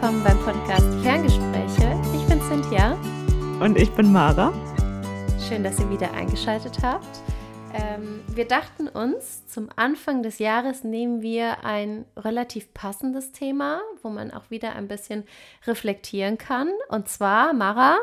willkommen 0.00 0.22
beim 0.22 0.38
Podcast 0.44 0.86
Ferngespräche. 1.02 2.00
Ich 2.14 2.24
bin 2.28 2.40
Cynthia. 2.42 2.92
Und 3.60 3.76
ich 3.76 3.90
bin 3.90 4.12
Mara. 4.12 4.52
Schön, 5.48 5.64
dass 5.64 5.80
ihr 5.80 5.90
wieder 5.90 6.12
eingeschaltet 6.12 6.78
habt. 6.84 7.18
Ähm, 7.74 8.20
wir 8.28 8.44
dachten 8.44 8.86
uns, 8.86 9.44
zum 9.48 9.70
Anfang 9.74 10.22
des 10.22 10.38
Jahres 10.38 10.84
nehmen 10.84 11.20
wir 11.20 11.64
ein 11.64 12.04
relativ 12.16 12.72
passendes 12.74 13.32
Thema, 13.32 13.80
wo 14.04 14.08
man 14.08 14.30
auch 14.30 14.50
wieder 14.50 14.76
ein 14.76 14.86
bisschen 14.86 15.24
reflektieren 15.66 16.38
kann. 16.38 16.70
Und 16.90 17.08
zwar, 17.08 17.52
Mara. 17.52 17.98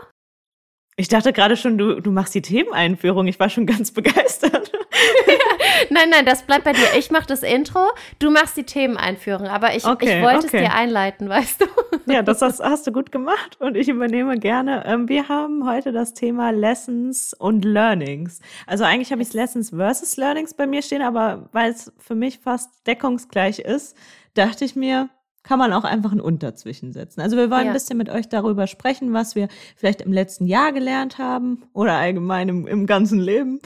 Ich 0.97 1.07
dachte 1.07 1.31
gerade 1.31 1.55
schon, 1.55 1.77
du, 1.77 2.01
du 2.01 2.11
machst 2.11 2.35
die 2.35 2.41
Themeneinführung. 2.41 3.27
Ich 3.27 3.39
war 3.39 3.47
schon 3.47 3.65
ganz 3.65 3.91
begeistert. 3.93 4.69
nein, 5.89 6.09
nein, 6.09 6.25
das 6.25 6.43
bleibt 6.43 6.63
bei 6.63 6.73
dir. 6.73 6.85
Ich 6.97 7.11
mache 7.11 7.27
das 7.27 7.43
Intro, 7.43 7.89
du 8.19 8.29
machst 8.29 8.57
die 8.57 8.63
Themeneinführung. 8.63 9.47
Aber 9.47 9.75
ich, 9.75 9.85
okay, 9.85 10.17
ich 10.17 10.23
wollte 10.23 10.47
okay. 10.47 10.57
es 10.57 10.63
dir 10.63 10.73
einleiten, 10.73 11.29
weißt 11.29 11.61
du? 11.61 11.65
Ja, 12.11 12.21
das 12.21 12.41
hast, 12.41 12.61
hast, 12.61 12.85
du 12.87 12.91
gut 12.91 13.11
gemacht 13.11 13.57
und 13.59 13.75
ich 13.75 13.89
übernehme 13.89 14.37
gerne. 14.37 14.83
Ähm, 14.85 15.09
wir 15.09 15.27
haben 15.27 15.67
heute 15.67 15.91
das 15.91 16.13
Thema 16.13 16.51
Lessons 16.51 17.33
und 17.33 17.65
Learnings. 17.65 18.41
Also 18.67 18.83
eigentlich 18.83 19.11
habe 19.11 19.21
ich 19.21 19.33
Lessons 19.33 19.71
versus 19.71 20.17
Learnings 20.17 20.53
bei 20.53 20.67
mir 20.67 20.81
stehen, 20.81 21.01
aber 21.01 21.49
weil 21.51 21.71
es 21.71 21.91
für 21.97 22.15
mich 22.15 22.39
fast 22.39 22.69
deckungsgleich 22.85 23.59
ist, 23.59 23.97
dachte 24.35 24.65
ich 24.65 24.75
mir, 24.75 25.09
kann 25.45 25.59
man 25.59 25.71
auch 25.73 25.83
einfach 25.83 26.11
ein 26.11 26.19
Unterzwischen 26.19 26.91
setzen. 26.91 27.21
Also 27.21 27.37
wir 27.37 27.51
wollen 27.51 27.65
ja. 27.65 27.67
ein 27.67 27.73
bisschen 27.73 27.97
mit 27.97 28.09
euch 28.09 28.27
darüber 28.27 28.65
sprechen, 28.65 29.13
was 29.13 29.35
wir 29.35 29.47
vielleicht 29.75 30.01
im 30.01 30.11
letzten 30.11 30.47
Jahr 30.47 30.73
gelernt 30.73 31.19
haben 31.19 31.63
oder 31.71 31.93
allgemein 31.93 32.49
im, 32.49 32.67
im 32.67 32.87
ganzen 32.87 33.19
Leben. 33.19 33.59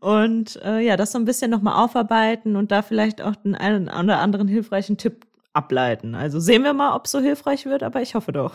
Und 0.00 0.60
äh, 0.64 0.80
ja, 0.80 0.96
das 0.96 1.12
so 1.12 1.18
ein 1.18 1.24
bisschen 1.24 1.50
nochmal 1.50 1.82
aufarbeiten 1.82 2.56
und 2.56 2.72
da 2.72 2.82
vielleicht 2.82 3.22
auch 3.22 3.36
den 3.36 3.54
einen 3.54 3.88
oder 3.88 4.18
anderen 4.18 4.48
hilfreichen 4.48 4.96
Tipp 4.98 5.24
ableiten. 5.52 6.16
Also 6.16 6.40
sehen 6.40 6.64
wir 6.64 6.72
mal, 6.72 6.96
ob 6.96 7.06
es 7.06 7.12
so 7.12 7.20
hilfreich 7.20 7.64
wird, 7.64 7.84
aber 7.84 8.02
ich 8.02 8.16
hoffe 8.16 8.32
doch. 8.32 8.54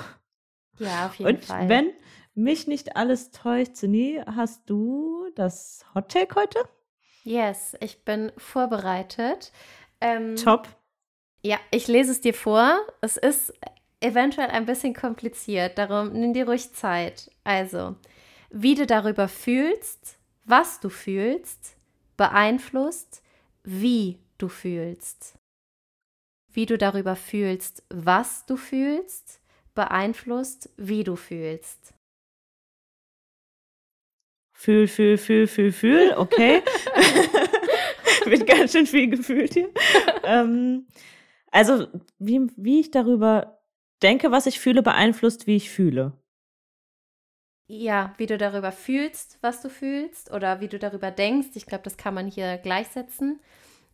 Ja, 0.78 1.06
auf 1.06 1.16
jeden 1.16 1.36
und 1.36 1.45
Fall. 1.45 1.70
Wenn 1.70 1.92
mich 2.34 2.67
nicht 2.67 2.98
alles 2.98 3.32
täuscht, 3.32 3.76
Zini, 3.76 4.22
hast 4.26 4.70
du 4.70 5.30
das 5.36 5.86
Hot 5.95 6.10
Take 6.10 6.36
heute? 6.36 6.60
Yes, 7.23 7.78
ich 7.80 8.04
bin 8.04 8.34
vorbereitet. 8.36 9.54
Ähm, 10.02 10.36
Top. 10.36 10.67
Ja, 11.46 11.60
ich 11.70 11.88
lese 11.88 12.10
es 12.12 12.22
dir 12.22 12.34
vor. 12.34 12.76
Es 13.02 13.18
ist 13.18 13.54
eventuell 14.00 14.50
ein 14.50 14.66
bisschen 14.66 14.96
kompliziert, 14.96 15.78
darum 15.78 16.12
nimm 16.12 16.34
dir 16.34 16.48
ruhig 16.48 16.74
Zeit. 16.74 17.30
Also, 17.44 17.96
wie 18.50 18.74
du 18.74 18.88
darüber 18.88 19.28
fühlst, 19.28 20.18
was 20.46 20.80
du 20.80 20.90
fühlst, 20.90 21.78
beeinflusst, 22.18 23.22
wie 23.64 24.18
du 24.40 24.50
fühlst. 24.50 25.38
Wie 26.52 26.66
du 26.66 26.80
darüber 26.80 27.16
fühlst, 27.16 27.84
was 27.90 28.48
du 28.48 28.58
fühlst, 28.58 29.40
beeinflusst, 29.76 30.72
wie 30.78 31.04
du 31.04 31.16
fühlst. 31.16 31.94
Fühl, 34.58 34.88
fühl, 34.88 35.20
fühl, 35.20 35.46
fühl, 35.46 35.72
fühl, 35.72 36.16
okay. 36.18 36.64
Wird 38.26 38.48
ganz 38.48 38.72
schön 38.72 38.88
viel 38.88 39.10
gefühlt 39.10 39.54
hier. 39.54 39.70
ähm, 40.23 40.88
also, 41.56 41.88
wie, 42.20 42.48
wie 42.58 42.81
ich 42.81 42.92
darüber 42.92 43.61
denke, 44.03 44.30
was 44.31 44.45
ich 44.45 44.59
fühle, 44.59 44.84
beeinflusst, 44.84 45.48
wie 45.48 45.56
ich 45.56 45.70
fühle. 45.70 46.11
Ja, 47.67 48.14
wie 48.17 48.28
du 48.28 48.38
darüber 48.38 48.72
fühlst, 48.72 49.39
was 49.42 49.61
du 49.61 49.70
fühlst, 49.70 50.31
oder 50.31 50.59
wie 50.59 50.67
du 50.67 50.78
darüber 50.78 51.11
denkst. 51.11 51.50
Ich 51.56 51.66
glaube, 51.66 51.83
das 51.83 51.98
kann 51.98 52.14
man 52.14 52.28
hier 52.28 52.58
gleichsetzen. 52.58 53.39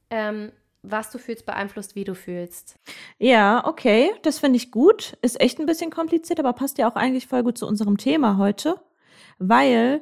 Ähm, 0.09 0.51
was 0.83 1.11
du 1.11 1.19
fühlst, 1.19 1.45
beeinflusst, 1.45 1.95
wie 1.95 2.03
du 2.03 2.15
fühlst. 2.15 2.79
Ja, 3.19 3.65
okay, 3.67 4.11
das 4.23 4.39
finde 4.39 4.57
ich 4.57 4.71
gut. 4.71 5.15
Ist 5.21 5.39
echt 5.39 5.59
ein 5.59 5.67
bisschen 5.67 5.91
kompliziert, 5.91 6.39
aber 6.39 6.53
passt 6.53 6.79
ja 6.79 6.89
auch 6.89 6.95
eigentlich 6.95 7.27
voll 7.27 7.43
gut 7.43 7.59
zu 7.59 7.67
unserem 7.67 7.97
Thema 7.97 8.37
heute, 8.37 8.81
weil 9.37 10.01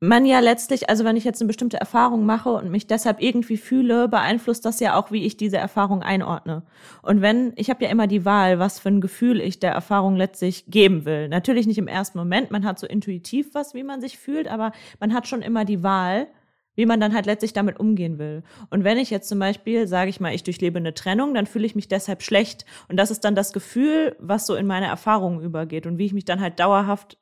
man 0.00 0.24
ja 0.24 0.40
letztlich, 0.40 0.88
also 0.88 1.04
wenn 1.04 1.16
ich 1.16 1.24
jetzt 1.24 1.42
eine 1.42 1.48
bestimmte 1.48 1.76
Erfahrung 1.76 2.24
mache 2.24 2.48
und 2.50 2.70
mich 2.70 2.86
deshalb 2.86 3.20
irgendwie 3.20 3.58
fühle, 3.58 4.08
beeinflusst 4.08 4.64
das 4.64 4.80
ja 4.80 4.98
auch, 4.98 5.12
wie 5.12 5.26
ich 5.26 5.36
diese 5.36 5.58
Erfahrung 5.58 6.02
einordne. 6.02 6.62
Und 7.02 7.20
wenn, 7.20 7.52
ich 7.56 7.68
habe 7.68 7.84
ja 7.84 7.90
immer 7.90 8.06
die 8.06 8.24
Wahl, 8.24 8.58
was 8.58 8.78
für 8.78 8.88
ein 8.88 9.02
Gefühl 9.02 9.42
ich 9.42 9.60
der 9.60 9.72
Erfahrung 9.72 10.16
letztlich 10.16 10.64
geben 10.68 11.04
will. 11.04 11.28
Natürlich 11.28 11.66
nicht 11.66 11.76
im 11.76 11.86
ersten 11.86 12.16
Moment, 12.16 12.50
man 12.50 12.64
hat 12.64 12.78
so 12.78 12.86
intuitiv 12.86 13.54
was, 13.54 13.74
wie 13.74 13.84
man 13.84 14.00
sich 14.00 14.18
fühlt, 14.18 14.48
aber 14.48 14.72
man 15.00 15.12
hat 15.12 15.28
schon 15.28 15.42
immer 15.42 15.66
die 15.66 15.82
Wahl, 15.82 16.28
wie 16.76 16.86
man 16.86 16.98
dann 16.98 17.12
halt 17.12 17.26
letztlich 17.26 17.52
damit 17.52 17.78
umgehen 17.78 18.18
will. 18.18 18.42
Und 18.70 18.84
wenn 18.84 18.96
ich 18.96 19.10
jetzt 19.10 19.28
zum 19.28 19.38
Beispiel, 19.38 19.86
sage 19.86 20.08
ich 20.08 20.18
mal, 20.18 20.34
ich 20.34 20.44
durchlebe 20.44 20.78
eine 20.78 20.94
Trennung, 20.94 21.34
dann 21.34 21.44
fühle 21.44 21.66
ich 21.66 21.74
mich 21.74 21.88
deshalb 21.88 22.22
schlecht. 22.22 22.64
Und 22.88 22.96
das 22.96 23.10
ist 23.10 23.22
dann 23.26 23.34
das 23.34 23.52
Gefühl, 23.52 24.16
was 24.18 24.46
so 24.46 24.54
in 24.54 24.66
meine 24.66 24.86
Erfahrungen 24.86 25.42
übergeht 25.42 25.86
und 25.86 25.98
wie 25.98 26.06
ich 26.06 26.14
mich 26.14 26.24
dann 26.24 26.40
halt 26.40 26.58
dauerhaft 26.58 27.18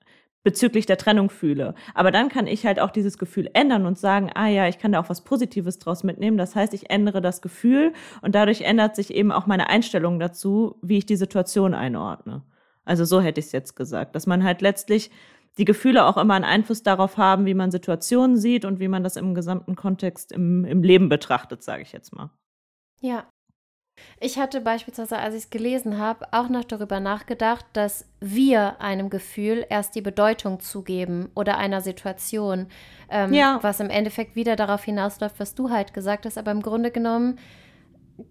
bezüglich 0.48 0.86
der 0.86 0.97
Trennung 0.97 1.28
fühle. 1.28 1.75
Aber 1.92 2.10
dann 2.10 2.31
kann 2.31 2.47
ich 2.47 2.64
halt 2.64 2.81
auch 2.81 2.91
dieses 2.91 3.19
Gefühl 3.19 3.50
ändern 3.53 3.84
und 3.84 3.98
sagen, 3.98 4.31
ah 4.34 4.47
ja, 4.47 4.66
ich 4.66 4.78
kann 4.78 4.92
da 4.92 5.00
auch 5.00 5.10
was 5.10 5.20
Positives 5.20 5.78
draus 5.78 6.04
mitnehmen. 6.04 6.38
Das 6.38 6.56
heißt, 6.56 6.72
ich 6.72 6.88
ändere 6.88 7.20
das 7.20 7.42
Gefühl 7.42 7.92
und 8.22 8.34
dadurch 8.34 8.62
ändert 8.62 8.97
sich 8.97 9.12
eben 9.12 9.31
auch 9.31 9.44
meine 9.44 9.69
Einstellung 9.69 10.19
dazu, 10.19 10.76
wie 10.81 10.97
ich 10.97 11.04
die 11.04 11.16
Situation 11.16 11.75
einordne. 11.75 12.44
Also 12.86 13.04
so 13.04 13.20
hätte 13.20 13.41
ich 13.41 13.47
es 13.47 13.53
jetzt 13.53 13.76
gesagt, 13.76 14.14
dass 14.14 14.26
man 14.26 14.42
halt 14.42 14.62
letztlich 14.62 15.10
die 15.59 15.66
Gefühle 15.66 16.06
auch 16.06 16.16
immer 16.16 16.32
einen 16.32 16.47
Einfluss 16.47 16.82
darauf 16.82 17.19
haben, 17.19 17.44
wie 17.44 17.53
man 17.53 17.70
Situationen 17.70 18.38
sieht 18.38 18.65
und 18.65 18.80
wie 18.80 18.88
man 18.88 19.04
das 19.04 19.16
im 19.16 19.34
gesamten 19.34 19.76
Kontext 19.76 20.32
im, 20.32 20.65
im 20.65 20.82
Leben 20.82 21.10
betrachtet, 21.10 21.62
sage 21.62 21.82
ich 21.82 21.92
jetzt 21.92 22.15
mal. 22.15 22.30
Ja, 23.03 23.26
ich 24.20 24.38
hatte 24.38 24.60
beispielsweise, 24.60 25.19
als 25.19 25.34
ich 25.34 25.44
es 25.44 25.50
gelesen 25.50 25.98
habe, 25.98 26.26
auch 26.32 26.48
noch 26.48 26.64
darüber 26.64 27.00
nachgedacht, 27.00 27.64
dass 27.72 28.04
wir 28.20 28.81
einem 28.81 29.10
Gefühl 29.10 29.64
erst 29.69 29.94
die 29.94 30.00
Bedeutung 30.00 30.60
zugeben 30.60 31.31
oder 31.34 31.56
einer 31.59 31.81
Situation, 31.81 32.66
ähm, 33.10 33.32
ja. 33.32 33.59
was 33.62 33.81
im 33.81 33.91
Endeffekt 33.91 34.34
wieder 34.34 34.56
darauf 34.56 34.84
hinausläuft, 34.84 35.38
was 35.38 35.54
du 35.54 35.70
halt 35.70 35.94
gesagt 35.94 36.26
hast. 36.26 36.38
Aber 36.38 36.50
im 36.50 36.62
Grunde 36.62 36.91
genommen 36.91 37.38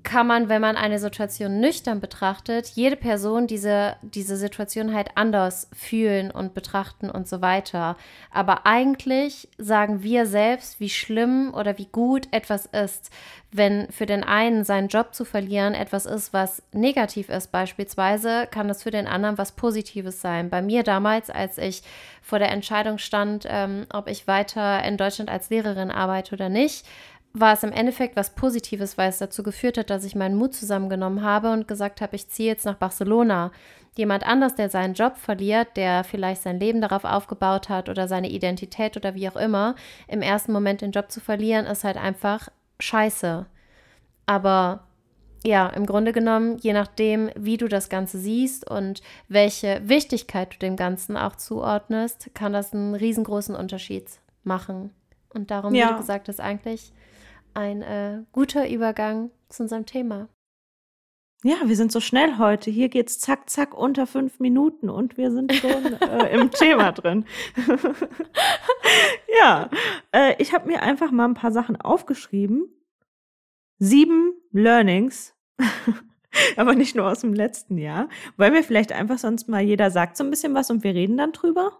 kann 0.04 0.28
man, 0.28 0.50
wenn 0.50 0.62
man 0.62 0.76
eine 0.76 1.00
Situation 1.00 1.62
nüchtern 1.62 2.02
betrachtet, 2.02 2.68
jede 2.68 2.98
Person 2.98 3.48
diese, 3.48 3.96
diese 4.02 4.36
Situation 4.36 4.94
halt 4.94 5.12
anders 5.16 5.70
fühlen 5.74 6.30
und 6.30 6.54
betrachten 6.54 7.10
und 7.10 7.28
so 7.28 7.42
weiter. 7.42 7.96
Aber 8.30 8.66
eigentlich 8.66 9.48
sagen 9.58 10.04
wir 10.04 10.26
selbst, 10.26 10.82
wie 10.82 10.90
schlimm 10.90 11.54
oder 11.54 11.78
wie 11.78 11.88
gut 11.90 12.28
etwas 12.32 12.66
ist. 12.66 13.12
Wenn 13.50 13.90
für 13.90 14.06
den 14.06 14.26
einen 14.26 14.66
seinen 14.66 14.90
Job 14.90 15.16
zu 15.16 15.24
verlieren 15.24 15.74
etwas 15.74 16.06
ist, 16.06 16.34
was 16.34 16.62
negativ 16.74 17.30
ist, 17.30 17.54
beispielsweise, 17.54 18.46
kann 18.52 18.68
das 18.68 18.84
für 18.84 18.92
den 18.92 19.08
anderen 19.08 19.38
was 19.38 19.54
Positives 19.54 20.20
sein. 20.20 20.50
Bei 20.50 20.62
mir 20.62 20.84
damals, 20.84 21.30
als 21.30 21.58
ich 21.58 21.82
vor 22.22 22.40
der 22.40 22.52
Entscheidung 22.52 22.98
stand, 22.98 23.46
ähm, 23.48 23.86
ob 23.94 24.10
ich 24.10 24.28
weiter 24.28 24.84
in 24.84 24.98
Deutschland 24.98 25.30
als 25.30 25.50
Lehrerin 25.50 25.92
arbeite 25.92 26.36
oder 26.36 26.50
nicht, 26.50 26.86
war 27.40 27.54
es 27.54 27.64
im 27.64 27.72
Endeffekt 27.72 28.16
was 28.16 28.36
Positives, 28.36 28.98
weil 28.98 29.10
es 29.10 29.18
dazu 29.18 29.44
geführt 29.44 29.78
hat, 29.78 29.90
dass 29.90 30.04
ich 30.04 30.16
meinen 30.16 30.36
Mut 30.36 30.54
zusammengenommen 30.54 31.24
habe 31.24 31.52
und 31.52 31.68
gesagt 31.68 32.02
habe, 32.02 32.16
ich 32.16 32.30
ziehe 32.30 32.50
jetzt 32.50 32.66
nach 32.66 32.76
Barcelona. 32.76 33.52
Jemand 33.96 34.26
anders, 34.26 34.56
der 34.56 34.70
seinen 34.70 34.94
Job 34.94 35.18
verliert, 35.18 35.76
der 35.76 36.04
vielleicht 36.04 36.44
sein 36.44 36.60
Leben 36.60 36.82
darauf 36.82 37.04
aufgebaut 37.04 37.70
hat 37.70 37.90
oder 37.90 38.08
seine 38.08 38.30
Identität 38.30 38.96
oder 38.96 39.16
wie 39.16 39.28
auch 39.28 39.36
immer, 39.36 39.76
im 40.08 40.22
ersten 40.22 40.52
Moment 40.52 40.82
den 40.82 40.92
Job 40.92 41.12
zu 41.12 41.20
verlieren, 41.20 41.66
ist 41.66 41.84
halt 41.84 41.98
einfach 41.98 42.50
scheiße. 42.80 43.48
Aber 44.28 44.84
ja, 45.44 45.68
im 45.68 45.86
Grunde 45.86 46.14
genommen, 46.14 46.58
je 46.58 46.74
nachdem, 46.74 47.30
wie 47.36 47.58
du 47.58 47.68
das 47.68 47.90
Ganze 47.90 48.20
siehst 48.20 48.70
und 48.70 49.02
welche 49.28 49.82
Wichtigkeit 49.88 50.54
du 50.54 50.60
dem 50.60 50.76
Ganzen 50.76 51.18
auch 51.18 51.36
zuordnest, 51.36 52.30
kann 52.34 52.54
das 52.54 52.74
einen 52.74 52.96
riesengroßen 52.96 53.56
Unterschied 53.56 54.06
machen. 54.44 54.92
Und 55.34 55.52
darum, 55.52 55.74
ja. 55.74 55.88
wie 55.88 55.92
du 55.92 55.98
gesagt 55.98 56.28
hast, 56.28 56.40
eigentlich 56.40 56.92
ein 57.54 57.82
äh, 57.82 58.24
guter 58.32 58.70
Übergang 58.70 59.32
zu 59.50 59.64
unserem 59.64 59.86
Thema. 59.86 60.30
Ja, 61.44 61.56
wir 61.66 61.76
sind 61.76 61.92
so 61.92 62.00
schnell 62.00 62.40
heute. 62.40 62.72
Hier 62.72 62.90
geht's 62.90 63.20
zack, 63.20 63.50
zack 63.50 63.78
unter 63.78 64.08
fünf 64.08 64.40
Minuten 64.40 64.90
und 64.90 65.18
wir 65.18 65.32
sind 65.32 65.54
schon 65.54 65.94
äh, 66.02 66.34
im 66.34 66.50
Thema 66.52 66.92
drin. 66.92 67.26
ja, 69.40 69.70
äh, 70.12 70.36
ich 70.40 70.54
habe 70.54 70.68
mir 70.68 70.82
einfach 70.82 71.12
mal 71.12 71.26
ein 71.26 71.36
paar 71.36 71.52
Sachen 71.52 71.80
aufgeschrieben. 71.80 72.74
Sieben 73.78 74.34
Learnings, 74.52 75.36
aber 76.58 76.74
nicht 76.74 76.96
nur 76.96 77.06
aus 77.06 77.20
dem 77.22 77.34
letzten 77.34 77.78
Jahr, 77.78 78.10
weil 78.36 78.50
mir 78.50 78.64
vielleicht 78.64 78.92
einfach 78.92 79.20
sonst 79.20 79.48
mal 79.48 79.62
jeder 79.62 79.92
sagt 79.92 80.18
so 80.18 80.24
ein 80.24 80.32
bisschen 80.32 80.56
was 80.56 80.72
und 80.72 80.84
wir 80.84 80.96
reden 80.96 81.18
dann 81.18 81.34
drüber. 81.34 81.80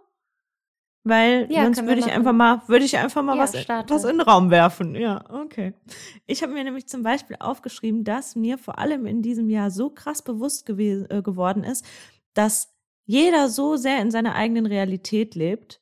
Weil 1.08 1.50
ja, 1.50 1.64
sonst 1.64 1.84
würde 1.86 2.00
ich 2.00 2.10
einfach 2.10 2.32
mal, 2.32 2.62
würde 2.66 2.84
ich 2.84 2.98
einfach 2.98 3.22
mal 3.22 3.36
ja, 3.36 3.42
was, 3.42 3.54
was 3.88 4.04
in 4.04 4.18
den 4.18 4.20
Raum 4.20 4.50
werfen. 4.50 4.94
Ja, 4.94 5.24
okay. 5.30 5.72
Ich 6.26 6.42
habe 6.42 6.52
mir 6.52 6.64
nämlich 6.64 6.86
zum 6.86 7.02
Beispiel 7.02 7.36
aufgeschrieben, 7.40 8.04
dass 8.04 8.36
mir 8.36 8.58
vor 8.58 8.78
allem 8.78 9.06
in 9.06 9.22
diesem 9.22 9.48
Jahr 9.48 9.70
so 9.70 9.90
krass 9.90 10.22
bewusst 10.22 10.66
gewesen, 10.66 11.06
äh, 11.10 11.22
geworden 11.22 11.64
ist, 11.64 11.84
dass 12.34 12.74
jeder 13.06 13.48
so 13.48 13.76
sehr 13.76 14.00
in 14.02 14.10
seiner 14.10 14.34
eigenen 14.34 14.66
Realität 14.66 15.34
lebt, 15.34 15.80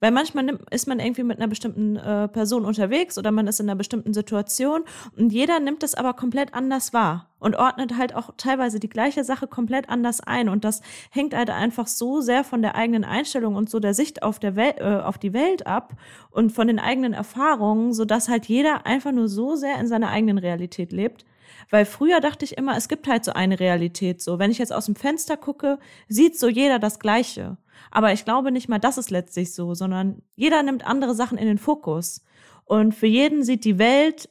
Weil 0.00 0.10
manchmal 0.10 0.58
ist 0.70 0.86
man 0.86 1.00
irgendwie 1.00 1.22
mit 1.22 1.38
einer 1.38 1.48
bestimmten 1.48 1.96
äh, 1.96 2.28
Person 2.28 2.66
unterwegs 2.66 3.16
oder 3.16 3.32
man 3.32 3.46
ist 3.46 3.60
in 3.60 3.68
einer 3.68 3.76
bestimmten 3.76 4.12
Situation 4.12 4.84
und 5.16 5.32
jeder 5.32 5.58
nimmt 5.58 5.82
es 5.82 5.94
aber 5.94 6.12
komplett 6.12 6.52
anders 6.52 6.92
wahr 6.92 7.30
und 7.38 7.56
ordnet 7.56 7.96
halt 7.96 8.14
auch 8.14 8.30
teilweise 8.36 8.78
die 8.78 8.90
gleiche 8.90 9.24
Sache 9.24 9.46
komplett 9.46 9.88
anders 9.88 10.20
ein. 10.20 10.50
Und 10.50 10.64
das 10.64 10.82
hängt 11.10 11.34
halt 11.34 11.48
einfach 11.48 11.86
so 11.86 12.20
sehr 12.20 12.44
von 12.44 12.60
der 12.60 12.74
eigenen 12.74 13.04
Einstellung 13.04 13.56
und 13.56 13.70
so 13.70 13.80
der 13.80 13.94
Sicht 13.94 14.22
auf, 14.22 14.38
der 14.38 14.54
Welt, 14.54 14.80
äh, 14.80 15.00
auf 15.02 15.16
die 15.16 15.32
Welt 15.32 15.66
ab 15.66 15.94
und 16.30 16.52
von 16.52 16.66
den 16.66 16.78
eigenen 16.78 17.14
Erfahrungen, 17.14 17.94
sodass 17.94 18.28
halt 18.28 18.46
jeder 18.46 18.84
einfach 18.84 19.12
nur 19.12 19.28
so 19.28 19.56
sehr 19.56 19.78
in 19.80 19.86
seiner 19.86 20.10
eigenen 20.10 20.38
Realität 20.38 20.92
lebt. 20.92 21.24
Weil 21.70 21.84
früher 21.84 22.20
dachte 22.20 22.44
ich 22.44 22.56
immer, 22.56 22.76
es 22.76 22.88
gibt 22.88 23.08
halt 23.08 23.24
so 23.24 23.32
eine 23.32 23.58
Realität 23.58 24.22
so. 24.22 24.38
Wenn 24.38 24.50
ich 24.50 24.58
jetzt 24.58 24.72
aus 24.72 24.86
dem 24.86 24.94
Fenster 24.94 25.36
gucke, 25.36 25.78
sieht 26.08 26.38
so 26.38 26.48
jeder 26.48 26.78
das 26.78 26.98
Gleiche. 26.98 27.56
Aber 27.90 28.12
ich 28.12 28.24
glaube 28.24 28.52
nicht 28.52 28.68
mal, 28.68 28.78
das 28.78 28.98
ist 28.98 29.10
letztlich 29.10 29.54
so, 29.54 29.74
sondern 29.74 30.22
jeder 30.34 30.62
nimmt 30.62 30.86
andere 30.86 31.14
Sachen 31.14 31.38
in 31.38 31.46
den 31.46 31.58
Fokus. 31.58 32.22
Und 32.64 32.94
für 32.94 33.06
jeden 33.06 33.44
sieht 33.44 33.64
die 33.64 33.78
Welt 33.78 34.28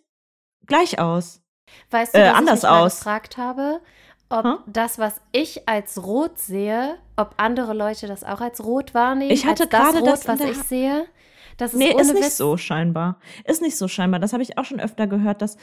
gleich 0.65 0.99
aus. 0.99 1.41
Weißt 1.89 2.15
du, 2.15 2.19
äh, 2.19 2.27
anders 2.27 2.63
ich 2.63 2.69
mich 2.69 2.71
aus. 2.71 2.97
gefragt 2.97 3.37
habe, 3.37 3.81
ob 4.29 4.43
hm? 4.43 4.57
das, 4.67 4.97
was 4.97 5.21
ich 5.31 5.67
als 5.67 6.03
rot 6.03 6.39
sehe, 6.39 6.97
ob 7.15 7.35
andere 7.37 7.73
Leute 7.73 8.07
das 8.07 8.23
auch 8.23 8.41
als 8.41 8.63
rot 8.63 8.93
wahrnehmen. 8.93 9.31
Ich 9.31 9.45
hatte 9.45 9.67
gerade 9.67 10.01
das, 10.03 10.27
rot, 10.27 10.39
was 10.39 10.49
ich 10.49 10.57
sehe. 10.63 11.05
Das 11.57 11.73
ist 11.73 11.79
nee, 11.79 11.91
ist 11.91 12.13
nicht 12.13 12.25
Witz. 12.25 12.37
so 12.37 12.57
scheinbar. 12.57 13.19
Ist 13.45 13.61
nicht 13.61 13.77
so 13.77 13.87
scheinbar. 13.87 14.19
Das 14.19 14.33
habe 14.33 14.43
ich 14.43 14.57
auch 14.57 14.65
schon 14.65 14.79
öfter 14.79 15.07
gehört, 15.07 15.41
dass, 15.41 15.57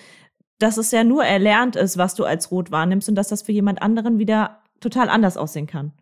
dass 0.59 0.77
es 0.77 0.91
ja 0.91 1.05
nur 1.05 1.25
erlernt 1.25 1.77
ist, 1.77 1.99
was 1.99 2.15
du 2.15 2.25
als 2.25 2.51
rot 2.51 2.71
wahrnimmst 2.71 3.09
und 3.09 3.15
dass 3.15 3.29
das 3.29 3.43
für 3.43 3.53
jemand 3.53 3.83
anderen 3.83 4.19
wieder 4.19 4.63
total 4.81 5.09
anders 5.09 5.37
aussehen 5.37 5.67
kann. 5.67 5.93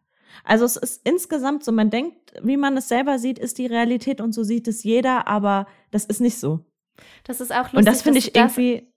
Also 0.45 0.65
es 0.65 0.77
ist 0.77 1.07
insgesamt 1.07 1.65
so, 1.65 1.73
man 1.73 1.91
denkt, 1.91 2.33
wie 2.43 2.57
man 2.57 2.77
es 2.77 2.89
selber 2.89 3.19
sieht, 3.19 3.39
ist 3.39 3.59
die 3.59 3.67
Realität 3.67 4.21
und 4.21 4.33
so 4.33 4.43
sieht 4.43 4.69
es 4.69 4.85
jeder, 4.85 5.27
aber 5.29 5.67
das 5.91 6.05
ist 6.05 6.21
nicht 6.21 6.39
so. 6.39 6.61
Das 7.25 7.41
ist 7.41 7.53
auch 7.53 7.73
lustig. 7.73 7.79
Und 7.79 7.87
das 7.87 8.03
finde 8.03 8.19
ich 8.19 8.35
irgendwie 8.35 8.91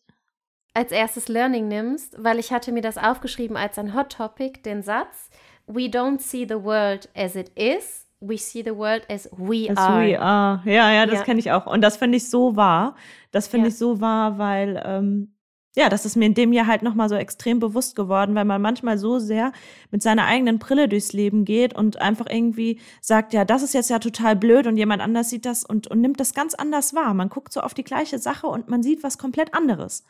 als 0.73 0.91
erstes 0.91 1.27
Learning 1.27 1.67
nimmst, 1.67 2.15
weil 2.21 2.39
ich 2.39 2.51
hatte 2.51 2.71
mir 2.71 2.81
das 2.81 2.97
aufgeschrieben 2.97 3.57
als 3.57 3.77
ein 3.77 3.93
Hot 3.93 4.11
Topic, 4.11 4.61
den 4.63 4.81
Satz, 4.81 5.29
We 5.65 5.83
don't 5.83 6.19
see 6.19 6.45
the 6.47 6.61
world 6.61 7.07
as 7.15 7.35
it 7.35 7.49
is, 7.57 8.05
we 8.19 8.37
see 8.37 8.63
the 8.63 8.75
world 8.75 9.09
as 9.09 9.29
we 9.37 9.69
as 9.69 9.77
are. 9.77 10.05
We 10.05 10.19
are. 10.19 10.61
Ja, 10.65 10.91
ja, 10.91 11.05
das 11.05 11.19
ja. 11.19 11.23
kenne 11.23 11.39
ich 11.39 11.51
auch. 11.51 11.67
Und 11.67 11.81
das 11.81 11.97
finde 11.97 12.17
ich 12.17 12.29
so 12.29 12.55
wahr. 12.55 12.95
Das 13.31 13.47
finde 13.47 13.67
ja. 13.67 13.69
ich 13.69 13.77
so 13.77 14.01
wahr, 14.01 14.37
weil 14.37 14.81
ähm, 14.85 15.32
ja, 15.75 15.89
das 15.89 16.05
ist 16.05 16.15
mir 16.15 16.25
in 16.25 16.35
dem 16.35 16.53
Jahr 16.53 16.67
halt 16.67 16.83
nochmal 16.83 17.09
so 17.09 17.15
extrem 17.15 17.59
bewusst 17.59 17.95
geworden, 17.95 18.35
weil 18.35 18.45
man 18.45 18.61
manchmal 18.61 18.97
so 18.97 19.17
sehr 19.17 19.51
mit 19.89 20.03
seiner 20.03 20.25
eigenen 20.25 20.59
Brille 20.59 20.87
durchs 20.87 21.13
Leben 21.13 21.45
geht 21.45 21.73
und 21.73 21.99
einfach 21.99 22.27
irgendwie 22.29 22.79
sagt, 23.01 23.33
ja, 23.33 23.43
das 23.43 23.63
ist 23.63 23.73
jetzt 23.73 23.89
ja 23.89 23.97
total 23.97 24.35
blöd 24.35 24.67
und 24.67 24.77
jemand 24.77 25.01
anders 25.01 25.29
sieht 25.29 25.45
das 25.45 25.63
und, 25.63 25.87
und 25.87 25.99
nimmt 25.99 26.19
das 26.19 26.35
ganz 26.35 26.53
anders 26.53 26.93
wahr. 26.93 27.13
Man 27.15 27.29
guckt 27.29 27.51
so 27.51 27.61
auf 27.61 27.73
die 27.73 27.83
gleiche 27.83 28.19
Sache 28.19 28.47
und 28.47 28.69
man 28.69 28.83
sieht 28.83 29.03
was 29.03 29.17
komplett 29.17 29.53
anderes. 29.55 30.03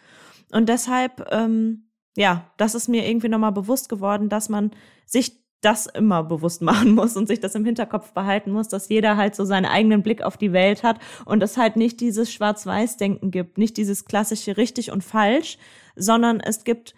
Und 0.52 0.68
deshalb, 0.68 1.26
ähm, 1.32 1.88
ja, 2.18 2.52
das 2.58 2.76
ist 2.76 2.90
mir 2.90 3.08
irgendwie 3.08 3.30
nochmal 3.30 3.54
bewusst 3.54 3.88
geworden, 3.88 4.28
dass 4.28 4.50
man 4.50 4.72
sich 5.06 5.43
das 5.64 5.86
immer 5.86 6.24
bewusst 6.24 6.62
machen 6.62 6.92
muss 6.96 7.16
und 7.18 7.28
sich 7.28 7.40
das 7.40 7.56
im 7.56 7.66
Hinterkopf 7.66 8.12
behalten 8.12 8.52
muss, 8.52 8.68
dass 8.68 8.90
jeder 8.90 9.18
halt 9.18 9.36
so 9.36 9.46
seinen 9.46 9.66
eigenen 9.66 10.04
Blick 10.04 10.22
auf 10.22 10.38
die 10.38 10.54
Welt 10.54 10.84
hat 10.84 11.00
und 11.26 11.42
es 11.42 11.58
halt 11.58 11.76
nicht 11.76 12.02
dieses 12.02 12.32
Schwarz-Weiß-Denken 12.32 13.32
gibt, 13.32 13.58
nicht 13.58 13.78
dieses 13.78 14.06
klassische 14.06 14.58
richtig 14.58 14.92
und 14.92 15.04
falsch, 15.04 15.58
sondern 15.96 16.40
es 16.40 16.64
gibt 16.64 16.94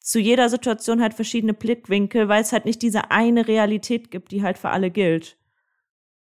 zu 0.00 0.18
jeder 0.18 0.48
Situation 0.48 1.00
halt 1.00 1.14
verschiedene 1.14 1.54
Blickwinkel, 1.54 2.28
weil 2.28 2.42
es 2.42 2.52
halt 2.52 2.64
nicht 2.64 2.82
diese 2.82 3.10
eine 3.10 3.46
Realität 3.46 4.10
gibt, 4.10 4.32
die 4.32 4.42
halt 4.42 4.58
für 4.58 4.70
alle 4.70 4.90
gilt. 4.90 5.36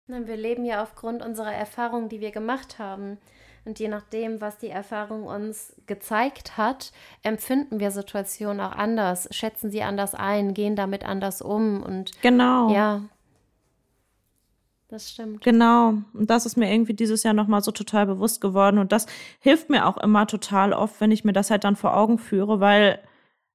Wir 0.09 0.37
leben 0.37 0.65
ja 0.65 0.83
aufgrund 0.83 1.23
unserer 1.25 1.53
Erfahrungen, 1.53 2.09
die 2.09 2.21
wir 2.21 2.31
gemacht 2.31 2.79
haben. 2.79 3.19
Und 3.65 3.79
je 3.79 3.89
nachdem, 3.89 4.41
was 4.41 4.59
die 4.59 4.69
Erfahrung 4.69 5.25
uns 5.25 5.75
gezeigt 5.87 6.57
hat, 6.57 6.93
empfinden 7.23 7.81
wir 7.81 7.91
Situationen 7.91 8.61
auch 8.61 8.73
anders, 8.73 9.29
schätzen 9.31 9.71
sie 9.71 9.83
anders 9.83 10.15
ein, 10.15 10.55
gehen 10.55 10.77
damit 10.77 11.05
anders 11.05 11.43
um 11.43 11.83
und 11.83 12.21
genau. 12.23 12.73
Ja. 12.73 13.03
Das 14.89 15.11
stimmt. 15.11 15.45
Genau. 15.45 15.95
Und 16.15 16.31
das 16.31 16.47
ist 16.47 16.57
mir 16.57 16.73
irgendwie 16.73 16.95
dieses 16.95 17.23
Jahr 17.23 17.35
nochmal 17.35 17.61
so 17.61 17.73
total 17.73 18.07
bewusst 18.07 18.41
geworden. 18.41 18.79
Und 18.79 18.91
das 18.91 19.05
hilft 19.39 19.69
mir 19.69 19.87
auch 19.87 19.99
immer 19.99 20.27
total 20.27 20.73
oft, 20.73 21.03
wenn 21.03 21.11
ich 21.11 21.25
mir 21.25 21.35
das 21.35 21.51
halt 21.51 21.65
dann 21.65 21.77
vor 21.77 21.95
Augen 21.95 22.19
führe, 22.19 22.61
weil 22.61 22.99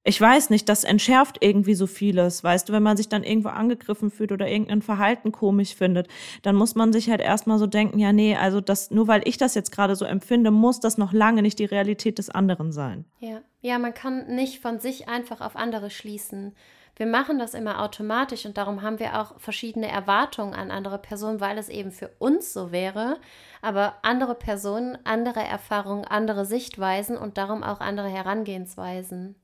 ich 0.03 0.19
weiß 0.19 0.49
nicht, 0.49 0.67
das 0.67 0.83
entschärft 0.83 1.37
irgendwie 1.41 1.75
so 1.75 1.87
vieles. 1.87 2.43
Weißt 2.43 2.67
du, 2.67 2.73
wenn 2.73 2.83
man 2.83 2.97
sich 2.97 3.09
dann 3.09 3.23
irgendwo 3.23 3.49
angegriffen 3.49 4.11
fühlt 4.11 4.31
oder 4.31 4.47
irgendein 4.47 4.81
Verhalten 4.81 5.31
komisch 5.31 5.75
findet, 5.75 6.07
dann 6.41 6.55
muss 6.55 6.75
man 6.75 6.91
sich 6.91 7.09
halt 7.09 7.21
erstmal 7.21 7.57
so 7.57 7.67
denken, 7.67 7.99
ja, 7.99 8.11
nee, 8.11 8.35
also 8.35 8.59
das, 8.59 8.91
nur 8.91 9.07
weil 9.07 9.21
ich 9.25 9.37
das 9.37 9.55
jetzt 9.55 9.71
gerade 9.71 9.95
so 9.95 10.05
empfinde, 10.05 10.51
muss 10.51 10.79
das 10.79 10.97
noch 10.97 11.13
lange 11.13 11.41
nicht 11.41 11.59
die 11.59 11.65
Realität 11.65 12.17
des 12.17 12.29
anderen 12.29 12.71
sein. 12.71 13.05
Ja. 13.19 13.41
Ja, 13.65 13.79
man 13.79 13.93
kann 13.93 14.27
nicht 14.35 14.59
von 14.59 14.81
sich 14.81 15.07
einfach 15.07 15.39
auf 15.39 15.55
andere 15.55 15.89
schließen. 15.89 16.53
Wir 16.97 17.05
machen 17.05 17.39
das 17.39 17.53
immer 17.53 17.81
automatisch 17.81 18.45
und 18.45 18.57
darum 18.57 18.81
haben 18.81 18.99
wir 18.99 19.21
auch 19.21 19.39
verschiedene 19.39 19.87
Erwartungen 19.87 20.53
an 20.53 20.69
andere 20.69 20.99
Personen, 20.99 21.39
weil 21.39 21.57
es 21.57 21.69
eben 21.69 21.91
für 21.91 22.09
uns 22.19 22.51
so 22.51 22.73
wäre. 22.73 23.17
Aber 23.61 23.95
andere 24.01 24.35
Personen, 24.35 24.97
andere 25.05 25.43
Erfahrungen, 25.43 26.03
andere 26.03 26.45
Sichtweisen 26.45 27.17
und 27.17 27.37
darum 27.37 27.63
auch 27.63 27.79
andere 27.79 28.09
Herangehensweisen. 28.09 29.35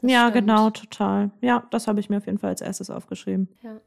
Das 0.00 0.10
ja, 0.10 0.28
stimmt. 0.28 0.34
genau, 0.34 0.70
total. 0.70 1.30
Ja, 1.40 1.66
das 1.70 1.88
habe 1.88 2.00
ich 2.00 2.08
mir 2.08 2.18
auf 2.18 2.26
jeden 2.26 2.38
Fall 2.38 2.50
als 2.50 2.60
erstes 2.60 2.90
aufgeschrieben. 2.90 3.48
Ja, 3.62 3.80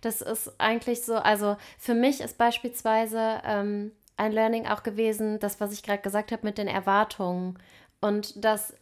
das 0.00 0.20
ist 0.20 0.52
eigentlich 0.58 1.02
so, 1.02 1.16
also 1.16 1.56
für 1.78 1.94
mich 1.94 2.20
ist 2.20 2.38
beispielsweise 2.38 3.40
ähm, 3.44 3.92
ein 4.16 4.32
Learning 4.32 4.66
auch 4.66 4.82
gewesen, 4.82 5.38
das, 5.40 5.60
was 5.60 5.72
ich 5.72 5.82
gerade 5.82 6.02
gesagt 6.02 6.32
habe 6.32 6.46
mit 6.46 6.58
den 6.58 6.68
Erwartungen 6.68 7.58
und 8.00 8.44
dass 8.44 8.74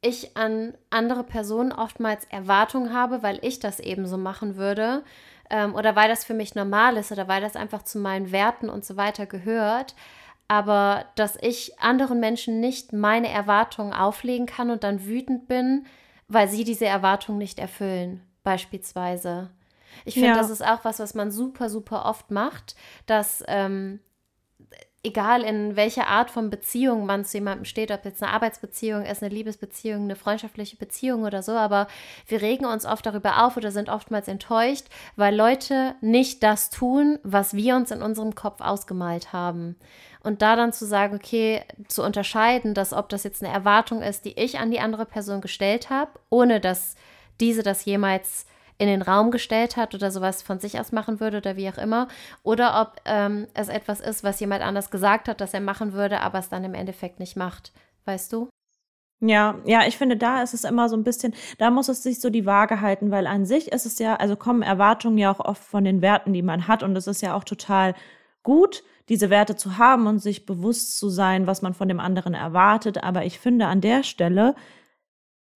ich 0.00 0.36
an 0.36 0.74
andere 0.90 1.24
Personen 1.24 1.72
oftmals 1.72 2.24
Erwartungen 2.24 2.92
habe, 2.92 3.22
weil 3.22 3.38
ich 3.42 3.60
das 3.60 3.78
eben 3.78 4.06
so 4.06 4.16
machen 4.16 4.56
würde 4.56 5.04
ähm, 5.50 5.74
oder 5.74 5.94
weil 5.96 6.08
das 6.08 6.24
für 6.24 6.34
mich 6.34 6.54
normal 6.54 6.96
ist 6.96 7.12
oder 7.12 7.28
weil 7.28 7.40
das 7.40 7.56
einfach 7.56 7.82
zu 7.82 7.98
meinen 7.98 8.32
Werten 8.32 8.68
und 8.68 8.84
so 8.84 8.96
weiter 8.96 9.26
gehört 9.26 9.94
aber 10.52 11.06
dass 11.14 11.38
ich 11.40 11.80
anderen 11.80 12.20
Menschen 12.20 12.60
nicht 12.60 12.92
meine 12.92 13.30
Erwartungen 13.30 13.94
auflegen 13.94 14.44
kann 14.44 14.70
und 14.70 14.84
dann 14.84 15.06
wütend 15.06 15.48
bin, 15.48 15.86
weil 16.32 16.48
sie 16.48 16.64
diese 16.64 16.86
Erwartung 16.86 17.38
nicht 17.38 17.58
erfüllen, 17.58 18.22
beispielsweise. 18.42 19.50
Ich 20.04 20.14
finde, 20.14 20.30
ja. 20.30 20.36
das 20.36 20.50
ist 20.50 20.64
auch 20.64 20.84
was, 20.84 20.98
was 20.98 21.14
man 21.14 21.30
super, 21.30 21.68
super 21.68 22.06
oft 22.06 22.30
macht, 22.30 22.74
dass 23.06 23.44
ähm, 23.46 24.00
egal 25.04 25.42
in 25.42 25.74
welcher 25.74 26.06
Art 26.06 26.30
von 26.30 26.48
Beziehung 26.48 27.06
man 27.06 27.24
zu 27.24 27.38
jemandem 27.38 27.64
steht, 27.64 27.90
ob 27.90 28.04
jetzt 28.04 28.22
eine 28.22 28.32
Arbeitsbeziehung 28.32 29.04
ist, 29.04 29.22
eine 29.22 29.34
Liebesbeziehung, 29.34 30.02
eine 30.04 30.14
freundschaftliche 30.16 30.76
Beziehung 30.76 31.24
oder 31.24 31.42
so, 31.42 31.52
aber 31.52 31.88
wir 32.28 32.40
regen 32.40 32.66
uns 32.66 32.86
oft 32.86 33.04
darüber 33.04 33.44
auf 33.44 33.56
oder 33.56 33.72
sind 33.72 33.88
oftmals 33.88 34.28
enttäuscht, 34.28 34.86
weil 35.16 35.34
Leute 35.34 35.96
nicht 36.00 36.42
das 36.44 36.70
tun, 36.70 37.18
was 37.24 37.54
wir 37.54 37.74
uns 37.74 37.90
in 37.90 38.00
unserem 38.00 38.36
Kopf 38.36 38.60
ausgemalt 38.60 39.32
haben. 39.32 39.76
Und 40.22 40.40
da 40.40 40.54
dann 40.54 40.72
zu 40.72 40.86
sagen, 40.86 41.16
okay, 41.16 41.62
zu 41.88 42.04
unterscheiden, 42.04 42.74
dass 42.74 42.92
ob 42.92 43.08
das 43.08 43.24
jetzt 43.24 43.42
eine 43.42 43.52
Erwartung 43.52 44.02
ist, 44.02 44.24
die 44.24 44.38
ich 44.38 44.60
an 44.60 44.70
die 44.70 44.78
andere 44.78 45.04
Person 45.04 45.40
gestellt 45.40 45.90
habe, 45.90 46.12
ohne 46.30 46.60
dass 46.60 46.94
diese 47.40 47.64
das 47.64 47.84
jemals 47.84 48.46
in 48.78 48.86
den 48.86 49.02
Raum 49.02 49.30
gestellt 49.30 49.76
hat 49.76 49.94
oder 49.94 50.10
sowas 50.10 50.42
von 50.42 50.58
sich 50.58 50.78
aus 50.78 50.92
machen 50.92 51.20
würde 51.20 51.38
oder 51.38 51.56
wie 51.56 51.68
auch 51.68 51.78
immer, 51.78 52.08
oder 52.42 52.80
ob 52.80 53.00
ähm, 53.04 53.46
es 53.54 53.68
etwas 53.68 54.00
ist, 54.00 54.24
was 54.24 54.40
jemand 54.40 54.62
anders 54.62 54.90
gesagt 54.90 55.28
hat, 55.28 55.40
dass 55.40 55.54
er 55.54 55.60
machen 55.60 55.92
würde, 55.92 56.20
aber 56.20 56.38
es 56.38 56.48
dann 56.48 56.64
im 56.64 56.74
Endeffekt 56.74 57.20
nicht 57.20 57.36
macht. 57.36 57.72
Weißt 58.04 58.32
du? 58.32 58.48
Ja, 59.24 59.60
ja, 59.64 59.86
ich 59.86 59.96
finde, 59.96 60.16
da 60.16 60.42
ist 60.42 60.52
es 60.52 60.64
immer 60.64 60.88
so 60.88 60.96
ein 60.96 61.04
bisschen, 61.04 61.32
da 61.58 61.70
muss 61.70 61.88
es 61.88 62.02
sich 62.02 62.20
so 62.20 62.28
die 62.28 62.44
Waage 62.44 62.80
halten, 62.80 63.12
weil 63.12 63.28
an 63.28 63.46
sich 63.46 63.70
ist 63.70 63.86
es 63.86 64.00
ja, 64.00 64.16
also 64.16 64.34
kommen 64.34 64.62
Erwartungen 64.62 65.16
ja 65.16 65.30
auch 65.30 65.38
oft 65.38 65.62
von 65.62 65.84
den 65.84 66.02
Werten, 66.02 66.32
die 66.32 66.42
man 66.42 66.66
hat 66.66 66.82
und 66.82 66.96
es 66.96 67.06
ist 67.06 67.22
ja 67.22 67.36
auch 67.36 67.44
total 67.44 67.94
gut, 68.42 68.82
diese 69.08 69.30
Werte 69.30 69.54
zu 69.54 69.78
haben 69.78 70.08
und 70.08 70.18
sich 70.18 70.44
bewusst 70.44 70.98
zu 70.98 71.08
sein, 71.08 71.46
was 71.46 71.62
man 71.62 71.74
von 71.74 71.86
dem 71.86 72.00
anderen 72.00 72.34
erwartet. 72.34 73.04
Aber 73.04 73.24
ich 73.24 73.38
finde, 73.38 73.66
an 73.66 73.80
der 73.80 74.02
Stelle 74.02 74.56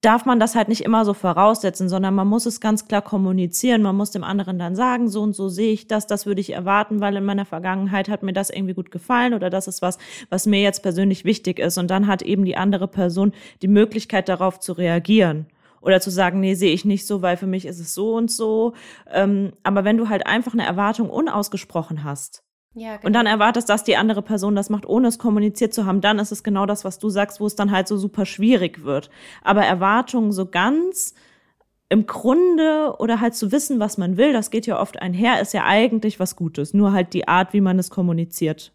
darf 0.06 0.24
man 0.24 0.38
das 0.38 0.54
halt 0.54 0.68
nicht 0.68 0.84
immer 0.84 1.04
so 1.04 1.14
voraussetzen, 1.14 1.88
sondern 1.88 2.14
man 2.14 2.28
muss 2.28 2.46
es 2.46 2.60
ganz 2.60 2.86
klar 2.86 3.02
kommunizieren. 3.02 3.82
Man 3.82 3.96
muss 3.96 4.12
dem 4.12 4.22
anderen 4.22 4.56
dann 4.56 4.76
sagen, 4.76 5.08
so 5.08 5.20
und 5.20 5.34
so 5.34 5.48
sehe 5.48 5.72
ich 5.72 5.88
das, 5.88 6.06
das 6.06 6.26
würde 6.26 6.40
ich 6.40 6.52
erwarten, 6.52 7.00
weil 7.00 7.16
in 7.16 7.24
meiner 7.24 7.44
Vergangenheit 7.44 8.08
hat 8.08 8.22
mir 8.22 8.32
das 8.32 8.50
irgendwie 8.50 8.74
gut 8.74 8.92
gefallen 8.92 9.34
oder 9.34 9.50
das 9.50 9.66
ist 9.66 9.82
was, 9.82 9.98
was 10.30 10.46
mir 10.46 10.62
jetzt 10.62 10.84
persönlich 10.84 11.24
wichtig 11.24 11.58
ist. 11.58 11.76
Und 11.76 11.90
dann 11.90 12.06
hat 12.06 12.22
eben 12.22 12.44
die 12.44 12.56
andere 12.56 12.86
Person 12.86 13.32
die 13.62 13.68
Möglichkeit 13.68 14.28
darauf 14.28 14.60
zu 14.60 14.74
reagieren 14.74 15.46
oder 15.80 16.00
zu 16.00 16.10
sagen, 16.10 16.38
nee, 16.38 16.54
sehe 16.54 16.72
ich 16.72 16.84
nicht 16.84 17.04
so, 17.04 17.20
weil 17.20 17.36
für 17.36 17.48
mich 17.48 17.66
ist 17.66 17.80
es 17.80 17.92
so 17.92 18.14
und 18.14 18.30
so. 18.30 18.74
Ähm, 19.12 19.54
aber 19.64 19.82
wenn 19.82 19.96
du 19.96 20.08
halt 20.08 20.24
einfach 20.24 20.52
eine 20.52 20.66
Erwartung 20.66 21.10
unausgesprochen 21.10 22.04
hast, 22.04 22.45
ja, 22.76 22.98
genau. 22.98 23.06
Und 23.06 23.14
dann 23.14 23.24
genau. 23.24 23.36
erwartest, 23.36 23.70
dass 23.70 23.84
die 23.84 23.96
andere 23.96 24.20
Person 24.20 24.54
das 24.54 24.68
macht, 24.68 24.84
ohne 24.84 25.08
es 25.08 25.18
kommuniziert 25.18 25.72
zu 25.72 25.86
haben. 25.86 26.02
Dann 26.02 26.18
ist 26.18 26.30
es 26.30 26.42
genau 26.42 26.66
das, 26.66 26.84
was 26.84 26.98
du 26.98 27.08
sagst, 27.08 27.40
wo 27.40 27.46
es 27.46 27.56
dann 27.56 27.70
halt 27.70 27.88
so 27.88 27.96
super 27.96 28.26
schwierig 28.26 28.84
wird. 28.84 29.08
Aber 29.42 29.64
Erwartungen 29.64 30.30
so 30.30 30.44
ganz 30.44 31.14
im 31.88 32.06
Grunde 32.06 32.94
oder 32.98 33.22
halt 33.22 33.34
zu 33.34 33.50
wissen, 33.50 33.80
was 33.80 33.96
man 33.96 34.18
will, 34.18 34.34
das 34.34 34.50
geht 34.50 34.66
ja 34.66 34.78
oft 34.78 35.00
einher, 35.00 35.40
ist 35.40 35.54
ja 35.54 35.64
eigentlich 35.64 36.20
was 36.20 36.36
Gutes. 36.36 36.74
Nur 36.74 36.92
halt 36.92 37.14
die 37.14 37.26
Art, 37.26 37.54
wie 37.54 37.62
man 37.62 37.78
es 37.78 37.88
kommuniziert, 37.88 38.74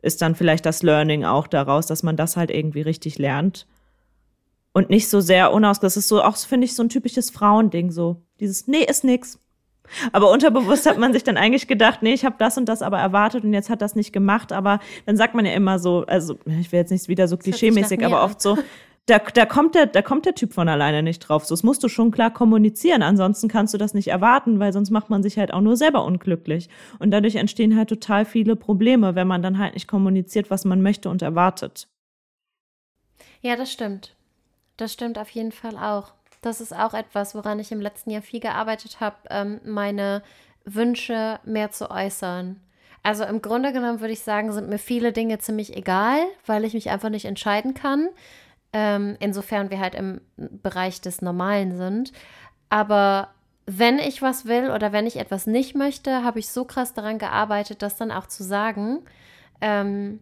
ist 0.00 0.22
dann 0.22 0.36
vielleicht 0.36 0.64
das 0.64 0.84
Learning 0.84 1.24
auch 1.24 1.48
daraus, 1.48 1.86
dass 1.86 2.04
man 2.04 2.16
das 2.16 2.36
halt 2.36 2.52
irgendwie 2.52 2.82
richtig 2.82 3.18
lernt. 3.18 3.66
Und 4.72 4.90
nicht 4.90 5.08
so 5.08 5.18
sehr 5.18 5.52
unaus. 5.52 5.80
Das 5.80 5.96
ist 5.96 6.06
so 6.06 6.22
auch, 6.22 6.36
finde 6.36 6.66
ich, 6.66 6.76
so 6.76 6.84
ein 6.84 6.88
typisches 6.88 7.30
Frauending, 7.30 7.90
so 7.90 8.22
dieses, 8.38 8.68
nee, 8.68 8.84
ist 8.84 9.02
nix. 9.02 9.40
Aber 10.12 10.30
unterbewusst 10.30 10.86
hat 10.86 10.98
man 10.98 11.12
sich 11.12 11.24
dann 11.24 11.36
eigentlich 11.36 11.66
gedacht, 11.66 12.02
nee, 12.02 12.12
ich 12.12 12.24
habe 12.24 12.36
das 12.38 12.58
und 12.58 12.68
das 12.68 12.82
aber 12.82 12.98
erwartet 12.98 13.44
und 13.44 13.52
jetzt 13.52 13.70
hat 13.70 13.82
das 13.82 13.94
nicht 13.94 14.12
gemacht. 14.12 14.52
Aber 14.52 14.80
dann 15.06 15.16
sagt 15.16 15.34
man 15.34 15.46
ja 15.46 15.52
immer 15.52 15.78
so, 15.78 16.04
also 16.06 16.38
ich 16.60 16.72
will 16.72 16.80
jetzt 16.80 16.90
nicht 16.90 17.08
wieder 17.08 17.28
so 17.28 17.36
klischeemäßig, 17.36 18.04
aber 18.04 18.22
oft 18.22 18.40
so, 18.40 18.58
da, 19.08 19.18
da, 19.18 19.46
kommt 19.46 19.74
der, 19.74 19.86
da 19.86 20.02
kommt 20.02 20.26
der 20.26 20.34
Typ 20.34 20.52
von 20.52 20.68
alleine 20.68 21.02
nicht 21.02 21.20
drauf. 21.20 21.46
So, 21.46 21.54
das 21.54 21.62
musst 21.62 21.82
du 21.82 21.88
schon 21.88 22.10
klar 22.10 22.30
kommunizieren. 22.30 23.02
Ansonsten 23.02 23.48
kannst 23.48 23.72
du 23.72 23.78
das 23.78 23.94
nicht 23.94 24.08
erwarten, 24.08 24.60
weil 24.60 24.72
sonst 24.72 24.90
macht 24.90 25.08
man 25.08 25.22
sich 25.22 25.38
halt 25.38 25.52
auch 25.52 25.62
nur 25.62 25.76
selber 25.76 26.04
unglücklich. 26.04 26.68
Und 26.98 27.10
dadurch 27.10 27.36
entstehen 27.36 27.76
halt 27.76 27.88
total 27.88 28.26
viele 28.26 28.54
Probleme, 28.54 29.14
wenn 29.14 29.26
man 29.26 29.42
dann 29.42 29.58
halt 29.58 29.74
nicht 29.74 29.88
kommuniziert, 29.88 30.50
was 30.50 30.64
man 30.66 30.82
möchte 30.82 31.08
und 31.08 31.22
erwartet. 31.22 31.88
Ja, 33.40 33.56
das 33.56 33.72
stimmt. 33.72 34.14
Das 34.76 34.92
stimmt 34.92 35.18
auf 35.18 35.30
jeden 35.30 35.52
Fall 35.52 35.76
auch. 35.76 36.12
Das 36.40 36.60
ist 36.60 36.74
auch 36.74 36.94
etwas, 36.94 37.34
woran 37.34 37.58
ich 37.58 37.72
im 37.72 37.80
letzten 37.80 38.10
Jahr 38.10 38.22
viel 38.22 38.40
gearbeitet 38.40 39.00
habe, 39.00 39.16
ähm, 39.30 39.60
meine 39.64 40.22
Wünsche 40.64 41.40
mehr 41.44 41.70
zu 41.70 41.90
äußern. 41.90 42.60
Also 43.02 43.24
im 43.24 43.42
Grunde 43.42 43.72
genommen 43.72 44.00
würde 44.00 44.12
ich 44.12 44.22
sagen, 44.22 44.52
sind 44.52 44.68
mir 44.68 44.78
viele 44.78 45.12
Dinge 45.12 45.38
ziemlich 45.38 45.76
egal, 45.76 46.18
weil 46.46 46.64
ich 46.64 46.74
mich 46.74 46.90
einfach 46.90 47.08
nicht 47.08 47.24
entscheiden 47.24 47.74
kann. 47.74 48.08
Ähm, 48.72 49.16
insofern 49.20 49.70
wir 49.70 49.80
halt 49.80 49.94
im 49.94 50.20
Bereich 50.36 51.00
des 51.00 51.22
Normalen 51.22 51.76
sind. 51.76 52.12
Aber 52.68 53.28
wenn 53.64 53.98
ich 53.98 54.20
was 54.20 54.46
will 54.46 54.70
oder 54.70 54.92
wenn 54.92 55.06
ich 55.06 55.16
etwas 55.16 55.46
nicht 55.46 55.74
möchte, 55.74 56.22
habe 56.22 56.38
ich 56.38 56.48
so 56.48 56.64
krass 56.64 56.94
daran 56.94 57.18
gearbeitet, 57.18 57.82
das 57.82 57.96
dann 57.96 58.10
auch 58.10 58.26
zu 58.26 58.42
sagen, 58.42 59.00
ähm, 59.60 60.20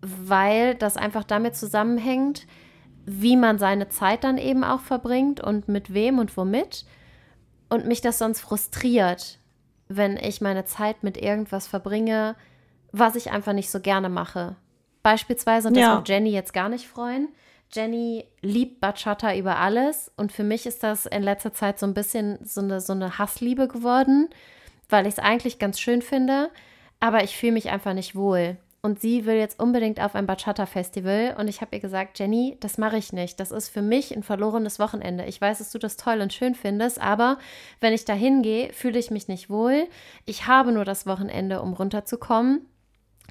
weil 0.00 0.74
das 0.74 0.96
einfach 0.96 1.24
damit 1.24 1.56
zusammenhängt, 1.56 2.46
wie 3.04 3.36
man 3.36 3.58
seine 3.58 3.88
Zeit 3.88 4.24
dann 4.24 4.38
eben 4.38 4.64
auch 4.64 4.80
verbringt 4.80 5.40
und 5.40 5.68
mit 5.68 5.92
wem 5.92 6.18
und 6.18 6.36
womit. 6.36 6.84
Und 7.68 7.86
mich 7.86 8.00
das 8.00 8.18
sonst 8.18 8.40
frustriert, 8.40 9.38
wenn 9.88 10.16
ich 10.16 10.40
meine 10.40 10.64
Zeit 10.64 11.02
mit 11.02 11.16
irgendwas 11.16 11.66
verbringe, 11.66 12.36
was 12.92 13.16
ich 13.16 13.30
einfach 13.30 13.54
nicht 13.54 13.70
so 13.70 13.80
gerne 13.80 14.08
mache. 14.08 14.56
Beispielsweise, 15.02 15.68
und 15.68 15.76
das 15.76 15.82
ja. 15.82 15.96
wird 15.96 16.08
Jenny 16.08 16.30
jetzt 16.30 16.52
gar 16.52 16.68
nicht 16.68 16.86
freuen, 16.86 17.28
Jenny 17.72 18.26
liebt 18.42 18.80
Bachata 18.80 19.34
über 19.34 19.56
alles 19.56 20.12
und 20.16 20.30
für 20.30 20.44
mich 20.44 20.66
ist 20.66 20.82
das 20.82 21.06
in 21.06 21.22
letzter 21.22 21.54
Zeit 21.54 21.78
so 21.78 21.86
ein 21.86 21.94
bisschen 21.94 22.38
so 22.44 22.60
eine, 22.60 22.80
so 22.80 22.92
eine 22.92 23.18
Hassliebe 23.18 23.66
geworden, 23.66 24.28
weil 24.90 25.06
ich 25.06 25.14
es 25.14 25.18
eigentlich 25.18 25.58
ganz 25.58 25.80
schön 25.80 26.02
finde, 26.02 26.50
aber 27.00 27.24
ich 27.24 27.36
fühle 27.36 27.52
mich 27.52 27.70
einfach 27.70 27.94
nicht 27.94 28.14
wohl. 28.14 28.58
Und 28.84 29.00
sie 29.00 29.26
will 29.26 29.36
jetzt 29.36 29.60
unbedingt 29.60 30.00
auf 30.00 30.16
ein 30.16 30.26
Bachata-Festival 30.26 31.36
und 31.38 31.46
ich 31.46 31.60
habe 31.60 31.76
ihr 31.76 31.80
gesagt, 31.80 32.18
Jenny, 32.18 32.56
das 32.58 32.78
mache 32.78 32.96
ich 32.98 33.12
nicht. 33.12 33.38
Das 33.38 33.52
ist 33.52 33.68
für 33.68 33.80
mich 33.80 34.14
ein 34.14 34.24
verlorenes 34.24 34.80
Wochenende. 34.80 35.24
Ich 35.26 35.40
weiß, 35.40 35.58
dass 35.58 35.70
du 35.70 35.78
das 35.78 35.96
toll 35.96 36.20
und 36.20 36.32
schön 36.32 36.56
findest, 36.56 37.00
aber 37.00 37.38
wenn 37.80 37.92
ich 37.92 38.04
da 38.04 38.12
hingehe, 38.12 38.72
fühle 38.72 38.98
ich 38.98 39.12
mich 39.12 39.28
nicht 39.28 39.48
wohl. 39.48 39.86
Ich 40.24 40.48
habe 40.48 40.72
nur 40.72 40.84
das 40.84 41.06
Wochenende, 41.06 41.62
um 41.62 41.74
runterzukommen. 41.74 42.66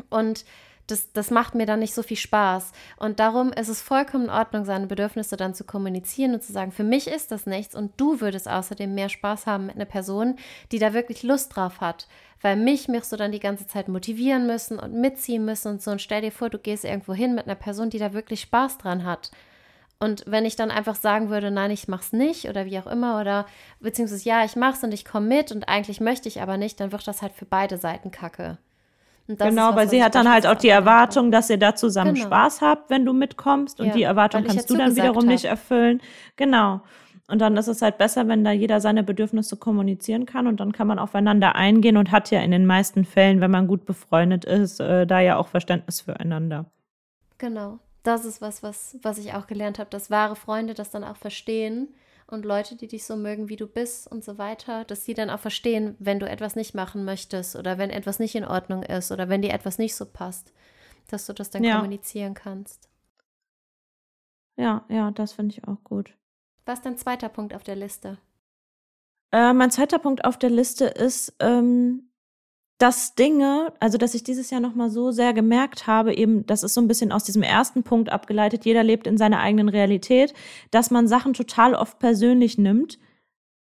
Und 0.09 0.45
das, 0.87 1.11
das 1.13 1.31
macht 1.31 1.55
mir 1.55 1.65
dann 1.65 1.79
nicht 1.79 1.93
so 1.93 2.03
viel 2.03 2.17
Spaß. 2.17 2.71
Und 2.97 3.19
darum 3.19 3.53
ist 3.53 3.69
es 3.69 3.81
vollkommen 3.81 4.25
in 4.25 4.29
Ordnung, 4.29 4.65
seine 4.65 4.87
Bedürfnisse 4.87 5.37
dann 5.37 5.53
zu 5.53 5.63
kommunizieren 5.63 6.33
und 6.33 6.43
zu 6.43 6.51
sagen, 6.51 6.71
für 6.71 6.83
mich 6.83 7.07
ist 7.07 7.31
das 7.31 7.45
nichts 7.45 7.75
und 7.75 7.93
du 7.97 8.21
würdest 8.21 8.49
außerdem 8.49 8.93
mehr 8.93 9.09
Spaß 9.09 9.45
haben 9.45 9.67
mit 9.67 9.75
einer 9.75 9.85
Person, 9.85 10.35
die 10.71 10.79
da 10.79 10.93
wirklich 10.93 11.23
Lust 11.23 11.55
drauf 11.55 11.81
hat. 11.81 12.07
Weil 12.41 12.55
mich 12.55 12.87
wirst 12.87 13.11
du 13.11 13.17
dann 13.17 13.31
die 13.31 13.39
ganze 13.39 13.67
Zeit 13.67 13.87
motivieren 13.87 14.47
müssen 14.47 14.79
und 14.79 14.93
mitziehen 14.93 15.45
müssen 15.45 15.73
und 15.73 15.81
so. 15.81 15.91
Und 15.91 16.01
stell 16.01 16.21
dir 16.21 16.31
vor, 16.31 16.49
du 16.49 16.57
gehst 16.57 16.85
irgendwo 16.85 17.13
hin 17.13 17.35
mit 17.35 17.45
einer 17.45 17.55
Person, 17.55 17.89
die 17.89 17.99
da 17.99 18.13
wirklich 18.13 18.41
Spaß 18.41 18.79
dran 18.79 19.05
hat. 19.05 19.31
Und 19.99 20.23
wenn 20.25 20.45
ich 20.45 20.55
dann 20.55 20.71
einfach 20.71 20.95
sagen 20.95 21.29
würde, 21.29 21.51
nein, 21.51 21.69
ich 21.69 21.87
mach's 21.87 22.11
nicht 22.11 22.49
oder 22.49 22.65
wie 22.65 22.79
auch 22.79 22.87
immer, 22.87 23.21
oder 23.21 23.45
beziehungsweise 23.79 24.27
ja, 24.27 24.43
ich 24.43 24.55
mach's 24.55 24.83
und 24.83 24.91
ich 24.91 25.05
komme 25.05 25.27
mit 25.27 25.51
und 25.51 25.69
eigentlich 25.69 26.01
möchte 26.01 26.27
ich 26.27 26.41
aber 26.41 26.57
nicht, 26.57 26.79
dann 26.79 26.91
wird 26.91 27.07
das 27.07 27.21
halt 27.21 27.33
für 27.33 27.45
beide 27.45 27.77
Seiten 27.77 28.09
kacke 28.09 28.57
genau, 29.37 29.75
weil 29.75 29.89
sie 29.89 30.03
hat 30.03 30.15
dann 30.15 30.29
halt 30.29 30.45
auch 30.47 30.55
die 30.55 30.69
Erwartung, 30.69 31.31
dass 31.31 31.49
ihr 31.49 31.57
da 31.57 31.75
zusammen 31.75 32.15
genau. 32.15 32.27
Spaß 32.27 32.61
habt, 32.61 32.89
wenn 32.89 33.05
du 33.05 33.13
mitkommst. 33.13 33.79
Und 33.79 33.87
ja, 33.87 33.93
die 33.93 34.03
Erwartung 34.03 34.43
kannst 34.43 34.69
du 34.69 34.77
dann 34.77 34.95
wiederum 34.95 35.23
hab. 35.23 35.25
nicht 35.25 35.45
erfüllen. 35.45 36.01
Genau. 36.35 36.81
Und 37.27 37.39
dann 37.39 37.55
ist 37.55 37.67
es 37.67 37.81
halt 37.81 37.97
besser, 37.97 38.27
wenn 38.27 38.43
da 38.43 38.51
jeder 38.51 38.81
seine 38.81 39.03
Bedürfnisse 39.03 39.55
kommunizieren 39.55 40.25
kann 40.25 40.47
und 40.47 40.59
dann 40.59 40.73
kann 40.73 40.87
man 40.87 40.99
aufeinander 40.99 41.55
eingehen 41.55 41.95
und 41.95 42.11
hat 42.11 42.29
ja 42.29 42.41
in 42.41 42.51
den 42.51 42.65
meisten 42.65 43.05
Fällen, 43.05 43.39
wenn 43.39 43.51
man 43.51 43.67
gut 43.67 43.85
befreundet 43.85 44.43
ist, 44.43 44.81
äh, 44.81 45.07
da 45.07 45.21
ja 45.21 45.37
auch 45.37 45.47
Verständnis 45.47 46.01
füreinander. 46.01 46.65
Genau. 47.37 47.79
Das 48.03 48.25
ist 48.25 48.41
was, 48.41 48.63
was, 48.63 48.97
was 49.01 49.17
ich 49.17 49.33
auch 49.33 49.47
gelernt 49.47 49.79
habe, 49.79 49.89
dass 49.89 50.11
wahre 50.11 50.35
Freunde 50.35 50.73
das 50.73 50.89
dann 50.89 51.03
auch 51.03 51.15
verstehen 51.15 51.87
und 52.31 52.45
Leute, 52.45 52.75
die 52.75 52.87
dich 52.87 53.05
so 53.05 53.15
mögen, 53.15 53.49
wie 53.49 53.55
du 53.55 53.67
bist 53.67 54.09
und 54.09 54.23
so 54.23 54.37
weiter, 54.37 54.85
dass 54.85 55.05
sie 55.05 55.13
dann 55.13 55.29
auch 55.29 55.39
verstehen, 55.39 55.95
wenn 55.99 56.19
du 56.19 56.29
etwas 56.29 56.55
nicht 56.55 56.73
machen 56.73 57.05
möchtest 57.05 57.55
oder 57.55 57.77
wenn 57.77 57.89
etwas 57.89 58.19
nicht 58.19 58.35
in 58.35 58.45
Ordnung 58.45 58.83
ist 58.83 59.11
oder 59.11 59.29
wenn 59.29 59.41
dir 59.41 59.53
etwas 59.53 59.77
nicht 59.77 59.95
so 59.95 60.05
passt, 60.05 60.53
dass 61.09 61.25
du 61.25 61.33
das 61.33 61.49
dann 61.49 61.63
ja. 61.63 61.75
kommunizieren 61.75 62.33
kannst. 62.33 62.89
Ja, 64.57 64.85
ja, 64.89 65.11
das 65.11 65.33
finde 65.33 65.55
ich 65.55 65.67
auch 65.67 65.83
gut. 65.83 66.15
Was 66.65 66.79
ist 66.79 66.85
dein 66.85 66.97
zweiter 66.97 67.29
Punkt 67.29 67.53
auf 67.53 67.63
der 67.63 67.75
Liste? 67.75 68.17
Äh, 69.31 69.53
mein 69.53 69.71
zweiter 69.71 69.99
Punkt 69.99 70.25
auf 70.25 70.37
der 70.37 70.49
Liste 70.49 70.85
ist, 70.85 71.35
ähm, 71.39 72.10
dass 72.81 73.13
Dinge, 73.13 73.73
also 73.79 73.99
dass 73.99 74.15
ich 74.15 74.23
dieses 74.23 74.49
Jahr 74.49 74.59
nochmal 74.59 74.89
so 74.89 75.11
sehr 75.11 75.33
gemerkt 75.33 75.85
habe, 75.85 76.15
eben, 76.15 76.45
das 76.47 76.63
ist 76.63 76.73
so 76.73 76.81
ein 76.81 76.87
bisschen 76.87 77.11
aus 77.11 77.23
diesem 77.23 77.43
ersten 77.43 77.83
Punkt 77.83 78.11
abgeleitet, 78.11 78.65
jeder 78.65 78.83
lebt 78.83 79.05
in 79.05 79.19
seiner 79.19 79.39
eigenen 79.39 79.69
Realität, 79.69 80.33
dass 80.71 80.89
man 80.89 81.07
Sachen 81.07 81.33
total 81.33 81.75
oft 81.75 81.99
persönlich 81.99 82.57
nimmt, 82.57 82.97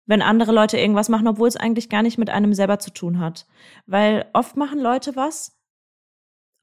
wenn 0.07 0.23
andere 0.23 0.51
Leute 0.51 0.79
irgendwas 0.79 1.07
machen, 1.07 1.27
obwohl 1.27 1.47
es 1.47 1.55
eigentlich 1.55 1.87
gar 1.87 2.01
nicht 2.01 2.17
mit 2.17 2.31
einem 2.31 2.55
selber 2.55 2.79
zu 2.79 2.91
tun 2.91 3.19
hat. 3.19 3.45
Weil 3.85 4.25
oft 4.33 4.57
machen 4.57 4.79
Leute 4.79 5.15
was 5.15 5.55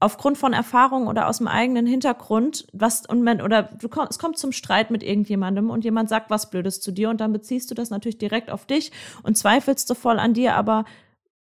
aufgrund 0.00 0.36
von 0.36 0.52
Erfahrung 0.52 1.06
oder 1.06 1.28
aus 1.28 1.38
dem 1.38 1.48
eigenen 1.48 1.86
Hintergrund, 1.86 2.66
was 2.72 3.06
und 3.06 3.22
man, 3.22 3.40
oder 3.40 3.62
du 3.62 3.88
komm, 3.88 4.06
es 4.10 4.18
kommt 4.18 4.36
zum 4.36 4.52
Streit 4.52 4.90
mit 4.90 5.02
irgendjemandem 5.02 5.70
und 5.70 5.84
jemand 5.84 6.08
sagt 6.08 6.30
was 6.30 6.50
Blödes 6.50 6.80
zu 6.80 6.92
dir 6.92 7.08
und 7.08 7.20
dann 7.20 7.32
beziehst 7.32 7.70
du 7.70 7.74
das 7.74 7.90
natürlich 7.90 8.18
direkt 8.18 8.50
auf 8.50 8.66
dich 8.66 8.90
und 9.22 9.36
zweifelst 9.36 9.88
du 9.90 9.94
voll 9.94 10.18
an 10.18 10.34
dir, 10.34 10.56
aber 10.56 10.84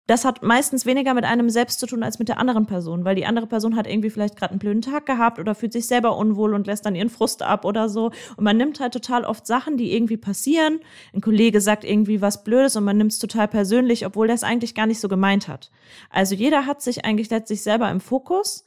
das 0.10 0.26
hat 0.26 0.42
meistens 0.42 0.88
weniger 0.88 1.14
mit 1.14 1.24
einem 1.24 1.52
selbst 1.52 1.80
zu 1.80 1.86
tun 1.86 2.02
als 2.02 2.18
mit 2.18 2.30
der 2.30 2.40
anderen 2.40 2.66
Person, 2.66 3.06
weil 3.06 3.14
die 3.14 3.28
andere 3.28 3.46
Person 3.46 3.76
hat 3.76 3.86
irgendwie 3.86 4.10
vielleicht 4.10 4.36
gerade 4.36 4.54
einen 4.54 4.60
blöden 4.60 4.82
Tag 4.82 5.06
gehabt 5.06 5.38
oder 5.38 5.54
fühlt 5.54 5.72
sich 5.72 5.86
selber 5.86 6.18
unwohl 6.18 6.56
und 6.56 6.66
lässt 6.66 6.88
dann 6.88 6.96
ihren 6.96 7.12
Frust 7.12 7.44
ab 7.44 7.64
oder 7.64 7.90
so. 7.90 8.06
Und 8.36 8.44
man 8.44 8.58
nimmt 8.58 8.80
halt 8.80 8.92
total 8.92 9.24
oft 9.24 9.46
Sachen, 9.46 9.78
die 9.78 9.94
irgendwie 9.94 10.18
passieren. 10.18 10.80
Ein 11.14 11.22
Kollege 11.22 11.62
sagt 11.62 11.84
irgendwie 11.84 12.22
was 12.22 12.44
Blödes 12.44 12.76
und 12.76 12.86
man 12.86 12.98
nimmt 12.98 13.12
es 13.12 13.20
total 13.20 13.48
persönlich, 13.48 14.04
obwohl 14.04 14.26
der 14.26 14.34
es 14.34 14.44
eigentlich 14.44 14.74
gar 14.74 14.88
nicht 14.88 15.00
so 15.00 15.10
gemeint 15.10 15.48
hat. 15.48 15.70
Also 16.10 16.34
jeder 16.34 16.66
hat 16.66 16.82
sich 16.82 17.06
eigentlich 17.06 17.30
letztlich 17.30 17.62
selber 17.62 17.92
im 17.92 18.02
Fokus. 18.02 18.66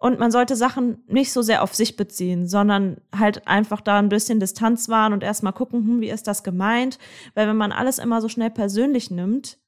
Und 0.00 0.18
man 0.18 0.30
sollte 0.30 0.56
Sachen 0.56 1.04
nicht 1.08 1.30
so 1.30 1.42
sehr 1.42 1.62
auf 1.62 1.74
sich 1.74 1.98
beziehen, 1.98 2.48
sondern 2.48 3.02
halt 3.14 3.46
einfach 3.46 3.82
da 3.82 3.98
ein 3.98 4.08
bisschen 4.08 4.40
Distanz 4.40 4.88
wahren 4.88 5.12
und 5.12 5.22
erstmal 5.22 5.52
gucken, 5.52 5.80
hm, 5.86 6.00
wie 6.00 6.08
ist 6.08 6.26
das 6.26 6.42
gemeint? 6.42 6.98
Weil 7.34 7.48
wenn 7.48 7.58
man 7.58 7.70
alles 7.70 7.98
immer 7.98 8.22
so 8.22 8.30
schnell 8.30 8.48
persönlich 8.48 9.10
nimmt, 9.10 9.58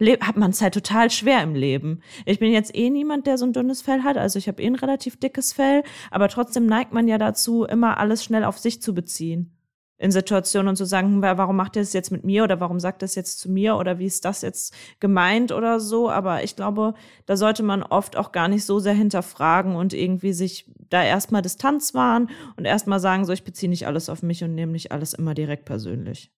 hat 0.00 0.36
man 0.36 0.50
es 0.50 0.60
halt 0.60 0.74
total 0.74 1.10
schwer 1.10 1.42
im 1.42 1.54
Leben. 1.54 2.02
Ich 2.24 2.38
bin 2.38 2.52
jetzt 2.52 2.74
eh 2.74 2.90
niemand, 2.90 3.26
der 3.26 3.38
so 3.38 3.46
ein 3.46 3.52
dünnes 3.52 3.82
Fell 3.82 4.02
hat, 4.02 4.16
also 4.16 4.38
ich 4.38 4.48
habe 4.48 4.62
eh 4.62 4.66
ein 4.66 4.76
relativ 4.76 5.18
dickes 5.18 5.52
Fell, 5.52 5.82
aber 6.10 6.28
trotzdem 6.28 6.66
neigt 6.66 6.92
man 6.92 7.08
ja 7.08 7.18
dazu, 7.18 7.64
immer 7.64 7.98
alles 7.98 8.24
schnell 8.24 8.44
auf 8.44 8.58
sich 8.58 8.80
zu 8.80 8.94
beziehen. 8.94 9.54
In 10.00 10.12
Situationen 10.12 10.68
und 10.68 10.76
zu 10.76 10.84
sagen, 10.84 11.08
hm, 11.08 11.22
warum 11.22 11.56
macht 11.56 11.74
ihr 11.74 11.82
das 11.82 11.92
jetzt 11.92 12.12
mit 12.12 12.22
mir 12.22 12.44
oder 12.44 12.60
warum 12.60 12.78
sagt 12.78 13.02
das 13.02 13.16
jetzt 13.16 13.40
zu 13.40 13.50
mir 13.50 13.74
oder 13.74 13.98
wie 13.98 14.06
ist 14.06 14.24
das 14.24 14.42
jetzt 14.42 14.72
gemeint 15.00 15.50
oder 15.50 15.80
so. 15.80 16.08
Aber 16.08 16.44
ich 16.44 16.54
glaube, 16.54 16.94
da 17.26 17.36
sollte 17.36 17.64
man 17.64 17.82
oft 17.82 18.16
auch 18.16 18.30
gar 18.30 18.46
nicht 18.46 18.64
so 18.64 18.78
sehr 18.78 18.92
hinterfragen 18.92 19.74
und 19.74 19.92
irgendwie 19.94 20.32
sich 20.32 20.70
da 20.88 21.02
erstmal 21.02 21.42
Distanz 21.42 21.94
wahren 21.94 22.30
und 22.56 22.64
erstmal 22.64 23.00
sagen, 23.00 23.24
so 23.24 23.32
ich 23.32 23.42
beziehe 23.42 23.68
nicht 23.68 23.88
alles 23.88 24.08
auf 24.08 24.22
mich 24.22 24.44
und 24.44 24.54
nehme 24.54 24.70
nicht 24.70 24.92
alles 24.92 25.14
immer 25.14 25.34
direkt 25.34 25.64
persönlich. 25.64 26.30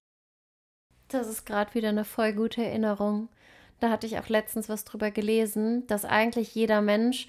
Das 1.09 1.29
ist 1.29 1.45
gerade 1.45 1.75
wieder 1.75 1.91
eine 1.91 2.07
voll 2.07 2.33
gute 2.33 2.65
Erinnerung. 2.65 3.29
Da 3.81 3.91
hatte 3.91 4.07
ich 4.07 4.19
auch 4.19 4.29
letztens 4.29 4.69
was 4.69 4.85
drüber 4.85 5.11
gelesen, 5.11 5.87
dass 5.87 6.05
eigentlich 6.05 6.55
jeder 6.55 6.81
Mensch, 6.83 7.29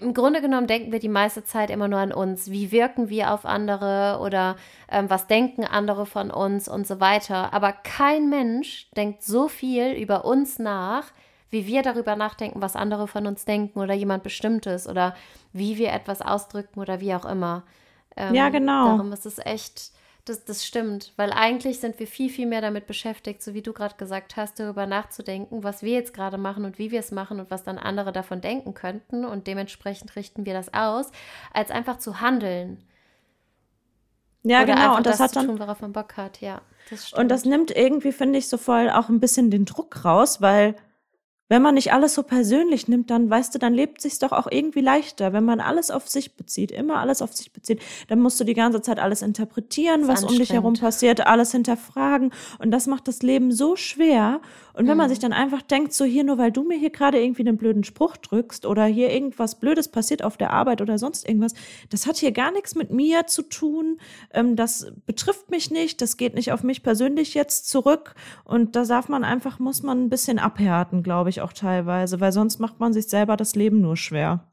im 0.00 0.12
Grunde 0.12 0.40
genommen 0.40 0.66
denken 0.66 0.92
wir 0.92 0.98
die 0.98 1.08
meiste 1.08 1.44
Zeit 1.44 1.70
immer 1.70 1.88
nur 1.88 1.98
an 1.98 2.12
uns. 2.12 2.50
Wie 2.50 2.70
wirken 2.70 3.08
wir 3.08 3.32
auf 3.32 3.44
andere 3.44 4.18
oder 4.20 4.56
ähm, 4.90 5.08
was 5.08 5.26
denken 5.26 5.64
andere 5.64 6.06
von 6.06 6.30
uns 6.30 6.68
und 6.68 6.86
so 6.86 7.00
weiter. 7.00 7.52
Aber 7.52 7.72
kein 7.72 8.28
Mensch 8.28 8.90
denkt 8.96 9.22
so 9.22 9.48
viel 9.48 9.92
über 9.92 10.24
uns 10.24 10.58
nach, 10.58 11.12
wie 11.50 11.66
wir 11.66 11.82
darüber 11.82 12.14
nachdenken, 12.16 12.60
was 12.60 12.76
andere 12.76 13.08
von 13.08 13.26
uns 13.26 13.44
denken 13.44 13.80
oder 13.80 13.94
jemand 13.94 14.22
Bestimmtes 14.22 14.88
oder 14.88 15.14
wie 15.52 15.78
wir 15.78 15.92
etwas 15.92 16.22
ausdrücken 16.22 16.80
oder 16.80 17.00
wie 17.00 17.14
auch 17.14 17.24
immer. 17.24 17.64
Ähm, 18.16 18.34
ja, 18.34 18.48
genau. 18.48 18.86
Darum 18.86 19.12
ist 19.12 19.26
es 19.26 19.38
echt 19.38 19.92
Das, 20.24 20.44
das 20.44 20.66
stimmt, 20.66 21.12
weil 21.16 21.32
eigentlich 21.32 21.80
sind 21.80 21.98
wir 21.98 22.06
viel, 22.06 22.28
viel 22.30 22.46
mehr 22.46 22.60
damit 22.60 22.86
beschäftigt, 22.86 23.42
so 23.42 23.54
wie 23.54 23.62
du 23.62 23.72
gerade 23.72 23.96
gesagt 23.96 24.36
hast, 24.36 24.60
darüber 24.60 24.86
nachzudenken, 24.86 25.64
was 25.64 25.82
wir 25.82 25.92
jetzt 25.92 26.12
gerade 26.12 26.36
machen 26.36 26.64
und 26.64 26.78
wie 26.78 26.90
wir 26.90 27.00
es 27.00 27.10
machen 27.10 27.40
und 27.40 27.50
was 27.50 27.62
dann 27.62 27.78
andere 27.78 28.12
davon 28.12 28.40
denken 28.40 28.74
könnten 28.74 29.24
und 29.24 29.46
dementsprechend 29.46 30.14
richten 30.16 30.44
wir 30.44 30.52
das 30.52 30.74
aus, 30.74 31.10
als 31.52 31.70
einfach 31.70 31.98
zu 31.98 32.20
handeln. 32.20 32.82
Ja, 34.42 34.62
Oder 34.62 34.74
genau. 34.74 34.96
Und 34.96 35.06
das, 35.06 35.18
das 35.18 35.28
hat 35.28 35.36
dann, 35.36 35.46
tun, 35.46 35.58
worauf 35.58 35.80
man 35.80 35.92
Bock 35.92 36.16
hat, 36.16 36.40
ja. 36.40 36.62
Das 36.90 37.12
und 37.12 37.28
das 37.28 37.44
nimmt 37.44 37.70
irgendwie, 37.70 38.12
finde 38.12 38.38
ich, 38.38 38.48
so 38.48 38.56
voll 38.56 38.90
auch 38.90 39.08
ein 39.08 39.20
bisschen 39.20 39.50
den 39.50 39.64
Druck 39.64 40.04
raus, 40.04 40.40
weil 40.40 40.76
wenn 41.50 41.62
man 41.62 41.74
nicht 41.74 41.92
alles 41.92 42.14
so 42.14 42.22
persönlich 42.22 42.86
nimmt, 42.86 43.10
dann 43.10 43.28
weißt 43.28 43.52
du, 43.52 43.58
dann 43.58 43.74
lebt 43.74 44.00
sich's 44.00 44.20
doch 44.20 44.30
auch 44.30 44.46
irgendwie 44.48 44.80
leichter. 44.80 45.32
Wenn 45.32 45.44
man 45.44 45.60
alles 45.60 45.90
auf 45.90 46.08
sich 46.08 46.36
bezieht, 46.36 46.70
immer 46.70 46.98
alles 46.98 47.22
auf 47.22 47.34
sich 47.34 47.52
bezieht, 47.52 47.82
dann 48.06 48.20
musst 48.20 48.38
du 48.38 48.44
die 48.44 48.54
ganze 48.54 48.80
Zeit 48.82 49.00
alles 49.00 49.20
interpretieren, 49.20 50.06
was 50.06 50.22
um 50.22 50.36
dich 50.36 50.52
herum 50.52 50.74
passiert, 50.74 51.26
alles 51.26 51.50
hinterfragen. 51.50 52.32
Und 52.60 52.70
das 52.70 52.86
macht 52.86 53.08
das 53.08 53.22
Leben 53.22 53.50
so 53.50 53.74
schwer. 53.74 54.40
Und 54.74 54.86
wenn 54.86 54.94
mhm. 54.94 54.98
man 54.98 55.08
sich 55.08 55.18
dann 55.18 55.32
einfach 55.32 55.62
denkt, 55.62 55.92
so 55.92 56.04
hier, 56.04 56.22
nur 56.22 56.38
weil 56.38 56.52
du 56.52 56.62
mir 56.62 56.78
hier 56.78 56.90
gerade 56.90 57.20
irgendwie 57.20 57.42
einen 57.42 57.56
blöden 57.56 57.82
Spruch 57.82 58.16
drückst 58.16 58.64
oder 58.64 58.84
hier 58.84 59.10
irgendwas 59.10 59.58
Blödes 59.58 59.88
passiert 59.88 60.22
auf 60.22 60.36
der 60.36 60.52
Arbeit 60.52 60.80
oder 60.80 60.98
sonst 60.98 61.28
irgendwas, 61.28 61.54
das 61.90 62.06
hat 62.06 62.16
hier 62.16 62.30
gar 62.30 62.52
nichts 62.52 62.76
mit 62.76 62.92
mir 62.92 63.26
zu 63.26 63.42
tun. 63.42 63.98
Ähm, 64.32 64.54
das 64.54 64.92
betrifft 65.04 65.50
mich 65.50 65.72
nicht, 65.72 66.00
das 66.00 66.16
geht 66.16 66.34
nicht 66.34 66.52
auf 66.52 66.62
mich 66.62 66.84
persönlich 66.84 67.34
jetzt 67.34 67.68
zurück. 67.68 68.14
Und 68.44 68.76
da 68.76 68.84
darf 68.84 69.08
man 69.08 69.24
einfach, 69.24 69.58
muss 69.58 69.82
man 69.82 70.04
ein 70.04 70.10
bisschen 70.10 70.38
abhärten, 70.38 71.02
glaube 71.02 71.30
ich, 71.30 71.39
auch 71.40 71.52
teilweise, 71.52 72.20
weil 72.20 72.32
sonst 72.32 72.58
macht 72.58 72.80
man 72.80 72.92
sich 72.92 73.08
selber 73.08 73.36
das 73.36 73.54
Leben 73.54 73.80
nur 73.80 73.96
schwer. 73.96 74.50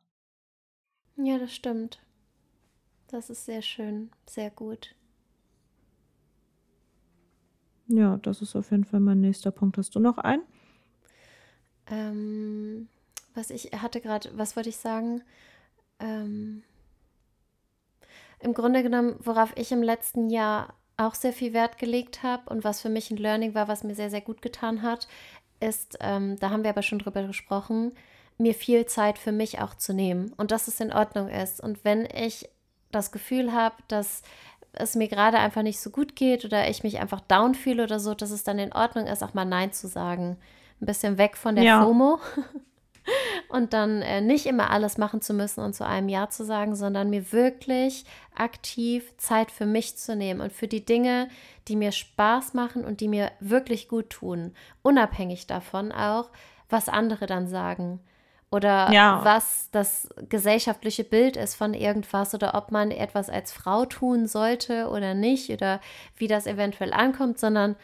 Ja, 1.17 1.37
das 1.37 1.53
stimmt. 1.53 1.99
Das 3.07 3.29
ist 3.29 3.45
sehr 3.45 3.61
schön, 3.61 4.11
sehr 4.25 4.49
gut. 4.51 4.95
Ja, 7.87 8.17
das 8.17 8.41
ist 8.41 8.55
auf 8.55 8.71
jeden 8.71 8.83
Fall 8.85 8.99
mein 8.99 9.21
nächster 9.21 9.51
Punkt. 9.51 9.77
Hast 9.77 9.95
du 9.95 9.99
noch 9.99 10.17
einen? 10.17 10.43
Ähm, 11.89 12.89
was 13.33 13.49
ich 13.49 13.71
hatte 13.71 14.01
gerade, 14.01 14.29
was 14.37 14.55
wollte 14.55 14.69
ich 14.69 14.77
sagen? 14.77 15.23
Ähm, 15.99 16.63
Im 18.39 18.53
Grunde 18.53 18.83
genommen, 18.83 19.15
worauf 19.19 19.53
ich 19.55 19.71
im 19.71 19.81
letzten 19.81 20.29
Jahr 20.29 20.73
auch 20.97 21.15
sehr 21.15 21.33
viel 21.33 21.53
Wert 21.53 21.77
gelegt 21.77 22.23
habe 22.23 22.49
und 22.49 22.63
was 22.63 22.81
für 22.81 22.89
mich 22.89 23.11
ein 23.11 23.17
Learning 23.17 23.53
war, 23.53 23.67
was 23.67 23.83
mir 23.83 23.95
sehr, 23.95 24.09
sehr 24.09 24.21
gut 24.21 24.41
getan 24.41 24.81
hat, 24.81 25.07
ist, 25.59 25.97
ähm, 26.01 26.37
da 26.39 26.49
haben 26.49 26.63
wir 26.63 26.69
aber 26.69 26.81
schon 26.81 26.99
drüber 26.99 27.23
gesprochen, 27.23 27.93
mir 28.37 28.53
viel 28.53 28.85
Zeit 28.85 29.17
für 29.17 29.31
mich 29.31 29.59
auch 29.59 29.75
zu 29.75 29.93
nehmen 29.93 30.33
und 30.37 30.51
dass 30.51 30.67
es 30.67 30.79
in 30.79 30.93
Ordnung 30.93 31.29
ist. 31.29 31.61
Und 31.61 31.83
wenn 31.83 32.05
ich 32.05 32.47
das 32.91 33.11
Gefühl 33.11 33.53
habe, 33.53 33.75
dass 33.87 34.21
es 34.73 34.95
mir 34.95 35.07
gerade 35.07 35.39
einfach 35.39 35.63
nicht 35.63 35.79
so 35.79 35.89
gut 35.89 36.15
geht 36.15 36.45
oder 36.45 36.69
ich 36.69 36.83
mich 36.83 36.99
einfach 36.99 37.21
down 37.21 37.55
fühle 37.55 37.83
oder 37.83 37.99
so, 37.99 38.13
dass 38.13 38.31
es 38.31 38.43
dann 38.43 38.59
in 38.59 38.73
Ordnung 38.73 39.07
ist, 39.07 39.23
auch 39.23 39.33
mal 39.33 39.45
Nein 39.45 39.73
zu 39.73 39.87
sagen. 39.87 40.37
Ein 40.79 40.85
bisschen 40.85 41.17
weg 41.17 41.35
von 41.35 41.55
der 41.55 41.63
ja. 41.63 41.83
FOMO. 41.83 42.19
und 43.49 43.73
dann 43.73 44.01
äh, 44.01 44.21
nicht 44.21 44.45
immer 44.45 44.69
alles 44.69 44.97
machen 44.97 45.21
zu 45.21 45.33
müssen 45.33 45.61
und 45.63 45.73
zu 45.73 45.85
einem 45.85 46.09
Ja 46.09 46.29
zu 46.29 46.45
sagen, 46.45 46.75
sondern 46.75 47.09
mir 47.09 47.31
wirklich 47.31 48.05
aktiv 48.35 49.15
Zeit 49.17 49.51
für 49.51 49.65
mich 49.65 49.97
zu 49.97 50.15
nehmen 50.15 50.41
und 50.41 50.53
für 50.53 50.67
die 50.67 50.85
Dinge, 50.85 51.29
die 51.67 51.75
mir 51.75 51.91
Spaß 51.91 52.53
machen 52.53 52.85
und 52.85 53.01
die 53.01 53.07
mir 53.07 53.31
wirklich 53.39 53.87
gut 53.87 54.09
tun, 54.09 54.53
unabhängig 54.81 55.47
davon 55.47 55.91
auch, 55.91 56.29
was 56.69 56.89
andere 56.89 57.25
dann 57.25 57.47
sagen 57.47 57.99
oder 58.49 58.91
ja. 58.91 59.19
was 59.23 59.69
das 59.71 60.09
gesellschaftliche 60.29 61.03
Bild 61.03 61.35
ist 61.35 61.55
von 61.55 61.73
irgendwas 61.73 62.33
oder 62.33 62.55
ob 62.55 62.71
man 62.71 62.91
etwas 62.91 63.29
als 63.29 63.51
Frau 63.51 63.85
tun 63.85 64.27
sollte 64.27 64.89
oder 64.89 65.13
nicht 65.13 65.49
oder 65.49 65.81
wie 66.15 66.27
das 66.27 66.47
eventuell 66.47 66.93
ankommt, 66.93 67.39
sondern 67.39 67.75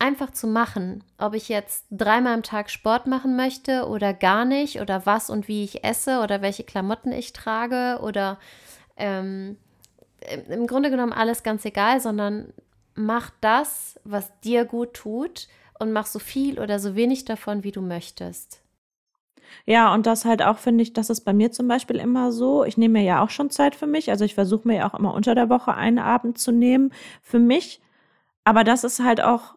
einfach 0.00 0.30
zu 0.30 0.46
machen, 0.46 1.04
ob 1.18 1.34
ich 1.34 1.48
jetzt 1.48 1.86
dreimal 1.90 2.34
am 2.34 2.42
Tag 2.42 2.70
Sport 2.70 3.06
machen 3.06 3.36
möchte 3.36 3.86
oder 3.86 4.14
gar 4.14 4.44
nicht 4.44 4.80
oder 4.80 5.04
was 5.06 5.30
und 5.30 5.46
wie 5.46 5.62
ich 5.62 5.84
esse 5.84 6.20
oder 6.20 6.42
welche 6.42 6.64
Klamotten 6.64 7.12
ich 7.12 7.32
trage 7.32 8.00
oder 8.02 8.38
ähm, 8.96 9.56
im 10.48 10.66
Grunde 10.66 10.90
genommen 10.90 11.12
alles 11.12 11.42
ganz 11.42 11.64
egal, 11.64 12.00
sondern 12.00 12.52
mach 12.94 13.30
das, 13.40 14.00
was 14.04 14.30
dir 14.40 14.64
gut 14.64 14.94
tut 14.94 15.48
und 15.78 15.92
mach 15.92 16.06
so 16.06 16.18
viel 16.18 16.58
oder 16.58 16.78
so 16.78 16.94
wenig 16.94 17.24
davon, 17.24 17.64
wie 17.64 17.72
du 17.72 17.80
möchtest. 17.80 18.62
Ja, 19.66 19.92
und 19.92 20.06
das 20.06 20.24
halt 20.24 20.42
auch 20.42 20.58
finde 20.58 20.82
ich, 20.82 20.92
das 20.92 21.10
ist 21.10 21.22
bei 21.22 21.32
mir 21.32 21.50
zum 21.52 21.68
Beispiel 21.68 21.96
immer 21.96 22.32
so. 22.32 22.64
Ich 22.64 22.76
nehme 22.76 23.00
mir 23.00 23.04
ja 23.04 23.22
auch 23.22 23.30
schon 23.30 23.50
Zeit 23.50 23.74
für 23.74 23.86
mich. 23.86 24.10
Also 24.10 24.24
ich 24.24 24.34
versuche 24.34 24.66
mir 24.66 24.76
ja 24.76 24.90
auch 24.90 24.98
immer 24.98 25.14
unter 25.14 25.34
der 25.34 25.48
Woche 25.48 25.74
einen 25.74 25.98
Abend 25.98 26.38
zu 26.38 26.52
nehmen 26.52 26.92
für 27.22 27.38
mich. 27.38 27.80
Aber 28.44 28.64
das 28.64 28.84
ist 28.84 29.00
halt 29.00 29.20
auch, 29.20 29.54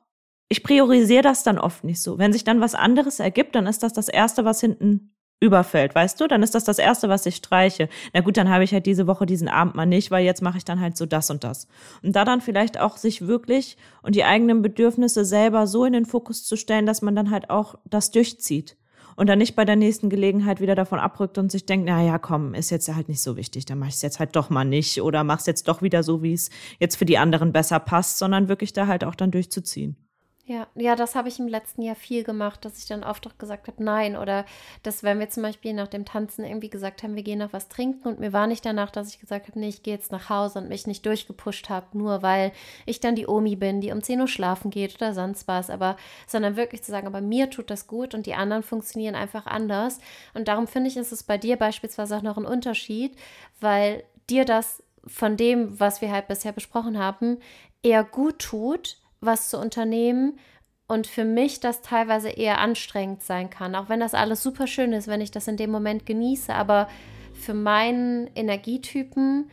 ich 0.50 0.64
priorisiere 0.64 1.24
das 1.24 1.44
dann 1.44 1.58
oft 1.58 1.84
nicht 1.84 2.02
so. 2.02 2.18
Wenn 2.18 2.34
sich 2.34 2.44
dann 2.44 2.62
was 2.62 2.76
anderes 2.76 3.20
ergibt, 3.20 3.56
dann 3.56 3.68
ist 3.68 3.84
das 3.84 3.94
das 3.94 4.08
Erste, 4.08 4.46
was 4.46 4.60
hinten 4.60 5.14
überfällt, 5.40 5.94
weißt 5.94 6.20
du? 6.22 6.28
Dann 6.28 6.42
ist 6.42 6.56
das 6.56 6.64
das 6.64 6.80
Erste, 6.80 7.10
was 7.10 7.26
ich 7.26 7.36
streiche. 7.36 7.90
Na 8.14 8.22
gut, 8.22 8.38
dann 8.38 8.50
habe 8.50 8.64
ich 8.64 8.74
halt 8.74 8.86
diese 8.86 9.08
Woche 9.08 9.26
diesen 9.26 9.50
Abend 9.50 9.76
mal 9.76 9.86
nicht, 9.86 10.10
weil 10.10 10.24
jetzt 10.24 10.42
mache 10.42 10.58
ich 10.58 10.66
dann 10.66 10.80
halt 10.80 10.96
so 10.96 11.06
das 11.06 11.30
und 11.30 11.44
das. 11.44 11.68
Und 12.02 12.16
da 12.16 12.24
dann 12.24 12.40
vielleicht 12.40 12.80
auch 12.80 12.96
sich 12.98 13.28
wirklich 13.28 13.78
und 14.02 14.16
die 14.16 14.24
eigenen 14.24 14.62
Bedürfnisse 14.62 15.26
selber 15.26 15.68
so 15.68 15.84
in 15.86 15.94
den 15.94 16.06
Fokus 16.06 16.46
zu 16.46 16.56
stellen, 16.56 16.86
dass 16.86 17.02
man 17.02 17.16
dann 17.16 17.30
halt 17.30 17.50
auch 17.50 17.76
das 17.84 18.12
durchzieht 18.12 18.78
und 19.16 19.28
dann 19.28 19.38
nicht 19.38 19.56
bei 19.56 19.66
der 19.66 19.76
nächsten 19.76 20.10
Gelegenheit 20.10 20.62
wieder 20.62 20.76
davon 20.76 21.00
abrückt 21.00 21.38
und 21.38 21.52
sich 21.52 21.66
denkt, 21.66 21.88
na 21.88 22.02
ja, 22.02 22.18
komm, 22.18 22.54
ist 22.54 22.70
jetzt 22.70 22.94
halt 22.94 23.10
nicht 23.10 23.22
so 23.22 23.36
wichtig, 23.36 23.66
dann 23.66 23.80
mach 23.80 23.88
ich 23.88 23.96
es 23.96 24.02
jetzt 24.02 24.20
halt 24.20 24.36
doch 24.36 24.50
mal 24.50 24.64
nicht 24.64 25.02
oder 25.02 25.24
mach's 25.24 25.46
jetzt 25.46 25.68
doch 25.68 25.82
wieder 25.82 26.04
so, 26.04 26.24
wie 26.24 26.34
es 26.34 26.50
jetzt 26.80 26.96
für 26.96 27.06
die 27.06 27.18
anderen 27.18 27.52
besser 27.52 27.80
passt, 27.80 28.18
sondern 28.18 28.48
wirklich 28.48 28.74
da 28.74 28.88
halt 28.88 29.04
auch 29.04 29.16
dann 29.16 29.32
durchzuziehen. 29.32 29.98
Ja, 30.46 30.68
ja, 30.76 30.98
das 30.98 31.16
habe 31.16 31.30
ich 31.30 31.40
im 31.40 31.48
letzten 31.48 31.82
Jahr 31.84 31.96
viel 31.96 32.26
gemacht, 32.26 32.66
dass 32.66 32.78
ich 32.78 32.86
dann 32.86 33.06
oft 33.06 33.40
gesagt 33.40 33.68
habe, 33.68 33.82
nein. 33.82 34.18
Oder 34.18 34.46
dass, 34.84 35.02
wenn 35.02 35.20
wir 35.20 35.30
zum 35.30 35.42
Beispiel 35.42 35.72
nach 35.72 35.88
dem 35.88 36.04
Tanzen 36.04 36.44
irgendwie 36.44 36.70
gesagt 36.70 37.02
haben, 37.02 37.16
wir 37.16 37.24
gehen 37.24 37.40
noch 37.40 37.54
was 37.54 37.70
trinken 37.70 38.10
und 38.10 38.20
mir 38.20 38.34
war 38.34 38.46
nicht 38.46 38.66
danach, 38.66 38.92
dass 38.92 39.08
ich 39.08 39.22
gesagt 39.22 39.48
habe, 39.48 39.58
nee, 39.58 39.70
ich 39.70 39.84
gehe 39.84 39.94
jetzt 39.94 40.12
nach 40.12 40.30
Hause 40.30 40.60
und 40.60 40.68
mich 40.68 40.86
nicht 40.86 41.06
durchgepusht 41.06 41.70
habe, 41.70 41.98
nur 41.98 42.24
weil 42.24 42.52
ich 42.86 43.00
dann 43.00 43.16
die 43.16 43.26
Omi 43.26 43.56
bin, 43.56 43.80
die 43.80 43.94
um 43.94 44.04
10 44.04 44.20
Uhr 44.20 44.28
schlafen 44.28 44.70
geht 44.70 44.96
oder 44.96 45.14
sonst 45.14 45.48
was. 45.48 45.70
Aber, 45.70 45.96
sondern 46.28 46.58
wirklich 46.58 46.84
zu 46.84 46.92
sagen, 46.92 47.08
aber 47.08 47.22
mir 47.22 47.50
tut 47.50 47.70
das 47.70 47.88
gut 47.88 48.14
und 48.14 48.26
die 48.26 48.34
anderen 48.36 48.64
funktionieren 48.64 49.16
einfach 49.16 49.46
anders. 49.46 50.00
Und 50.34 50.50
darum 50.50 50.68
finde 50.68 50.90
ich, 50.90 50.98
ist 50.98 51.14
es 51.14 51.24
bei 51.24 51.38
dir 51.38 51.56
beispielsweise 51.56 52.18
auch 52.18 52.22
noch 52.22 52.38
ein 52.38 52.46
Unterschied, 52.46 53.16
weil 53.62 54.04
dir 54.30 54.44
das 54.44 54.84
von 55.08 55.38
dem, 55.38 55.80
was 55.80 56.02
wir 56.02 56.12
halt 56.12 56.28
bisher 56.28 56.52
besprochen 56.52 57.00
haben, 57.00 57.38
eher 57.82 58.04
gut 58.04 58.40
tut, 58.40 58.98
was 59.26 59.50
zu 59.50 59.60
unternehmen 59.60 60.40
und 60.88 61.08
für 61.08 61.26
mich 61.26 61.60
das 61.60 61.82
teilweise 61.82 62.30
eher 62.30 62.60
anstrengend 62.60 63.24
sein 63.24 63.50
kann, 63.50 63.76
auch 63.76 63.90
wenn 63.90 64.00
das 64.00 64.14
alles 64.14 64.44
super 64.44 64.68
schön 64.68 64.94
ist, 64.94 65.08
wenn 65.08 65.22
ich 65.22 65.32
das 65.32 65.48
in 65.48 65.58
dem 65.58 65.72
Moment 65.72 66.06
genieße, 66.06 66.54
aber 66.54 66.88
für 67.34 67.54
meinen 67.54 68.30
Energietypen 68.36 69.50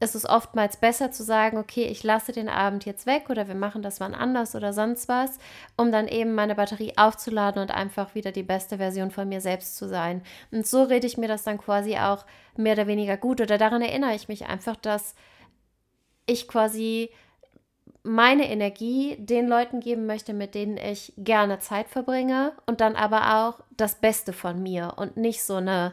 ist 0.00 0.14
es 0.14 0.28
oftmals 0.28 0.76
besser 0.76 1.10
zu 1.10 1.24
sagen, 1.24 1.58
okay, 1.58 1.84
ich 1.84 2.04
lasse 2.04 2.30
den 2.32 2.48
Abend 2.48 2.84
jetzt 2.84 3.06
weg 3.06 3.30
oder 3.30 3.48
wir 3.48 3.56
machen 3.56 3.82
das 3.82 3.98
wann 3.98 4.14
anders 4.14 4.54
oder 4.54 4.72
sonst 4.72 5.08
was, 5.08 5.38
um 5.76 5.90
dann 5.90 6.06
eben 6.06 6.34
meine 6.34 6.54
Batterie 6.54 6.92
aufzuladen 6.96 7.60
und 7.60 7.72
einfach 7.72 8.14
wieder 8.14 8.30
die 8.30 8.44
beste 8.44 8.76
Version 8.76 9.10
von 9.10 9.28
mir 9.28 9.40
selbst 9.40 9.76
zu 9.76 9.88
sein. 9.88 10.22
Und 10.52 10.66
so 10.66 10.84
rede 10.84 11.06
ich 11.06 11.18
mir 11.18 11.26
das 11.26 11.42
dann 11.42 11.58
quasi 11.58 11.96
auch 11.98 12.24
mehr 12.56 12.74
oder 12.74 12.86
weniger 12.86 13.16
gut 13.16 13.40
oder 13.40 13.58
daran 13.58 13.82
erinnere 13.82 14.14
ich 14.14 14.28
mich 14.28 14.46
einfach, 14.46 14.76
dass 14.76 15.16
ich 16.26 16.46
quasi 16.46 17.10
meine 18.08 18.50
Energie 18.50 19.16
den 19.18 19.46
Leuten 19.48 19.80
geben 19.80 20.06
möchte, 20.06 20.32
mit 20.32 20.54
denen 20.54 20.76
ich 20.76 21.12
gerne 21.16 21.58
Zeit 21.58 21.88
verbringe 21.88 22.52
und 22.66 22.80
dann 22.80 22.96
aber 22.96 23.36
auch 23.36 23.64
das 23.76 23.96
Beste 23.96 24.32
von 24.32 24.62
mir 24.62 24.94
und 24.96 25.16
nicht 25.16 25.42
so 25.42 25.56
eine 25.56 25.92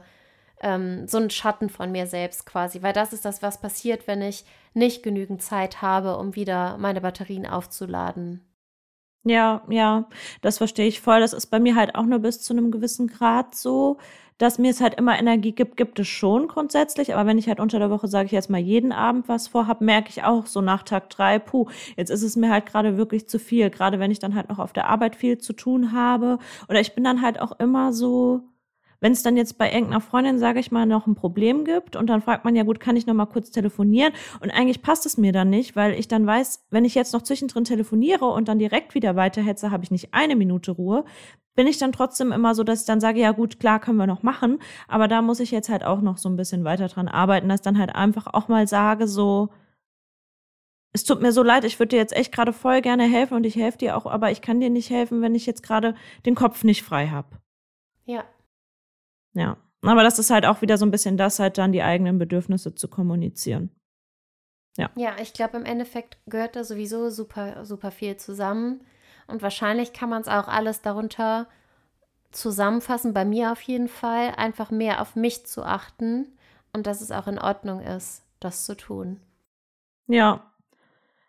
ähm, 0.61 1.07
so 1.07 1.17
ein 1.17 1.29
Schatten 1.29 1.69
von 1.69 1.91
mir 1.91 2.07
selbst 2.07 2.45
quasi, 2.45 2.81
weil 2.81 2.93
das 2.93 3.13
ist 3.13 3.25
das, 3.25 3.41
was 3.41 3.59
passiert, 3.59 4.07
wenn 4.07 4.21
ich 4.21 4.45
nicht 4.73 5.03
genügend 5.03 5.41
Zeit 5.41 5.81
habe, 5.81 6.17
um 6.17 6.35
wieder 6.35 6.77
meine 6.77 7.01
Batterien 7.01 7.45
aufzuladen. 7.45 8.41
Ja, 9.27 9.63
ja, 9.69 10.07
das 10.41 10.59
verstehe 10.59 10.87
ich 10.87 11.01
voll. 11.01 11.19
Das 11.19 11.33
ist 11.33 11.47
bei 11.47 11.59
mir 11.59 11.75
halt 11.75 11.95
auch 11.95 12.05
nur 12.05 12.19
bis 12.19 12.41
zu 12.41 12.53
einem 12.53 12.69
gewissen 12.71 13.07
Grad 13.07 13.55
so 13.55 13.97
dass 14.37 14.59
mir 14.59 14.69
es 14.71 14.81
halt 14.81 14.95
immer 14.95 15.17
Energie 15.17 15.53
gibt, 15.53 15.77
gibt 15.77 15.97
es 15.99 16.07
schon 16.07 16.47
grundsätzlich. 16.47 17.13
Aber 17.13 17.25
wenn 17.25 17.37
ich 17.37 17.47
halt 17.47 17.59
unter 17.59 17.79
der 17.79 17.89
Woche, 17.89 18.07
sage 18.07 18.25
ich 18.25 18.31
jetzt 18.33 18.49
mal, 18.49 18.59
jeden 18.59 18.91
Abend 18.91 19.29
was 19.29 19.47
vorhab, 19.47 19.79
merke 19.81 20.09
ich 20.09 20.23
auch 20.23 20.45
so 20.45 20.59
nach 20.61 20.83
Tag 20.83 21.09
drei, 21.09 21.39
puh, 21.39 21.67
jetzt 21.95 22.09
ist 22.09 22.21
es 22.23 22.35
mir 22.35 22.51
halt 22.51 22.65
gerade 22.65 22.97
wirklich 22.97 23.29
zu 23.29 23.39
viel. 23.39 23.69
Gerade 23.69 23.99
wenn 23.99 24.11
ich 24.11 24.19
dann 24.19 24.35
halt 24.35 24.49
noch 24.49 24.59
auf 24.59 24.73
der 24.73 24.87
Arbeit 24.89 25.15
viel 25.15 25.37
zu 25.37 25.53
tun 25.53 25.93
habe. 25.93 26.37
Oder 26.67 26.81
ich 26.81 26.93
bin 26.95 27.03
dann 27.05 27.21
halt 27.21 27.39
auch 27.39 27.53
immer 27.59 27.93
so, 27.93 28.41
wenn 29.05 29.11
es 29.11 29.21
dann 29.21 29.37
jetzt 29.37 29.59
bei 29.59 29.71
irgendeiner 29.71 30.01
Freundin, 30.01 30.39
sage 30.39 30.59
ich 30.59 30.71
mal, 30.71 30.87
noch 30.87 31.05
ein 31.05 31.13
Problem 31.13 31.63
gibt 31.63 31.95
und 31.95 32.07
dann 32.07 32.23
fragt 32.23 32.43
man 32.43 32.55
ja, 32.55 32.63
gut, 32.63 32.79
kann 32.79 32.95
ich 32.97 33.05
noch 33.05 33.13
mal 33.13 33.27
kurz 33.27 33.51
telefonieren? 33.51 34.11
Und 34.39 34.49
eigentlich 34.49 34.81
passt 34.81 35.05
es 35.05 35.15
mir 35.15 35.31
dann 35.31 35.51
nicht, 35.51 35.75
weil 35.75 35.93
ich 35.93 36.07
dann 36.07 36.25
weiß, 36.25 36.65
wenn 36.71 36.85
ich 36.85 36.95
jetzt 36.95 37.13
noch 37.13 37.21
zwischendrin 37.21 37.65
telefoniere 37.65 38.25
und 38.25 38.47
dann 38.47 38.57
direkt 38.57 38.95
wieder 38.95 39.15
weiterhetze, 39.15 39.69
habe 39.69 39.83
ich 39.83 39.91
nicht 39.91 40.15
eine 40.15 40.35
Minute 40.35 40.71
Ruhe 40.71 41.05
bin 41.53 41.67
ich 41.67 41.77
dann 41.77 41.91
trotzdem 41.91 42.31
immer 42.31 42.55
so, 42.55 42.63
dass 42.63 42.81
ich 42.81 42.87
dann 42.87 42.99
sage, 42.99 43.19
ja 43.19 43.31
gut, 43.31 43.59
klar, 43.59 43.79
können 43.79 43.97
wir 43.97 44.07
noch 44.07 44.23
machen, 44.23 44.57
aber 44.87 45.07
da 45.07 45.21
muss 45.21 45.39
ich 45.39 45.51
jetzt 45.51 45.69
halt 45.69 45.85
auch 45.85 46.01
noch 46.01 46.17
so 46.17 46.27
ein 46.27 46.35
bisschen 46.35 46.63
weiter 46.63 46.87
dran 46.87 47.07
arbeiten, 47.07 47.47
dass 47.47 47.61
dann 47.61 47.77
halt 47.77 47.93
einfach 47.95 48.25
auch 48.33 48.47
mal 48.47 48.67
sage, 48.67 49.07
so, 49.07 49.49
es 50.93 51.03
tut 51.03 51.21
mir 51.21 51.31
so 51.31 51.43
leid, 51.43 51.63
ich 51.63 51.77
würde 51.77 51.89
dir 51.89 51.97
jetzt 51.97 52.15
echt 52.15 52.33
gerade 52.33 52.53
voll 52.53 52.81
gerne 52.81 53.03
helfen 53.03 53.35
und 53.35 53.45
ich 53.45 53.55
helfe 53.55 53.77
dir 53.77 53.95
auch, 53.95 54.07
aber 54.07 54.31
ich 54.31 54.41
kann 54.41 54.59
dir 54.59 54.71
nicht 54.71 54.89
helfen, 54.89 55.21
wenn 55.21 55.35
ich 55.35 55.45
jetzt 55.45 55.61
gerade 55.61 55.93
den 56.25 56.33
Kopf 56.33 56.63
nicht 56.63 56.81
frei 56.81 57.07
habe. 57.07 57.37
Ja. 58.03 58.25
Ja. 59.35 59.57
Aber 59.81 60.03
das 60.03 60.17
ist 60.17 60.31
halt 60.31 60.45
auch 60.45 60.61
wieder 60.61 60.77
so 60.77 60.85
ein 60.85 60.91
bisschen 60.91 61.17
das, 61.17 61.39
halt 61.39 61.57
dann 61.57 61.71
die 61.71 61.83
eigenen 61.83 62.17
Bedürfnisse 62.17 62.73
zu 62.73 62.87
kommunizieren. 62.87 63.69
Ja. 64.77 64.89
Ja, 64.95 65.15
ich 65.21 65.33
glaube, 65.33 65.57
im 65.57 65.65
Endeffekt 65.65 66.17
gehört 66.25 66.55
da 66.55 66.63
sowieso 66.63 67.09
super, 67.09 67.63
super 67.65 67.91
viel 67.91 68.17
zusammen. 68.17 68.81
Und 69.27 69.41
wahrscheinlich 69.41 69.93
kann 69.93 70.09
man 70.09 70.21
es 70.21 70.27
auch 70.27 70.47
alles 70.47 70.81
darunter 70.81 71.47
zusammenfassen, 72.31 73.13
bei 73.13 73.25
mir 73.25 73.51
auf 73.51 73.61
jeden 73.61 73.87
Fall, 73.87 74.33
einfach 74.35 74.71
mehr 74.71 75.01
auf 75.01 75.15
mich 75.15 75.45
zu 75.45 75.63
achten 75.63 76.27
und 76.73 76.85
dass 76.85 77.01
es 77.01 77.11
auch 77.11 77.27
in 77.27 77.39
Ordnung 77.39 77.79
ist, 77.79 78.23
das 78.39 78.65
zu 78.65 78.75
tun. 78.75 79.21
Ja, 80.07 80.51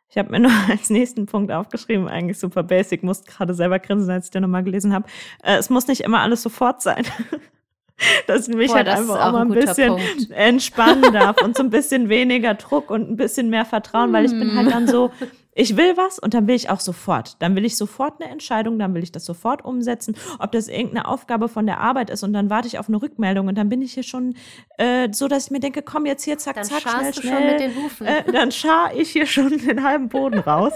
ich 0.09 0.19
habe 0.19 0.31
mir 0.31 0.41
noch 0.49 0.69
als 0.69 0.91
nächsten 0.91 1.27
Punkt 1.27 1.53
aufgeschrieben, 1.53 2.09
eigentlich 2.09 2.39
super 2.39 2.63
basic, 2.63 3.03
musste 3.03 3.31
gerade 3.31 3.55
selber 3.55 3.79
grinsen, 3.79 4.11
als 4.11 4.27
ich 4.27 4.31
den 4.31 4.43
nochmal 4.43 4.65
gelesen 4.65 4.93
habe. 4.93 5.09
Äh, 5.43 5.57
es 5.57 5.71
muss 5.71 5.87
nicht 5.87 6.01
immer 6.01 6.21
alles 6.21 6.43
sofort 6.43 6.83
sein. 6.83 7.05
dass 8.27 8.49
mich 8.49 8.69
Boah, 8.69 8.77
halt 8.77 8.89
einfach 8.89 9.27
auch 9.27 9.33
mal 9.33 9.43
ein, 9.43 9.53
ein 9.53 9.55
bisschen 9.55 9.89
Punkt. 9.89 10.31
entspannen 10.31 11.13
darf 11.13 11.43
und 11.43 11.57
so 11.57 11.63
ein 11.63 11.71
bisschen 11.77 12.09
weniger 12.09 12.55
Druck 12.55 12.91
und 12.91 13.11
ein 13.11 13.17
bisschen 13.17 13.51
mehr 13.51 13.65
Vertrauen, 13.65 14.13
weil 14.13 14.25
ich 14.25 14.33
bin 14.33 14.55
halt 14.55 14.71
dann 14.71 14.87
so, 14.87 15.11
ich 15.55 15.77
will 15.77 15.97
was 15.97 16.19
und 16.19 16.35
dann 16.35 16.47
will 16.47 16.55
ich 16.55 16.69
auch 16.69 16.81
sofort. 16.81 17.37
Dann 17.41 17.57
will 17.57 17.65
ich 17.65 17.77
sofort 17.77 18.21
eine 18.21 18.31
Entscheidung, 18.31 18.79
dann 18.79 18.95
will 18.95 19.03
ich 19.03 19.13
das 19.13 19.25
sofort 19.25 19.65
umsetzen, 19.65 20.15
ob 20.39 20.53
das 20.53 20.69
irgendeine 20.69 21.09
Aufgabe 21.09 21.49
von 21.49 21.65
der 21.65 21.81
Arbeit 21.81 22.11
ist 22.11 22.23
und 22.23 22.35
dann 22.35 22.51
warte 22.51 22.69
ich 22.69 22.79
auf 22.79 22.89
eine 22.89 23.01
Rückmeldung 23.01 23.49
und 23.49 23.57
dann 23.57 23.71
bin 23.71 23.81
ich 23.81 23.95
hier 23.95 24.03
schon 24.03 24.35
äh, 24.77 25.09
so, 25.13 25.29
dass 25.29 25.47
ich 25.47 25.51
mir 25.51 25.61
denke, 25.61 25.81
komm 25.81 26.05
jetzt 26.05 26.25
hier, 26.25 26.37
zack, 26.37 26.57
dann 26.57 26.65
zack, 26.65 26.83
schnell, 26.83 27.13
du 27.13 27.21
schnell. 27.23 27.33
Schon 27.33 27.47
mit 27.47 27.61
den 27.61 27.83
Hufen. 27.83 28.07
Äh, 28.07 28.31
dann 28.31 28.53
schar 28.53 28.95
ich 28.95 29.11
hier 29.11 29.27
schon 29.27 29.57
den 29.57 29.83
halben 29.83 30.09
Boden 30.11 30.39
raus 30.39 30.73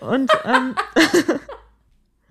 und 0.00 0.30
ähm, 0.44 0.74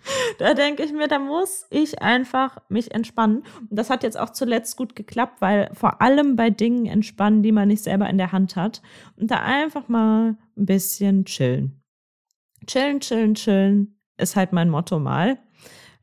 da 0.39 0.53
denke 0.53 0.83
ich 0.83 0.91
mir, 0.91 1.07
da 1.07 1.19
muss 1.19 1.65
ich 1.69 2.01
einfach 2.01 2.57
mich 2.69 2.93
entspannen. 2.93 3.43
Und 3.69 3.69
das 3.71 3.89
hat 3.89 4.03
jetzt 4.03 4.19
auch 4.19 4.31
zuletzt 4.31 4.77
gut 4.77 4.95
geklappt, 4.95 5.41
weil 5.41 5.69
vor 5.73 6.01
allem 6.01 6.35
bei 6.35 6.49
Dingen 6.49 6.85
entspannen, 6.85 7.43
die 7.43 7.51
man 7.51 7.67
nicht 7.67 7.83
selber 7.83 8.09
in 8.09 8.17
der 8.17 8.31
Hand 8.31 8.55
hat. 8.55 8.81
Und 9.15 9.31
da 9.31 9.37
einfach 9.37 9.87
mal 9.87 10.37
ein 10.57 10.65
bisschen 10.65 11.25
chillen. 11.25 11.81
Chillen, 12.65 12.99
chillen, 12.99 13.35
chillen 13.35 13.99
ist 14.17 14.35
halt 14.35 14.53
mein 14.53 14.69
Motto 14.69 14.99
mal. 14.99 15.37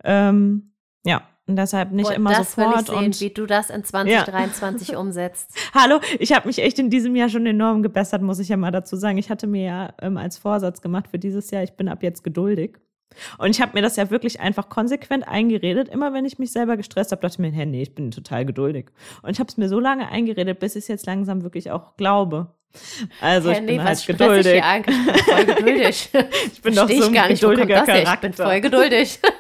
Ähm, 0.05 0.73
ja, 1.05 1.23
und 1.47 1.57
deshalb 1.57 1.93
nicht 1.93 2.09
Boah, 2.09 2.15
immer 2.15 2.31
das 2.31 2.55
sofort. 2.55 2.75
Will 2.75 2.81
ich 2.81 2.87
sehen, 2.87 3.05
und 3.05 3.21
wie 3.21 3.31
du 3.31 3.47
das 3.47 3.69
in 3.69 3.85
2023 3.85 4.89
ja. 4.89 4.99
umsetzt. 5.01 5.51
Hallo, 5.75 6.01
ich 6.19 6.33
habe 6.33 6.47
mich 6.47 6.61
echt 6.61 6.79
in 6.79 6.89
diesem 6.89 7.15
Jahr 7.17 7.29
schon 7.29 7.45
enorm 7.45 7.83
gebessert, 7.83 8.23
muss 8.23 8.39
ich 8.39 8.49
ja 8.49 8.57
mal 8.57 8.71
dazu 8.71 8.97
sagen. 8.97 9.19
Ich 9.19 9.29
hatte 9.29 9.47
mir 9.47 9.65
ja 9.65 9.95
ähm, 10.01 10.17
als 10.17 10.39
Vorsatz 10.39 10.81
gemacht 10.81 11.09
für 11.09 11.19
dieses 11.19 11.51
Jahr, 11.51 11.63
ich 11.63 11.73
bin 11.73 11.89
ab 11.89 12.03
jetzt 12.03 12.25
geduldig. 12.25 12.79
Und 13.39 13.51
ich 13.51 13.61
habe 13.61 13.73
mir 13.75 13.83
das 13.83 13.97
ja 13.97 14.11
wirklich 14.11 14.41
einfach 14.41 14.69
konsequent 14.69 15.27
eingeredet. 15.27 15.89
Immer 15.89 16.13
wenn 16.13 16.25
ich 16.25 16.39
mich 16.39 16.53
selber 16.53 16.77
gestresst 16.77 17.13
habe, 17.13 17.23
dachte 17.23 17.35
ich 17.35 17.39
mir, 17.39 17.53
hey, 17.53 17.67
nee, 17.67 17.83
ich 17.83 17.95
bin 17.95 18.11
total 18.11 18.45
geduldig. 18.45 18.87
Und 19.23 19.31
ich 19.31 19.41
habe 19.41 19.49
es 19.49 19.57
mir 19.57 19.69
so 19.69 19.81
lange 19.81 20.09
eingeredet, 20.09 20.59
bis 20.59 20.77
ich 20.77 20.85
es 20.85 20.89
jetzt 20.89 21.07
langsam 21.07 21.43
wirklich 21.43 21.71
auch 21.71 21.97
glaube. 21.97 22.55
Also 23.21 23.51
hey, 23.51 23.61
ich 23.61 23.67
bin 23.67 23.77
nee, 23.77 23.83
halt 23.83 24.07
geduldig. 24.07 24.47
Ich, 24.47 24.89
ich 24.89 25.07
bin 25.07 25.15
voll 25.25 25.45
geduldig. 25.45 26.11
ich 26.53 26.63
bin 26.63 26.75
doch 26.75 26.89
so 26.89 27.07
ein 27.07 27.29
geduldiger 27.29 27.83
Charakter. 27.83 28.15
Ich 28.15 28.21
bin 28.21 28.33
voll 28.33 28.61
geduldig. 28.61 29.21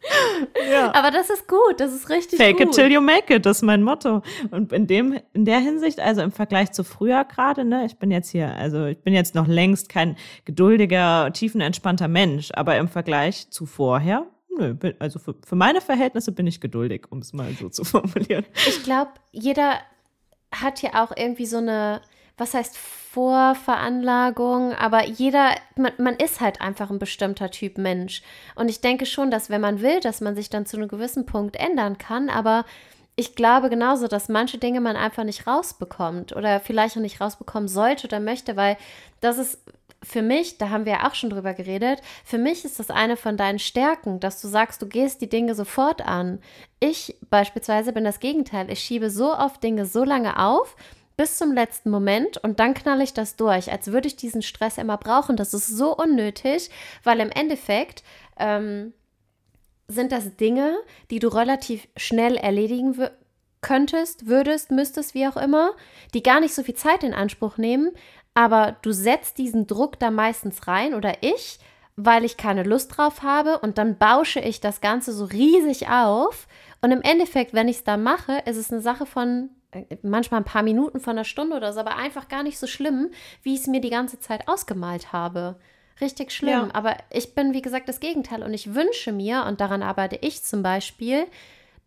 Ja. 0.70 0.94
Aber 0.94 1.10
das 1.10 1.30
ist 1.30 1.48
gut, 1.48 1.78
das 1.78 1.94
ist 1.94 2.08
richtig 2.08 2.38
Fake 2.38 2.58
gut. 2.58 2.68
it 2.68 2.72
till 2.72 2.90
you 2.90 3.00
make 3.00 3.34
it, 3.34 3.46
das 3.46 3.58
ist 3.58 3.62
mein 3.62 3.82
Motto. 3.82 4.22
Und 4.50 4.72
in 4.72 4.86
dem, 4.86 5.18
in 5.32 5.44
der 5.44 5.58
Hinsicht, 5.58 6.00
also 6.00 6.22
im 6.22 6.32
Vergleich 6.32 6.72
zu 6.72 6.84
früher 6.84 7.24
gerade, 7.24 7.64
ne, 7.64 7.86
ich 7.86 7.96
bin 7.98 8.10
jetzt 8.10 8.30
hier, 8.30 8.54
also 8.54 8.86
ich 8.86 8.98
bin 8.98 9.14
jetzt 9.14 9.34
noch 9.34 9.46
längst 9.46 9.88
kein 9.88 10.16
geduldiger, 10.44 11.32
tiefenentspannter 11.32 12.08
Mensch, 12.08 12.50
aber 12.54 12.76
im 12.76 12.88
Vergleich 12.88 13.50
zu 13.50 13.66
vorher, 13.66 14.26
nö, 14.56 14.76
also 14.98 15.18
für, 15.18 15.34
für 15.44 15.56
meine 15.56 15.80
Verhältnisse 15.80 16.32
bin 16.32 16.46
ich 16.46 16.60
geduldig, 16.60 17.06
um 17.10 17.18
es 17.18 17.32
mal 17.32 17.52
so 17.58 17.68
zu 17.68 17.84
formulieren. 17.84 18.44
Ich 18.66 18.82
glaube, 18.82 19.12
jeder 19.32 19.78
hat 20.52 20.82
ja 20.82 21.04
auch 21.04 21.12
irgendwie 21.16 21.46
so 21.46 21.58
eine, 21.58 22.00
was 22.36 22.54
heißt 22.54 22.76
Vorveranlagung, 23.10 24.74
aber 24.74 25.06
jeder, 25.06 25.54
man, 25.76 25.92
man, 25.96 26.16
ist 26.16 26.40
halt 26.40 26.60
einfach 26.60 26.90
ein 26.90 26.98
bestimmter 26.98 27.50
Typ 27.50 27.78
Mensch. 27.78 28.22
Und 28.54 28.68
ich 28.68 28.82
denke 28.82 29.06
schon, 29.06 29.30
dass 29.30 29.48
wenn 29.48 29.62
man 29.62 29.80
will, 29.80 30.00
dass 30.00 30.20
man 30.20 30.36
sich 30.36 30.50
dann 30.50 30.66
zu 30.66 30.76
einem 30.76 30.88
gewissen 30.88 31.24
Punkt 31.24 31.56
ändern 31.56 31.96
kann, 31.96 32.28
aber 32.28 32.64
ich 33.16 33.34
glaube 33.34 33.70
genauso, 33.70 34.08
dass 34.08 34.28
manche 34.28 34.58
Dinge 34.58 34.80
man 34.80 34.94
einfach 34.94 35.24
nicht 35.24 35.46
rausbekommt 35.46 36.36
oder 36.36 36.60
vielleicht 36.60 36.96
auch 36.96 37.00
nicht 37.00 37.20
rausbekommen 37.20 37.68
sollte 37.68 38.06
oder 38.06 38.20
möchte, 38.20 38.56
weil 38.56 38.76
das 39.20 39.38
ist 39.38 39.58
für 40.02 40.22
mich, 40.22 40.58
da 40.58 40.70
haben 40.70 40.84
wir 40.84 40.92
ja 40.92 41.08
auch 41.08 41.14
schon 41.14 41.30
drüber 41.30 41.54
geredet, 41.54 42.00
für 42.24 42.38
mich 42.38 42.64
ist 42.64 42.78
das 42.78 42.90
eine 42.90 43.16
von 43.16 43.36
deinen 43.36 43.58
Stärken, 43.58 44.20
dass 44.20 44.40
du 44.40 44.48
sagst, 44.48 44.80
du 44.82 44.86
gehst 44.86 45.20
die 45.20 45.28
Dinge 45.28 45.54
sofort 45.54 46.02
an. 46.02 46.40
Ich 46.78 47.16
beispielsweise 47.30 47.92
bin 47.92 48.04
das 48.04 48.20
Gegenteil. 48.20 48.70
Ich 48.70 48.80
schiebe 48.80 49.10
so 49.10 49.34
oft 49.34 49.62
Dinge 49.62 49.86
so 49.86 50.04
lange 50.04 50.38
auf, 50.38 50.76
bis 51.18 51.36
zum 51.36 51.52
letzten 51.52 51.90
Moment 51.90 52.38
und 52.38 52.60
dann 52.60 52.74
knall 52.74 53.02
ich 53.02 53.12
das 53.12 53.34
durch, 53.34 53.72
als 53.72 53.88
würde 53.88 54.06
ich 54.06 54.14
diesen 54.14 54.40
Stress 54.40 54.78
immer 54.78 54.96
brauchen. 54.96 55.36
Das 55.36 55.52
ist 55.52 55.66
so 55.66 55.94
unnötig, 55.94 56.70
weil 57.02 57.18
im 57.18 57.30
Endeffekt 57.30 58.04
ähm, 58.38 58.94
sind 59.88 60.12
das 60.12 60.36
Dinge, 60.36 60.78
die 61.10 61.18
du 61.18 61.26
relativ 61.26 61.88
schnell 61.96 62.36
erledigen 62.36 62.96
könntest, 63.60 64.28
würdest, 64.28 64.70
müsstest, 64.70 65.14
wie 65.14 65.26
auch 65.26 65.36
immer, 65.36 65.72
die 66.14 66.22
gar 66.22 66.38
nicht 66.38 66.54
so 66.54 66.62
viel 66.62 66.76
Zeit 66.76 67.02
in 67.02 67.14
Anspruch 67.14 67.58
nehmen, 67.58 67.90
aber 68.34 68.76
du 68.82 68.92
setzt 68.92 69.38
diesen 69.38 69.66
Druck 69.66 69.98
da 69.98 70.12
meistens 70.12 70.68
rein 70.68 70.94
oder 70.94 71.14
ich, 71.22 71.58
weil 71.96 72.24
ich 72.24 72.36
keine 72.36 72.62
Lust 72.62 72.96
drauf 72.96 73.24
habe 73.24 73.58
und 73.58 73.76
dann 73.76 73.98
bausche 73.98 74.38
ich 74.38 74.60
das 74.60 74.80
Ganze 74.80 75.12
so 75.12 75.24
riesig 75.24 75.88
auf 75.88 76.46
und 76.80 76.92
im 76.92 77.02
Endeffekt, 77.02 77.54
wenn 77.54 77.66
ich 77.66 77.78
es 77.78 77.84
da 77.84 77.96
mache, 77.96 78.38
ist 78.46 78.56
es 78.56 78.70
eine 78.70 78.80
Sache 78.80 79.04
von 79.04 79.50
manchmal 80.02 80.40
ein 80.40 80.44
paar 80.44 80.62
Minuten 80.62 81.00
von 81.00 81.12
einer 81.12 81.24
Stunde 81.24 81.56
oder 81.56 81.72
so, 81.72 81.80
aber 81.80 81.96
einfach 81.96 82.28
gar 82.28 82.42
nicht 82.42 82.58
so 82.58 82.66
schlimm, 82.66 83.10
wie 83.42 83.54
ich 83.54 83.60
es 83.60 83.66
mir 83.66 83.80
die 83.80 83.90
ganze 83.90 84.18
Zeit 84.18 84.48
ausgemalt 84.48 85.12
habe. 85.12 85.56
Richtig 86.00 86.30
schlimm. 86.32 86.50
Ja. 86.50 86.74
Aber 86.74 86.96
ich 87.10 87.34
bin, 87.34 87.52
wie 87.52 87.62
gesagt, 87.62 87.88
das 87.88 88.00
Gegenteil 88.00 88.42
und 88.42 88.54
ich 88.54 88.74
wünsche 88.74 89.12
mir, 89.12 89.44
und 89.46 89.60
daran 89.60 89.82
arbeite 89.82 90.18
ich 90.20 90.42
zum 90.42 90.62
Beispiel, 90.62 91.26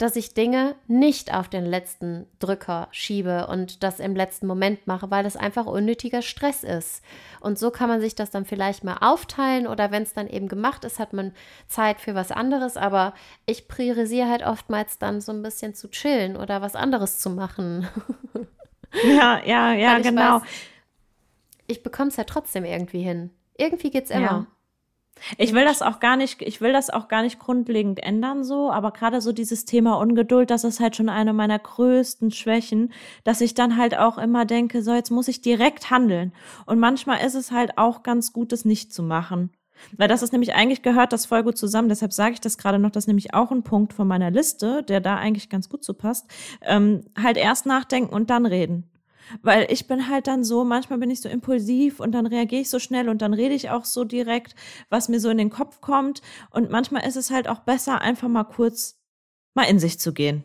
dass 0.02 0.16
ich 0.16 0.34
Dinge 0.34 0.76
nicht 0.88 1.34
auf 1.34 1.48
den 1.48 1.66
letzten 1.66 2.26
Drücker 2.40 2.88
schiebe 2.92 3.48
und 3.48 3.84
das 3.84 4.00
im 4.00 4.16
letzten 4.16 4.48
Moment 4.48 4.88
mache, 4.88 5.12
weil 5.12 5.26
es 5.26 5.38
einfach 5.38 5.66
unnötiger 5.66 6.22
Stress 6.22 6.64
ist. 6.64 7.04
Und 7.40 7.60
so 7.60 7.70
kann 7.70 7.88
man 7.88 8.02
sich 8.02 8.16
das 8.16 8.32
dann 8.32 8.46
vielleicht 8.46 8.84
mal 8.84 8.98
aufteilen 9.02 9.68
oder 9.68 9.92
wenn 9.92 10.04
es 10.04 10.14
dann 10.14 10.28
eben 10.28 10.48
gemacht 10.48 10.86
ist, 10.86 11.00
hat 11.00 11.14
man 11.14 11.34
Zeit 11.68 12.00
für 12.00 12.16
was 12.16 12.32
anderes. 12.32 12.78
Aber 12.78 13.14
ich 13.46 13.68
priorisiere 13.68 14.30
halt 14.30 14.44
oftmals 14.44 14.98
dann 14.98 15.22
so 15.22 15.32
ein 15.32 15.44
bisschen 15.44 15.76
zu 15.76 15.90
chillen 15.90 16.36
oder 16.36 16.62
was 16.62 16.76
anderes 16.76 17.20
zu 17.20 17.30
machen. 17.30 17.88
Ja, 19.06 19.42
ja, 19.46 19.72
ja, 19.72 20.00
genau. 20.00 20.42
Weiß, 20.42 20.50
ich 21.68 21.82
bekomme 21.82 22.10
es 22.10 22.18
ja 22.18 22.26
trotzdem 22.26 22.66
irgendwie 22.66 23.02
hin. 23.02 23.30
Irgendwie 23.58 23.90
geht 23.90 24.04
es 24.04 24.10
immer. 24.10 24.22
Ja. 24.22 24.48
Ich 25.38 25.54
will 25.54 25.66
das 25.66 25.82
auch 25.82 26.00
gar 26.00 26.18
nicht, 26.18 26.42
ich 26.42 26.62
will 26.62 26.74
das 26.74 26.90
auch 26.90 27.08
gar 27.08 27.22
nicht 27.22 27.40
grundlegend 27.40 28.02
ändern 28.02 28.44
so, 28.44 28.72
aber 28.72 28.92
gerade 28.92 29.22
so 29.22 29.32
dieses 29.32 29.66
Thema 29.66 29.96
Ungeduld, 29.96 30.50
das 30.50 30.64
ist 30.64 30.80
halt 30.80 30.96
schon 30.96 31.10
eine 31.10 31.34
meiner 31.34 31.60
größten 31.60 32.32
Schwächen, 32.32 32.92
dass 33.24 33.42
ich 33.42 33.54
dann 33.54 33.78
halt 33.78 33.98
auch 33.98 34.18
immer 34.18 34.46
denke, 34.46 34.82
so 34.82 34.94
jetzt 34.94 35.12
muss 35.12 35.28
ich 35.28 35.42
direkt 35.42 35.90
handeln. 35.92 36.34
Und 36.66 36.80
manchmal 36.80 37.26
ist 37.26 37.36
es 37.36 37.52
halt 37.52 37.78
auch 37.78 38.04
ganz 38.04 38.34
gut, 38.34 38.52
es 38.54 38.66
nicht 38.66 38.94
zu 38.94 39.04
machen. 39.04 39.52
Weil 39.98 40.08
das 40.08 40.22
ist 40.22 40.32
nämlich 40.32 40.54
eigentlich 40.54 40.84
gehört 40.84 41.14
das 41.14 41.26
voll 41.26 41.44
gut 41.44 41.58
zusammen. 41.58 41.90
Deshalb 41.90 42.14
sage 42.14 42.34
ich 42.34 42.42
das 42.42 42.58
gerade 42.58 42.80
noch, 42.80 42.92
das 42.92 43.04
ist 43.04 43.08
nämlich 43.08 43.34
auch 43.34 43.52
ein 43.52 43.64
Punkt 43.64 43.94
von 43.94 44.08
meiner 44.08 44.32
Liste, 44.32 44.84
der 44.84 45.00
da 45.00 45.16
eigentlich 45.16 45.50
ganz 45.50 45.70
gut 45.70 45.84
zu 45.84 45.94
passt. 45.94 46.28
Ähm, 46.62 47.06
halt 47.22 47.38
erst 47.38 47.66
nachdenken 47.66 48.14
und 48.14 48.30
dann 48.30 48.46
reden. 48.46 48.91
Weil 49.42 49.68
ich 49.70 49.88
bin 49.88 50.10
halt 50.10 50.28
dann 50.28 50.44
so, 50.44 50.64
manchmal 50.64 51.00
bin 51.00 51.10
ich 51.10 51.22
so 51.22 51.30
impulsiv 51.30 52.00
und 52.00 52.12
dann 52.12 52.26
reagiere 52.26 52.62
ich 52.62 52.70
so 52.70 52.80
schnell 52.80 53.10
und 53.10 53.22
dann 53.22 53.34
rede 53.34 53.56
ich 53.56 53.70
auch 53.70 53.86
so 53.86 54.04
direkt, 54.04 54.56
was 54.90 55.10
mir 55.10 55.20
so 55.20 55.30
in 55.30 55.38
den 55.38 55.50
Kopf 55.50 55.82
kommt. 55.82 56.22
Und 56.50 56.70
manchmal 56.70 57.08
ist 57.08 57.18
es 57.18 57.32
halt 57.32 57.48
auch 57.48 57.60
besser, 57.60 58.02
einfach 58.02 58.28
mal 58.28 58.44
kurz 58.44 59.00
mal 59.54 59.64
in 59.64 59.80
sich 59.80 60.00
zu 60.00 60.14
gehen. 60.14 60.44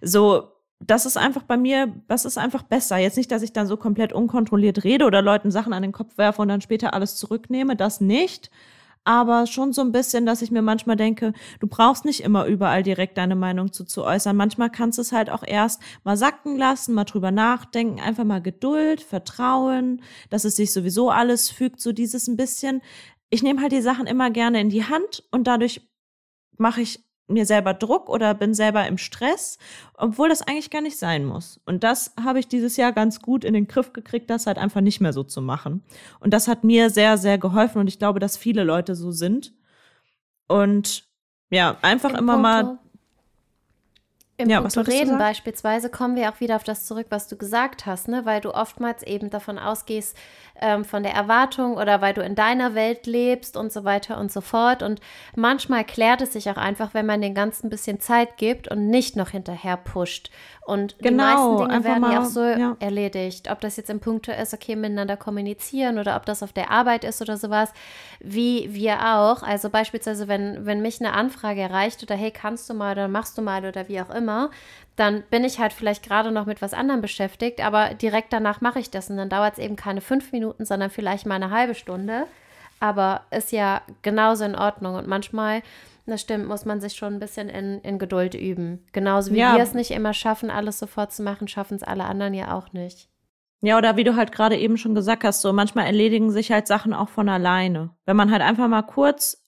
So, 0.00 0.52
das 0.80 1.06
ist 1.06 1.16
einfach 1.16 1.42
bei 1.42 1.56
mir, 1.56 1.92
das 2.08 2.24
ist 2.24 2.38
einfach 2.38 2.62
besser. 2.62 2.98
Jetzt 2.98 3.16
nicht, 3.16 3.30
dass 3.30 3.42
ich 3.42 3.52
dann 3.52 3.66
so 3.66 3.76
komplett 3.76 4.12
unkontrolliert 4.12 4.84
rede 4.84 5.06
oder 5.06 5.22
Leuten 5.22 5.50
Sachen 5.50 5.72
an 5.72 5.82
den 5.82 5.92
Kopf 5.92 6.18
werfe 6.18 6.42
und 6.42 6.48
dann 6.48 6.60
später 6.60 6.94
alles 6.94 7.16
zurücknehme, 7.16 7.76
das 7.76 8.00
nicht 8.00 8.50
aber 9.06 9.46
schon 9.46 9.72
so 9.72 9.82
ein 9.82 9.92
bisschen, 9.92 10.26
dass 10.26 10.42
ich 10.42 10.50
mir 10.50 10.62
manchmal 10.62 10.96
denke, 10.96 11.32
du 11.60 11.68
brauchst 11.68 12.04
nicht 12.04 12.22
immer 12.22 12.44
überall 12.46 12.82
direkt 12.82 13.16
deine 13.16 13.36
Meinung 13.36 13.72
zu, 13.72 13.84
zu 13.84 14.04
äußern. 14.04 14.36
Manchmal 14.36 14.68
kannst 14.68 14.98
du 14.98 15.02
es 15.02 15.12
halt 15.12 15.30
auch 15.30 15.44
erst 15.46 15.80
mal 16.02 16.16
sacken 16.16 16.56
lassen, 16.58 16.92
mal 16.92 17.04
drüber 17.04 17.30
nachdenken, 17.30 18.00
einfach 18.00 18.24
mal 18.24 18.42
Geduld, 18.42 19.00
Vertrauen, 19.00 20.02
dass 20.28 20.44
es 20.44 20.56
sich 20.56 20.72
sowieso 20.72 21.10
alles 21.10 21.50
fügt, 21.50 21.80
so 21.80 21.92
dieses 21.92 22.26
ein 22.26 22.36
bisschen. 22.36 22.82
Ich 23.30 23.44
nehme 23.44 23.62
halt 23.62 23.72
die 23.72 23.80
Sachen 23.80 24.08
immer 24.08 24.30
gerne 24.30 24.60
in 24.60 24.70
die 24.70 24.84
Hand 24.84 25.22
und 25.30 25.46
dadurch 25.46 25.88
mache 26.58 26.80
ich 26.80 27.05
mir 27.28 27.46
selber 27.46 27.74
Druck 27.74 28.08
oder 28.08 28.34
bin 28.34 28.54
selber 28.54 28.86
im 28.86 28.98
Stress, 28.98 29.58
obwohl 29.94 30.28
das 30.28 30.42
eigentlich 30.42 30.70
gar 30.70 30.80
nicht 30.80 30.98
sein 30.98 31.24
muss. 31.24 31.60
Und 31.66 31.82
das 31.82 32.12
habe 32.22 32.38
ich 32.38 32.48
dieses 32.48 32.76
Jahr 32.76 32.92
ganz 32.92 33.20
gut 33.20 33.44
in 33.44 33.54
den 33.54 33.66
Griff 33.66 33.92
gekriegt, 33.92 34.30
das 34.30 34.46
halt 34.46 34.58
einfach 34.58 34.80
nicht 34.80 35.00
mehr 35.00 35.12
so 35.12 35.24
zu 35.24 35.42
machen. 35.42 35.82
Und 36.20 36.32
das 36.32 36.48
hat 36.48 36.64
mir 36.64 36.90
sehr, 36.90 37.18
sehr 37.18 37.38
geholfen 37.38 37.80
und 37.80 37.88
ich 37.88 37.98
glaube, 37.98 38.20
dass 38.20 38.36
viele 38.36 38.64
Leute 38.64 38.94
so 38.94 39.10
sind. 39.10 39.52
Und 40.46 41.04
ja, 41.50 41.76
einfach 41.82 42.10
Im 42.10 42.18
immer 42.18 42.34
Punto. 42.34 42.42
mal 42.42 42.78
im 44.38 44.50
ja, 44.50 44.60
Punkt 44.60 44.88
Reden 44.88 45.16
beispielsweise 45.16 45.88
kommen 45.88 46.14
wir 46.14 46.30
auch 46.30 46.40
wieder 46.40 46.56
auf 46.56 46.64
das 46.64 46.84
zurück, 46.84 47.06
was 47.08 47.26
du 47.26 47.36
gesagt 47.36 47.86
hast, 47.86 48.06
ne? 48.08 48.26
weil 48.26 48.42
du 48.42 48.54
oftmals 48.54 49.02
eben 49.02 49.30
davon 49.30 49.58
ausgehst, 49.58 50.14
ähm, 50.60 50.84
von 50.84 51.02
der 51.02 51.12
Erwartung 51.12 51.76
oder 51.76 52.00
weil 52.00 52.14
du 52.14 52.22
in 52.22 52.34
deiner 52.34 52.74
Welt 52.74 53.06
lebst 53.06 53.56
und 53.56 53.72
so 53.72 53.84
weiter 53.84 54.18
und 54.18 54.32
so 54.32 54.40
fort. 54.40 54.82
Und 54.82 55.00
manchmal 55.34 55.84
klärt 55.84 56.20
es 56.22 56.32
sich 56.32 56.50
auch 56.50 56.56
einfach, 56.56 56.94
wenn 56.94 57.06
man 57.06 57.20
den 57.20 57.34
ganzen 57.34 57.70
bisschen 57.70 58.00
Zeit 58.00 58.36
gibt 58.36 58.68
und 58.68 58.88
nicht 58.88 59.16
noch 59.16 59.30
hinterher 59.30 59.76
pusht. 59.76 60.30
Und 60.66 60.98
genau, 60.98 61.08
die 61.08 61.14
meisten 61.14 61.68
Dinge 61.68 61.84
werden 61.84 62.00
mal, 62.00 62.12
ja 62.12 62.20
auch 62.22 62.24
so 62.24 62.42
ja. 62.42 62.76
erledigt. 62.80 63.50
Ob 63.50 63.60
das 63.60 63.76
jetzt 63.76 63.88
im 63.88 64.00
Punkto 64.00 64.32
ist, 64.32 64.52
okay, 64.52 64.74
miteinander 64.74 65.16
kommunizieren 65.16 65.98
oder 65.98 66.16
ob 66.16 66.26
das 66.26 66.42
auf 66.42 66.52
der 66.52 66.70
Arbeit 66.70 67.04
ist 67.04 67.22
oder 67.22 67.36
sowas, 67.36 67.72
wie 68.18 68.74
wir 68.74 69.14
auch. 69.14 69.42
Also 69.42 69.70
beispielsweise, 69.70 70.26
wenn, 70.26 70.66
wenn 70.66 70.82
mich 70.82 71.00
eine 71.00 71.12
Anfrage 71.12 71.60
erreicht 71.60 72.02
oder 72.02 72.16
hey, 72.16 72.32
kannst 72.32 72.68
du 72.68 72.74
mal 72.74 72.92
oder 72.92 73.06
machst 73.06 73.38
du 73.38 73.42
mal 73.42 73.64
oder 73.64 73.88
wie 73.88 74.00
auch 74.00 74.10
immer, 74.10 74.50
dann 74.96 75.22
bin 75.30 75.44
ich 75.44 75.58
halt 75.58 75.72
vielleicht 75.72 76.02
gerade 76.02 76.32
noch 76.32 76.46
mit 76.46 76.62
was 76.62 76.74
anderem 76.74 77.00
beschäftigt, 77.02 77.64
aber 77.64 77.94
direkt 77.94 78.32
danach 78.32 78.60
mache 78.60 78.80
ich 78.80 78.90
das 78.90 79.10
und 79.10 79.18
dann 79.18 79.28
dauert 79.28 79.54
es 79.54 79.58
eben 79.58 79.76
keine 79.76 80.00
fünf 80.00 80.32
Minuten, 80.32 80.64
sondern 80.64 80.90
vielleicht 80.90 81.26
mal 81.26 81.34
eine 81.36 81.50
halbe 81.50 81.74
Stunde. 81.74 82.26
Aber 82.80 83.22
ist 83.30 83.52
ja 83.52 83.82
genauso 84.02 84.44
in 84.44 84.54
Ordnung 84.54 84.96
und 84.96 85.06
manchmal 85.06 85.62
das 86.06 86.20
stimmt, 86.20 86.46
muss 86.46 86.64
man 86.64 86.80
sich 86.80 86.94
schon 86.94 87.14
ein 87.14 87.18
bisschen 87.18 87.48
in, 87.48 87.80
in 87.80 87.98
Geduld 87.98 88.34
üben. 88.34 88.84
Genauso 88.92 89.32
wie 89.32 89.38
ja. 89.38 89.56
wir 89.56 89.62
es 89.62 89.74
nicht 89.74 89.90
immer 89.90 90.14
schaffen, 90.14 90.50
alles 90.50 90.78
sofort 90.78 91.12
zu 91.12 91.22
machen, 91.22 91.48
schaffen 91.48 91.74
es 91.74 91.82
alle 91.82 92.04
anderen 92.04 92.32
ja 92.32 92.54
auch 92.54 92.72
nicht. 92.72 93.08
Ja, 93.60 93.76
oder 93.76 93.96
wie 93.96 94.04
du 94.04 94.14
halt 94.14 94.30
gerade 94.30 94.56
eben 94.56 94.76
schon 94.76 94.94
gesagt 94.94 95.24
hast, 95.24 95.40
so 95.40 95.52
manchmal 95.52 95.86
erledigen 95.86 96.30
sich 96.30 96.52
halt 96.52 96.68
Sachen 96.68 96.94
auch 96.94 97.08
von 97.08 97.28
alleine. 97.28 97.90
Wenn 98.04 98.16
man 98.16 98.30
halt 98.30 98.42
einfach 98.42 98.68
mal 98.68 98.82
kurz 98.82 99.44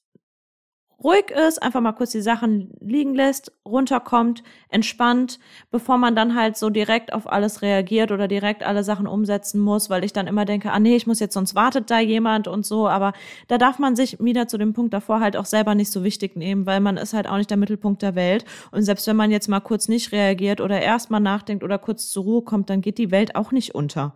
ruhig 1.03 1.31
ist, 1.31 1.63
einfach 1.63 1.81
mal 1.81 1.93
kurz 1.93 2.11
die 2.11 2.21
Sachen 2.21 2.73
liegen 2.81 3.15
lässt, 3.15 3.53
runterkommt, 3.65 4.43
entspannt, 4.69 5.39
bevor 5.71 5.97
man 5.97 6.17
dann 6.17 6.35
halt 6.35 6.57
so 6.57 6.71
direkt 6.71 7.13
auf 7.13 7.31
alles 7.31 7.63
reagiert 7.63 8.11
oder 8.11 8.27
direkt 8.27 8.65
alle 8.65 8.83
Sachen 8.83 9.07
umsetzen 9.07 9.61
muss, 9.61 9.91
weil 9.91 10.05
ich 10.05 10.13
dann 10.13 10.27
immer 10.27 10.45
denke, 10.45 10.73
ah 10.73 10.81
nee, 10.81 10.97
ich 10.97 11.07
muss 11.07 11.21
jetzt, 11.21 11.35
sonst 11.35 11.55
wartet 11.55 11.91
da 11.91 12.01
jemand 12.01 12.49
und 12.49 12.67
so, 12.67 12.89
aber 12.89 13.13
da 13.47 13.59
darf 13.59 13.79
man 13.79 13.95
sich 13.95 14.19
wieder 14.19 14.49
zu 14.49 14.59
dem 14.59 14.73
Punkt 14.73 14.93
davor 14.93 15.21
halt 15.21 15.37
auch 15.37 15.47
selber 15.47 15.75
nicht 15.77 15.93
so 15.93 16.03
wichtig 16.03 16.37
nehmen, 16.37 16.67
weil 16.67 16.81
man 16.81 16.97
ist 16.97 17.15
halt 17.15 17.29
auch 17.29 17.37
nicht 17.37 17.51
der 17.51 17.57
Mittelpunkt 17.57 18.03
der 18.03 18.17
Welt 18.17 18.45
und 18.73 18.83
selbst 18.83 19.07
wenn 19.07 19.17
man 19.17 19.31
jetzt 19.31 19.49
mal 19.49 19.61
kurz 19.61 19.87
nicht 19.87 20.11
reagiert 20.11 20.61
oder 20.61 20.81
erst 20.81 21.11
mal 21.11 21.21
nachdenkt 21.21 21.63
oder 21.63 21.79
kurz 21.79 22.11
zur 22.11 22.25
Ruhe 22.25 22.43
kommt, 22.43 22.71
dann 22.71 22.81
geht 22.81 22.99
die 22.99 23.13
Welt 23.13 23.37
auch 23.37 23.53
nicht 23.53 23.75
unter. 23.75 24.15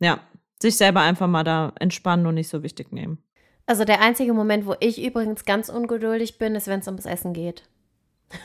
Ja, 0.00 0.20
sich 0.60 0.76
selber 0.76 1.00
einfach 1.00 1.26
mal 1.26 1.44
da 1.44 1.72
entspannen 1.78 2.26
und 2.26 2.34
nicht 2.34 2.48
so 2.48 2.62
wichtig 2.62 2.92
nehmen. 2.92 3.18
Also 3.66 3.84
der 3.84 4.00
einzige 4.00 4.32
Moment, 4.32 4.66
wo 4.66 4.74
ich 4.80 5.02
übrigens 5.02 5.44
ganz 5.44 5.68
ungeduldig 5.68 6.38
bin, 6.38 6.54
ist, 6.54 6.68
wenn 6.68 6.80
es 6.80 6.86
ums 6.86 7.04
Essen 7.04 7.32
geht. 7.32 7.68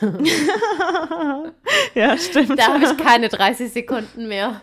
ja, 1.94 2.16
stimmt. 2.16 2.58
Da 2.58 2.74
habe 2.74 2.84
ich 2.84 2.96
keine 2.98 3.28
30 3.28 3.72
Sekunden 3.72 4.28
mehr. 4.28 4.60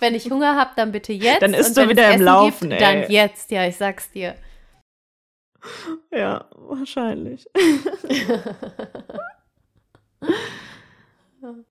Wenn 0.00 0.14
ich 0.14 0.30
Hunger 0.30 0.56
habe, 0.56 0.70
dann 0.76 0.92
bitte 0.92 1.12
jetzt. 1.12 1.42
Dann 1.42 1.54
ist 1.54 1.76
du 1.76 1.88
wieder 1.88 2.08
im 2.08 2.14
Essen 2.14 2.24
Laufen, 2.24 2.70
gibt, 2.70 2.82
Dann 2.82 3.10
jetzt, 3.10 3.50
ja, 3.50 3.66
ich 3.66 3.76
sag's 3.76 4.10
dir. 4.10 4.34
Ja, 6.10 6.48
wahrscheinlich. 6.56 7.48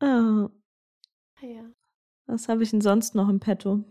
oh. 0.01 0.49
Ja. 1.43 1.63
Was 2.27 2.47
habe 2.47 2.61
ich 2.61 2.69
denn 2.69 2.81
sonst 2.81 3.15
noch 3.15 3.27
im 3.27 3.39
Petto? 3.39 3.83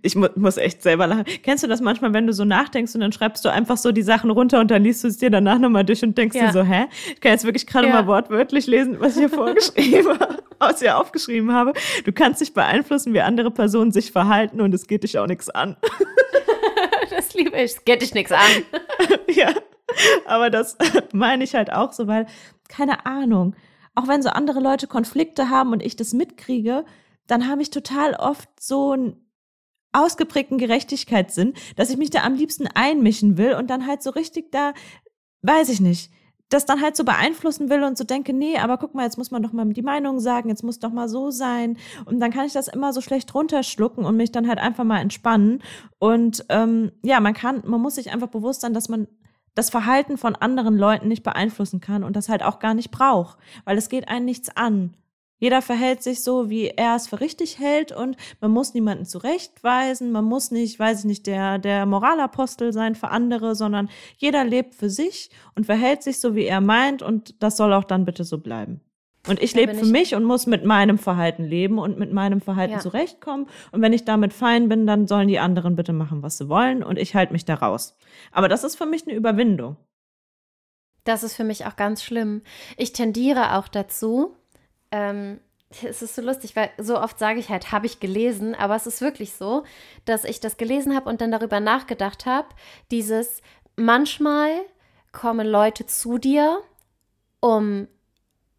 Ich 0.00 0.16
mu 0.16 0.28
muss 0.34 0.56
echt 0.56 0.82
selber 0.82 1.06
lachen. 1.06 1.24
Kennst 1.42 1.62
du 1.62 1.68
das 1.68 1.82
manchmal, 1.82 2.14
wenn 2.14 2.26
du 2.26 2.32
so 2.32 2.44
nachdenkst 2.44 2.94
und 2.94 3.02
dann 3.02 3.12
schreibst 3.12 3.44
du 3.44 3.50
einfach 3.50 3.76
so 3.76 3.92
die 3.92 4.02
Sachen 4.02 4.30
runter 4.30 4.60
und 4.60 4.70
dann 4.70 4.82
liest 4.82 5.04
du 5.04 5.08
es 5.08 5.18
dir 5.18 5.30
danach 5.30 5.58
nochmal 5.58 5.84
durch 5.84 6.02
und 6.02 6.16
denkst 6.16 6.36
ja. 6.36 6.46
dir 6.46 6.52
so, 6.52 6.62
hä? 6.62 6.86
Ich 7.12 7.20
kann 7.20 7.32
jetzt 7.32 7.44
wirklich 7.44 7.66
gerade 7.66 7.88
ja. 7.88 7.94
mal 7.94 8.06
wortwörtlich 8.06 8.66
lesen, 8.66 8.98
was 8.98 9.14
ich 9.14 9.20
hier 9.20 9.28
vorgeschrieben 9.28 10.18
habe, 10.18 10.38
was 10.58 10.80
ich 10.80 10.90
aufgeschrieben 10.90 11.52
habe. 11.52 11.74
Du 12.04 12.12
kannst 12.12 12.40
dich 12.40 12.54
beeinflussen, 12.54 13.12
wie 13.12 13.20
andere 13.20 13.50
Personen 13.50 13.92
sich 13.92 14.10
verhalten 14.10 14.62
und 14.62 14.74
es 14.74 14.86
geht 14.86 15.02
dich 15.02 15.18
auch 15.18 15.26
nichts 15.26 15.50
an. 15.50 15.76
das 17.10 17.34
liebe 17.34 17.56
ich. 17.56 17.72
Es 17.72 17.84
geht 17.84 18.00
dich 18.00 18.14
nichts 18.14 18.32
an. 18.32 18.40
ja. 19.28 19.52
Aber 20.26 20.48
das 20.48 20.78
meine 21.12 21.44
ich 21.44 21.54
halt 21.54 21.72
auch 21.72 21.92
so, 21.92 22.06
weil, 22.06 22.26
keine 22.68 23.04
Ahnung, 23.04 23.54
auch 23.94 24.08
wenn 24.08 24.22
so 24.22 24.30
andere 24.30 24.60
Leute 24.60 24.86
Konflikte 24.86 25.50
haben 25.50 25.72
und 25.72 25.82
ich 25.82 25.96
das 25.96 26.14
mitkriege, 26.14 26.84
dann 27.26 27.48
habe 27.48 27.60
ich 27.62 27.70
total 27.70 28.14
oft 28.14 28.48
so 28.60 28.94
ein 28.94 29.16
ausgeprägten 29.92 30.58
Gerechtigkeitssinn, 30.58 31.54
dass 31.76 31.90
ich 31.90 31.96
mich 31.96 32.10
da 32.10 32.22
am 32.24 32.34
liebsten 32.34 32.66
einmischen 32.66 33.38
will 33.38 33.54
und 33.54 33.68
dann 33.68 33.86
halt 33.86 34.02
so 34.02 34.10
richtig 34.10 34.52
da, 34.52 34.72
weiß 35.42 35.68
ich 35.70 35.80
nicht, 35.80 36.10
das 36.48 36.64
dann 36.64 36.80
halt 36.80 36.96
so 36.96 37.04
beeinflussen 37.04 37.68
will 37.68 37.82
und 37.82 37.98
so 37.98 38.04
denke, 38.04 38.32
nee, 38.32 38.56
aber 38.56 38.78
guck 38.78 38.94
mal, 38.94 39.04
jetzt 39.04 39.18
muss 39.18 39.30
man 39.30 39.42
doch 39.42 39.52
mal 39.52 39.66
die 39.66 39.82
Meinung 39.82 40.18
sagen, 40.18 40.48
jetzt 40.48 40.64
muss 40.64 40.78
doch 40.78 40.90
mal 40.90 41.08
so 41.08 41.30
sein. 41.30 41.76
Und 42.06 42.20
dann 42.20 42.30
kann 42.30 42.46
ich 42.46 42.54
das 42.54 42.68
immer 42.68 42.92
so 42.92 43.00
schlecht 43.00 43.34
runterschlucken 43.34 44.04
und 44.04 44.16
mich 44.16 44.32
dann 44.32 44.48
halt 44.48 44.58
einfach 44.58 44.84
mal 44.84 45.00
entspannen. 45.00 45.62
Und 45.98 46.44
ähm, 46.48 46.92
ja, 47.02 47.20
man 47.20 47.34
kann, 47.34 47.62
man 47.66 47.82
muss 47.82 47.96
sich 47.96 48.12
einfach 48.12 48.28
bewusst 48.28 48.62
sein, 48.62 48.72
dass 48.72 48.88
man 48.88 49.08
das 49.54 49.70
Verhalten 49.70 50.16
von 50.16 50.36
anderen 50.36 50.78
Leuten 50.78 51.08
nicht 51.08 51.22
beeinflussen 51.22 51.80
kann 51.80 52.04
und 52.04 52.16
das 52.16 52.28
halt 52.28 52.42
auch 52.42 52.60
gar 52.60 52.74
nicht 52.74 52.90
braucht, 52.90 53.38
weil 53.64 53.76
es 53.76 53.88
geht 53.88 54.08
einen 54.08 54.24
nichts 54.24 54.56
an. 54.56 54.94
Jeder 55.38 55.62
verhält 55.62 56.02
sich 56.02 56.22
so, 56.22 56.50
wie 56.50 56.68
er 56.68 56.96
es 56.96 57.08
für 57.08 57.20
richtig 57.20 57.58
hält 57.58 57.92
und 57.92 58.16
man 58.40 58.50
muss 58.50 58.74
niemanden 58.74 59.04
zurechtweisen, 59.04 60.10
man 60.10 60.24
muss 60.24 60.50
nicht, 60.50 60.78
weiß 60.78 61.00
ich 61.00 61.04
nicht, 61.04 61.26
der, 61.26 61.58
der 61.58 61.86
Moralapostel 61.86 62.72
sein 62.72 62.94
für 62.94 63.08
andere, 63.08 63.54
sondern 63.54 63.88
jeder 64.16 64.44
lebt 64.44 64.74
für 64.74 64.90
sich 64.90 65.30
und 65.54 65.66
verhält 65.66 66.02
sich 66.02 66.18
so, 66.20 66.34
wie 66.34 66.44
er 66.44 66.60
meint 66.60 67.02
und 67.02 67.42
das 67.42 67.56
soll 67.56 67.72
auch 67.72 67.84
dann 67.84 68.04
bitte 68.04 68.24
so 68.24 68.38
bleiben. 68.38 68.80
Und 69.26 69.42
ich 69.42 69.54
lebe 69.54 69.74
für 69.74 69.84
ich 69.84 69.92
mich 69.92 70.14
und 70.14 70.24
muss 70.24 70.46
mit 70.46 70.64
meinem 70.64 70.96
Verhalten 70.96 71.44
leben 71.44 71.78
und 71.78 71.98
mit 71.98 72.12
meinem 72.12 72.40
Verhalten 72.40 72.74
ja. 72.74 72.78
zurechtkommen. 72.78 73.46
Und 73.72 73.82
wenn 73.82 73.92
ich 73.92 74.04
damit 74.04 74.32
fein 74.32 74.68
bin, 74.68 74.86
dann 74.86 75.06
sollen 75.06 75.28
die 75.28 75.38
anderen 75.38 75.76
bitte 75.76 75.92
machen, 75.92 76.22
was 76.22 76.38
sie 76.38 76.48
wollen 76.48 76.82
und 76.82 76.98
ich 76.98 77.14
halte 77.14 77.32
mich 77.32 77.44
da 77.44 77.54
raus. 77.54 77.96
Aber 78.32 78.48
das 78.48 78.64
ist 78.64 78.76
für 78.76 78.86
mich 78.86 79.06
eine 79.06 79.16
Überwindung. 79.16 79.76
Das 81.04 81.22
ist 81.22 81.34
für 81.34 81.44
mich 81.44 81.66
auch 81.66 81.76
ganz 81.76 82.02
schlimm. 82.02 82.42
Ich 82.76 82.92
tendiere 82.92 83.56
auch 83.56 83.68
dazu, 83.68 84.34
ähm, 84.90 85.40
es 85.84 86.02
ist 86.02 86.14
so 86.14 86.22
lustig, 86.22 86.56
weil 86.56 86.70
so 86.78 86.98
oft 86.98 87.18
sage 87.18 87.40
ich 87.40 87.50
halt, 87.50 87.72
habe 87.72 87.86
ich 87.86 88.00
gelesen, 88.00 88.54
aber 88.54 88.74
es 88.74 88.86
ist 88.86 89.00
wirklich 89.00 89.34
so, 89.34 89.64
dass 90.06 90.24
ich 90.24 90.40
das 90.40 90.56
gelesen 90.56 90.94
habe 90.96 91.08
und 91.10 91.20
dann 91.20 91.30
darüber 91.30 91.60
nachgedacht 91.60 92.24
habe, 92.26 92.48
dieses 92.90 93.42
manchmal 93.76 94.50
kommen 95.12 95.46
Leute 95.46 95.86
zu 95.86 96.18
dir, 96.18 96.60
um 97.40 97.86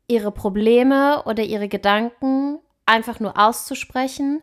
ihre 0.07 0.31
Probleme 0.31 1.23
oder 1.25 1.43
ihre 1.43 1.67
Gedanken 1.67 2.59
einfach 2.85 3.19
nur 3.19 3.37
auszusprechen, 3.37 4.41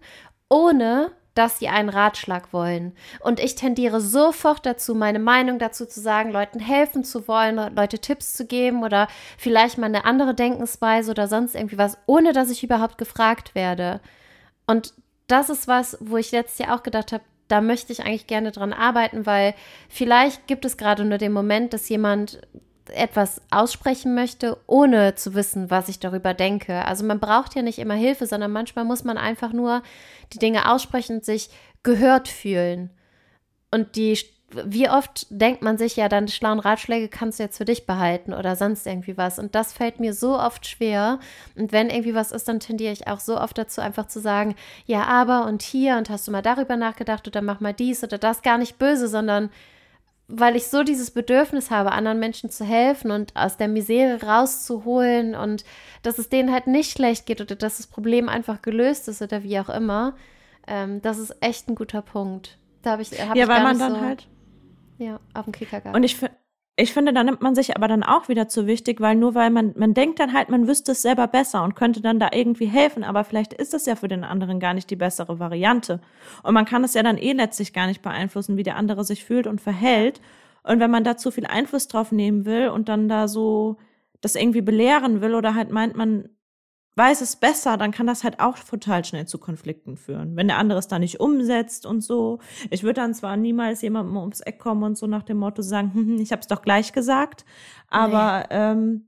ohne 0.48 1.12
dass 1.36 1.58
sie 1.58 1.68
einen 1.68 1.90
Ratschlag 1.90 2.52
wollen. 2.52 2.96
Und 3.20 3.38
ich 3.38 3.54
tendiere 3.54 4.00
sofort 4.00 4.64
dazu, 4.66 4.94
meine 4.94 5.18
Meinung 5.18 5.58
dazu 5.58 5.86
zu 5.86 6.00
sagen, 6.00 6.32
Leuten 6.32 6.58
helfen 6.58 7.04
zu 7.04 7.28
wollen, 7.28 7.74
Leute 7.74 7.98
Tipps 7.98 8.32
zu 8.32 8.46
geben 8.46 8.82
oder 8.82 9.06
vielleicht 9.38 9.78
mal 9.78 9.86
eine 9.86 10.04
andere 10.04 10.34
Denkensweise 10.34 11.10
oder 11.10 11.28
sonst 11.28 11.54
irgendwie 11.54 11.78
was, 11.78 11.98
ohne 12.06 12.32
dass 12.32 12.50
ich 12.50 12.64
überhaupt 12.64 12.98
gefragt 12.98 13.54
werde. 13.54 14.00
Und 14.66 14.94
das 15.26 15.50
ist 15.50 15.68
was, 15.68 15.98
wo 16.00 16.16
ich 16.16 16.32
letztes 16.32 16.58
Jahr 16.58 16.74
auch 16.74 16.82
gedacht 16.82 17.12
habe, 17.12 17.24
da 17.48 17.60
möchte 17.60 17.92
ich 17.92 18.00
eigentlich 18.00 18.26
gerne 18.26 18.50
dran 18.50 18.72
arbeiten, 18.72 19.26
weil 19.26 19.54
vielleicht 19.88 20.46
gibt 20.46 20.64
es 20.64 20.76
gerade 20.76 21.04
nur 21.04 21.18
den 21.18 21.32
Moment, 21.32 21.72
dass 21.72 21.88
jemand 21.88 22.40
etwas 22.90 23.40
aussprechen 23.50 24.14
möchte, 24.14 24.56
ohne 24.66 25.14
zu 25.14 25.34
wissen, 25.34 25.70
was 25.70 25.88
ich 25.88 25.98
darüber 26.00 26.34
denke. 26.34 26.84
Also 26.84 27.04
man 27.04 27.20
braucht 27.20 27.54
ja 27.54 27.62
nicht 27.62 27.78
immer 27.78 27.94
Hilfe, 27.94 28.26
sondern 28.26 28.52
manchmal 28.52 28.84
muss 28.84 29.04
man 29.04 29.18
einfach 29.18 29.52
nur 29.52 29.82
die 30.32 30.38
Dinge 30.38 30.70
aussprechen 30.70 31.16
und 31.16 31.24
sich 31.24 31.50
gehört 31.82 32.28
fühlen. 32.28 32.90
Und 33.70 33.96
die, 33.96 34.18
wie 34.50 34.88
oft 34.88 35.26
denkt 35.30 35.62
man 35.62 35.78
sich 35.78 35.96
ja, 35.96 36.08
dann 36.08 36.28
schlauen 36.28 36.60
Ratschläge 36.60 37.08
kannst 37.08 37.38
du 37.38 37.42
jetzt 37.42 37.58
für 37.58 37.64
dich 37.64 37.86
behalten 37.86 38.32
oder 38.32 38.56
sonst 38.56 38.86
irgendwie 38.86 39.16
was. 39.16 39.38
Und 39.38 39.54
das 39.54 39.72
fällt 39.72 40.00
mir 40.00 40.14
so 40.14 40.38
oft 40.38 40.66
schwer. 40.66 41.18
Und 41.56 41.72
wenn 41.72 41.90
irgendwie 41.90 42.14
was 42.14 42.32
ist, 42.32 42.48
dann 42.48 42.60
tendiere 42.60 42.92
ich 42.92 43.06
auch 43.08 43.20
so 43.20 43.40
oft 43.40 43.58
dazu, 43.58 43.80
einfach 43.80 44.08
zu 44.08 44.20
sagen, 44.20 44.54
ja, 44.86 45.04
aber 45.04 45.46
und 45.46 45.62
hier 45.62 45.96
und 45.96 46.10
hast 46.10 46.26
du 46.26 46.32
mal 46.32 46.42
darüber 46.42 46.76
nachgedacht 46.76 47.26
oder 47.26 47.42
mach 47.42 47.60
mal 47.60 47.74
dies 47.74 48.02
oder 48.04 48.18
das 48.18 48.42
gar 48.42 48.58
nicht 48.58 48.78
böse, 48.78 49.08
sondern 49.08 49.50
weil 50.28 50.56
ich 50.56 50.66
so 50.66 50.82
dieses 50.82 51.10
Bedürfnis 51.10 51.70
habe, 51.70 51.92
anderen 51.92 52.18
Menschen 52.18 52.50
zu 52.50 52.64
helfen 52.64 53.10
und 53.10 53.34
aus 53.36 53.56
der 53.56 53.68
Misere 53.68 54.22
rauszuholen 54.22 55.34
und 55.34 55.64
dass 56.02 56.18
es 56.18 56.28
denen 56.28 56.52
halt 56.52 56.66
nicht 56.66 56.92
schlecht 56.92 57.26
geht 57.26 57.40
oder 57.40 57.54
dass 57.54 57.76
das 57.76 57.86
Problem 57.86 58.28
einfach 58.28 58.62
gelöst 58.62 59.08
ist 59.08 59.22
oder 59.22 59.42
wie 59.42 59.58
auch 59.60 59.68
immer. 59.68 60.16
Ähm, 60.66 61.00
das 61.00 61.18
ist 61.18 61.36
echt 61.40 61.68
ein 61.68 61.76
guter 61.76 62.02
Punkt. 62.02 62.58
Da 62.82 62.92
habe 62.92 63.02
ich, 63.02 63.10
hab 63.12 63.36
ja, 63.36 63.44
ich 63.44 63.48
weil 63.48 63.62
man 63.62 63.78
dann 63.78 63.94
so, 63.94 64.00
halt 64.00 64.26
ja 64.98 65.20
auf 65.34 65.44
dem 65.44 65.52
Kicker 65.52 65.80
gehabt. 65.80 65.96
Und 65.96 66.02
ich 66.02 66.16
ich 66.78 66.92
finde, 66.92 67.14
da 67.14 67.24
nimmt 67.24 67.40
man 67.40 67.54
sich 67.54 67.74
aber 67.74 67.88
dann 67.88 68.02
auch 68.02 68.28
wieder 68.28 68.48
zu 68.48 68.66
wichtig, 68.66 69.00
weil 69.00 69.16
nur 69.16 69.34
weil 69.34 69.48
man, 69.48 69.72
man 69.76 69.94
denkt 69.94 70.20
dann 70.20 70.34
halt, 70.34 70.50
man 70.50 70.68
wüsste 70.68 70.92
es 70.92 71.00
selber 71.00 71.26
besser 71.26 71.64
und 71.64 71.74
könnte 71.74 72.02
dann 72.02 72.20
da 72.20 72.28
irgendwie 72.32 72.66
helfen, 72.66 73.02
aber 73.02 73.24
vielleicht 73.24 73.54
ist 73.54 73.72
es 73.72 73.86
ja 73.86 73.96
für 73.96 74.08
den 74.08 74.24
anderen 74.24 74.60
gar 74.60 74.74
nicht 74.74 74.90
die 74.90 74.96
bessere 74.96 75.38
Variante. 75.38 76.00
Und 76.42 76.52
man 76.52 76.66
kann 76.66 76.84
es 76.84 76.92
ja 76.92 77.02
dann 77.02 77.16
eh 77.16 77.32
letztlich 77.32 77.72
gar 77.72 77.86
nicht 77.86 78.02
beeinflussen, 78.02 78.58
wie 78.58 78.62
der 78.62 78.76
andere 78.76 79.04
sich 79.04 79.24
fühlt 79.24 79.46
und 79.46 79.62
verhält. 79.62 80.20
Und 80.64 80.78
wenn 80.78 80.90
man 80.90 81.02
da 81.02 81.16
zu 81.16 81.30
viel 81.30 81.46
Einfluss 81.46 81.88
drauf 81.88 82.12
nehmen 82.12 82.44
will 82.44 82.68
und 82.68 82.90
dann 82.90 83.08
da 83.08 83.26
so 83.26 83.78
das 84.20 84.34
irgendwie 84.34 84.60
belehren 84.60 85.22
will 85.22 85.34
oder 85.34 85.54
halt 85.54 85.70
meint, 85.70 85.96
man 85.96 86.28
weiß 86.96 87.20
es 87.20 87.36
besser, 87.36 87.76
dann 87.76 87.92
kann 87.92 88.06
das 88.06 88.24
halt 88.24 88.40
auch 88.40 88.58
total 88.58 89.04
schnell 89.04 89.26
zu 89.26 89.38
Konflikten 89.38 89.96
führen. 89.96 90.34
Wenn 90.34 90.48
der 90.48 90.56
andere 90.56 90.78
es 90.78 90.88
da 90.88 90.98
nicht 90.98 91.20
umsetzt 91.20 91.84
und 91.84 92.00
so. 92.00 92.38
Ich 92.70 92.82
würde 92.82 93.00
dann 93.02 93.14
zwar 93.14 93.36
niemals 93.36 93.82
jemandem 93.82 94.16
ums 94.16 94.40
Eck 94.40 94.58
kommen 94.58 94.82
und 94.82 94.96
so 94.96 95.06
nach 95.06 95.22
dem 95.22 95.36
Motto 95.36 95.60
sagen, 95.62 95.92
hm, 95.92 96.06
hm 96.06 96.20
ich 96.20 96.32
habe 96.32 96.40
es 96.40 96.46
doch 96.46 96.62
gleich 96.62 96.92
gesagt, 96.92 97.44
aber 97.88 98.46
nee. 98.48 98.56
ähm, 98.56 99.06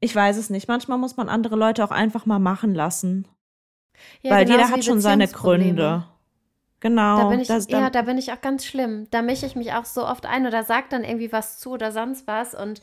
ich 0.00 0.14
weiß 0.14 0.36
es 0.36 0.50
nicht. 0.50 0.68
Manchmal 0.68 0.98
muss 0.98 1.16
man 1.16 1.28
andere 1.28 1.56
Leute 1.56 1.82
auch 1.84 1.90
einfach 1.90 2.26
mal 2.26 2.38
machen 2.38 2.74
lassen. 2.74 3.26
Ja, 4.20 4.32
weil 4.32 4.48
jeder 4.48 4.68
hat 4.68 4.84
schon 4.84 5.00
seine 5.00 5.28
Gründe. 5.28 6.04
Genau. 6.80 7.18
Da 7.18 7.28
bin 7.28 7.38
ich, 7.38 7.46
das, 7.46 7.68
ja, 7.70 7.90
da 7.90 8.02
bin 8.02 8.18
ich 8.18 8.32
auch 8.32 8.40
ganz 8.40 8.66
schlimm. 8.66 9.06
Da 9.10 9.22
mische 9.22 9.46
ich 9.46 9.54
mich 9.54 9.72
auch 9.72 9.84
so 9.84 10.04
oft 10.04 10.26
ein 10.26 10.46
oder 10.46 10.64
sag 10.64 10.90
dann 10.90 11.04
irgendwie 11.04 11.30
was 11.30 11.60
zu 11.60 11.70
oder 11.70 11.92
sonst 11.92 12.26
was 12.26 12.54
und 12.54 12.82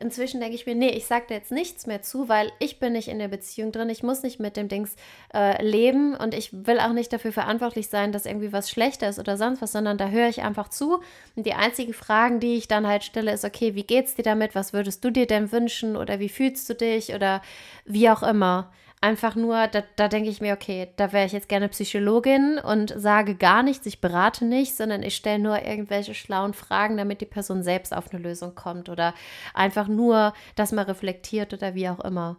Inzwischen 0.00 0.40
denke 0.40 0.54
ich 0.54 0.64
mir, 0.64 0.76
nee, 0.76 0.90
ich 0.90 1.06
sage 1.06 1.26
dir 1.28 1.34
jetzt 1.34 1.50
nichts 1.50 1.86
mehr 1.86 2.02
zu, 2.02 2.28
weil 2.28 2.52
ich 2.60 2.78
bin 2.78 2.92
nicht 2.92 3.08
in 3.08 3.18
der 3.18 3.26
Beziehung 3.26 3.72
drin. 3.72 3.90
Ich 3.90 4.04
muss 4.04 4.22
nicht 4.22 4.38
mit 4.38 4.56
dem 4.56 4.68
Dings 4.68 4.94
äh, 5.34 5.60
leben 5.60 6.14
und 6.14 6.34
ich 6.34 6.50
will 6.52 6.78
auch 6.78 6.92
nicht 6.92 7.12
dafür 7.12 7.32
verantwortlich 7.32 7.88
sein, 7.88 8.12
dass 8.12 8.24
irgendwie 8.24 8.52
was 8.52 8.70
schlechter 8.70 9.08
ist 9.08 9.18
oder 9.18 9.36
sonst 9.36 9.60
was, 9.60 9.72
sondern 9.72 9.98
da 9.98 10.08
höre 10.08 10.28
ich 10.28 10.42
einfach 10.42 10.68
zu. 10.68 11.00
Und 11.34 11.46
die 11.46 11.54
einzigen 11.54 11.94
Fragen, 11.94 12.38
die 12.38 12.56
ich 12.56 12.68
dann 12.68 12.86
halt 12.86 13.02
stelle, 13.02 13.32
ist, 13.32 13.44
okay, 13.44 13.74
wie 13.74 13.82
geht's 13.82 14.14
dir 14.14 14.22
damit? 14.22 14.54
Was 14.54 14.72
würdest 14.72 15.04
du 15.04 15.10
dir 15.10 15.26
denn 15.26 15.50
wünschen? 15.50 15.96
Oder 15.96 16.20
wie 16.20 16.28
fühlst 16.28 16.70
du 16.70 16.74
dich? 16.74 17.12
Oder 17.12 17.42
wie 17.84 18.08
auch 18.08 18.22
immer. 18.22 18.70
Einfach 19.00 19.36
nur, 19.36 19.68
da, 19.68 19.84
da 19.94 20.08
denke 20.08 20.28
ich 20.28 20.40
mir, 20.40 20.54
okay, 20.54 20.88
da 20.96 21.12
wäre 21.12 21.24
ich 21.24 21.32
jetzt 21.32 21.48
gerne 21.48 21.68
Psychologin 21.68 22.58
und 22.58 22.92
sage 22.96 23.36
gar 23.36 23.62
nichts, 23.62 23.86
ich 23.86 24.00
berate 24.00 24.44
nicht, 24.44 24.76
sondern 24.76 25.04
ich 25.04 25.14
stelle 25.14 25.38
nur 25.38 25.62
irgendwelche 25.62 26.14
schlauen 26.14 26.52
Fragen, 26.52 26.96
damit 26.96 27.20
die 27.20 27.26
Person 27.26 27.62
selbst 27.62 27.94
auf 27.94 28.12
eine 28.12 28.20
Lösung 28.20 28.56
kommt 28.56 28.88
oder 28.88 29.14
einfach 29.54 29.86
nur, 29.86 30.32
dass 30.56 30.72
man 30.72 30.86
reflektiert 30.86 31.54
oder 31.54 31.76
wie 31.76 31.88
auch 31.88 32.00
immer. 32.00 32.38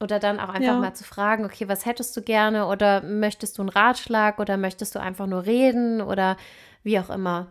Oder 0.00 0.18
dann 0.18 0.40
auch 0.40 0.48
einfach 0.48 0.62
ja. 0.62 0.78
mal 0.78 0.94
zu 0.94 1.04
fragen, 1.04 1.44
okay, 1.44 1.68
was 1.68 1.86
hättest 1.86 2.16
du 2.16 2.22
gerne 2.22 2.66
oder 2.66 3.02
möchtest 3.02 3.58
du 3.58 3.62
einen 3.62 3.68
Ratschlag 3.68 4.40
oder 4.40 4.56
möchtest 4.56 4.94
du 4.94 5.00
einfach 5.00 5.26
nur 5.26 5.44
reden 5.46 6.00
oder 6.00 6.36
wie 6.82 6.98
auch 6.98 7.10
immer. 7.10 7.48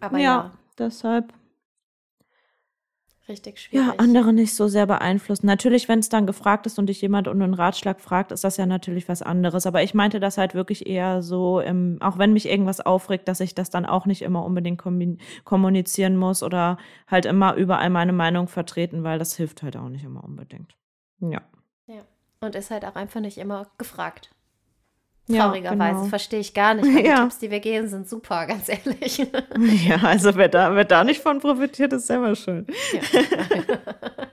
Aber 0.00 0.18
ja, 0.18 0.24
ja. 0.24 0.50
deshalb 0.78 1.32
richtig 3.28 3.60
schwierig. 3.60 3.86
Ja, 3.86 3.94
andere 3.98 4.32
nicht 4.32 4.54
so 4.54 4.68
sehr 4.68 4.86
beeinflussen. 4.86 5.46
Natürlich, 5.46 5.88
wenn 5.88 5.98
es 5.98 6.08
dann 6.08 6.26
gefragt 6.26 6.66
ist 6.66 6.78
und 6.78 6.86
dich 6.86 7.00
jemand 7.00 7.28
um 7.28 7.40
einen 7.40 7.54
Ratschlag 7.54 8.00
fragt, 8.00 8.32
ist 8.32 8.44
das 8.44 8.56
ja 8.56 8.66
natürlich 8.66 9.08
was 9.08 9.22
anderes. 9.22 9.66
Aber 9.66 9.82
ich 9.82 9.94
meinte 9.94 10.20
das 10.20 10.38
halt 10.38 10.54
wirklich 10.54 10.86
eher 10.86 11.22
so, 11.22 11.60
im, 11.60 11.98
auch 12.00 12.18
wenn 12.18 12.32
mich 12.32 12.48
irgendwas 12.48 12.80
aufregt, 12.80 13.28
dass 13.28 13.40
ich 13.40 13.54
das 13.54 13.70
dann 13.70 13.86
auch 13.86 14.06
nicht 14.06 14.22
immer 14.22 14.44
unbedingt 14.44 14.82
kommunizieren 15.44 16.16
muss 16.16 16.42
oder 16.42 16.78
halt 17.06 17.26
immer 17.26 17.54
überall 17.54 17.90
meine 17.90 18.12
Meinung 18.12 18.48
vertreten, 18.48 19.04
weil 19.04 19.18
das 19.18 19.36
hilft 19.36 19.62
halt 19.62 19.76
auch 19.76 19.88
nicht 19.88 20.04
immer 20.04 20.24
unbedingt. 20.24 20.76
Ja. 21.20 21.42
Ja. 21.86 22.02
Und 22.40 22.54
ist 22.56 22.70
halt 22.70 22.84
auch 22.84 22.96
einfach 22.96 23.20
nicht 23.20 23.38
immer 23.38 23.66
gefragt. 23.78 24.30
Traurigerweise 25.38 25.78
ja, 25.78 25.90
genau. 25.92 26.04
verstehe 26.04 26.40
ich 26.40 26.54
gar 26.54 26.74
nicht. 26.74 26.86
Die 26.86 27.06
ja. 27.06 27.22
Tipps, 27.22 27.38
die 27.38 27.50
wir 27.50 27.60
geben, 27.60 27.88
sind 27.88 28.08
super, 28.08 28.46
ganz 28.48 28.68
ehrlich. 28.68 29.18
Ja, 29.86 29.96
also 30.02 30.34
wer 30.34 30.48
da, 30.48 30.74
wer 30.74 30.84
da 30.84 31.04
nicht 31.04 31.20
von 31.20 31.40
profitiert, 31.40 31.92
ist 31.92 32.06
selber 32.06 32.34
schön. 32.34 32.66
Ja. 32.92 33.22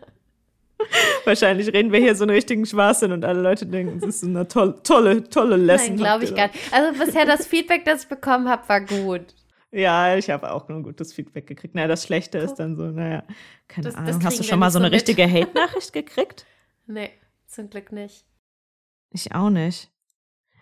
Wahrscheinlich 1.26 1.72
reden 1.74 1.92
wir 1.92 2.00
hier 2.00 2.16
so 2.16 2.24
einen 2.24 2.32
richtigen 2.32 2.66
Schwachsinn 2.66 3.12
und 3.12 3.26
alle 3.26 3.42
Leute 3.42 3.66
denken, 3.66 4.00
das 4.00 4.16
ist 4.16 4.24
eine 4.24 4.48
tolle, 4.48 4.82
tolle, 4.82 5.24
tolle 5.30 5.58
Lesson. 5.58 5.96
Nein, 5.96 5.98
glaube 5.98 6.24
ich 6.24 6.34
gar 6.34 6.48
nicht. 6.48 6.58
Also 6.72 6.98
bisher 6.98 7.26
das 7.26 7.46
Feedback, 7.46 7.86
das 7.86 8.04
ich 8.04 8.10
bekommen 8.10 8.48
habe, 8.48 8.68
war 8.68 8.82
gut. 8.82 9.36
Ja, 9.72 10.16
ich 10.16 10.30
habe 10.30 10.52
auch 10.52 10.68
nur 10.68 10.82
gutes 10.82 11.14
Feedback 11.14 11.46
gekriegt. 11.46 11.76
Naja, 11.76 11.88
das 11.88 12.04
Schlechte 12.04 12.40
ist 12.40 12.56
dann 12.56 12.76
so, 12.76 12.84
naja, 12.84 13.24
keine 13.68 13.86
das, 13.86 13.96
Ahnung. 13.96 14.14
Das 14.14 14.26
Hast 14.26 14.40
du 14.40 14.44
schon 14.44 14.60
mal 14.60 14.72
so 14.72 14.80
eine 14.80 14.88
so 14.88 14.94
richtige 14.94 15.30
Hate-Nachricht 15.30 15.94
gekriegt? 15.94 16.46
Nee, 16.88 17.12
zum 17.46 17.70
Glück 17.70 17.92
nicht. 17.92 18.26
Ich 19.12 19.34
auch 19.36 19.50
nicht. 19.50 19.92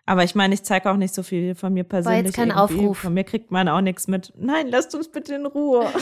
Aber 0.07 0.23
ich 0.23 0.33
meine, 0.35 0.53
ich 0.53 0.63
zeige 0.63 0.89
auch 0.89 0.95
nicht 0.95 1.13
so 1.13 1.21
viel 1.21 1.53
von 1.53 1.73
mir 1.73 1.83
persönlich. 1.83 2.19
War 2.19 2.25
jetzt 2.25 2.35
kein 2.35 2.49
irgendwie. 2.49 2.79
Aufruf. 2.79 2.99
Von 2.99 3.13
mir 3.13 3.25
kriegt 3.25 3.51
man 3.51 3.67
auch 3.67 3.81
nichts 3.81 4.07
mit. 4.07 4.33
Nein, 4.37 4.69
lasst 4.69 4.95
uns 4.95 5.09
bitte 5.11 5.35
in 5.35 5.45
Ruhe. 5.45 5.85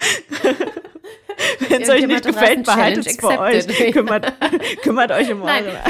Wenn 1.68 1.82
es 1.82 1.88
euch 1.88 2.06
nicht 2.06 2.24
gefällt, 2.24 2.64
behaltet 2.64 3.06
es 3.06 3.16
für 3.16 3.38
euch. 3.38 3.66
Kümmert, 3.92 4.32
kümmert 4.82 5.10
euch 5.10 5.32
um 5.32 5.40
Nein. 5.40 5.64
eure 5.64 5.80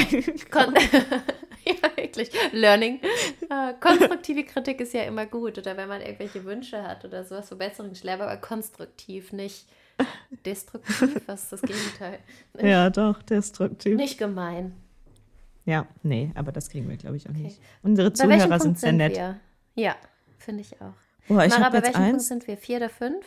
Ja, 1.65 1.97
wirklich. 1.97 2.31
Learning. 2.53 3.01
Äh, 3.49 3.75
konstruktive 3.81 4.45
Kritik 4.45 4.81
ist 4.81 4.95
ja 4.95 5.03
immer 5.03 5.27
gut. 5.27 5.59
Oder 5.59 5.77
wenn 5.77 5.89
man 5.89 6.01
irgendwelche 6.01 6.45
Wünsche 6.45 6.83
hat 6.83 7.05
oder 7.05 7.23
sowas, 7.23 7.49
Verbesserungsschläge, 7.49 8.23
aber 8.23 8.37
konstruktiv, 8.39 9.33
nicht 9.33 9.67
destruktiv. 10.45 11.21
Was 11.27 11.45
ist 11.45 11.53
das 11.53 11.63
Gegenteil? 11.63 12.19
Nicht, 12.55 12.65
ja, 12.65 12.91
doch, 12.91 13.23
destruktiv. 13.23 13.97
Nicht 13.97 14.19
gemein. 14.19 14.75
Ja, 15.65 15.87
nee, 16.03 16.33
aber 16.35 16.53
das 16.53 16.69
kriegen 16.69 16.89
wir, 16.89 16.97
glaube 16.97 17.17
ich, 17.17 17.27
auch 17.27 17.31
okay. 17.31 17.43
nicht. 17.43 17.61
Unsere 17.83 18.13
Zuhörer 18.13 18.59
sind 18.59 18.79
sehr 18.79 18.93
nett. 18.93 19.17
Wir? 19.17 19.41
Ja, 19.75 19.97
finde 20.39 20.63
ich 20.63 20.81
auch. 20.81 20.95
Boah, 21.29 21.45
ich 21.45 21.57
habe 21.57 21.77
jetzt 21.77 21.87
welchen 21.87 21.97
eins. 21.97 22.11
Punkt 22.11 22.23
sind 22.23 22.47
wir? 22.49 22.57
Vier 22.57 22.79
oder 22.79 22.89
fünf? 22.89 23.25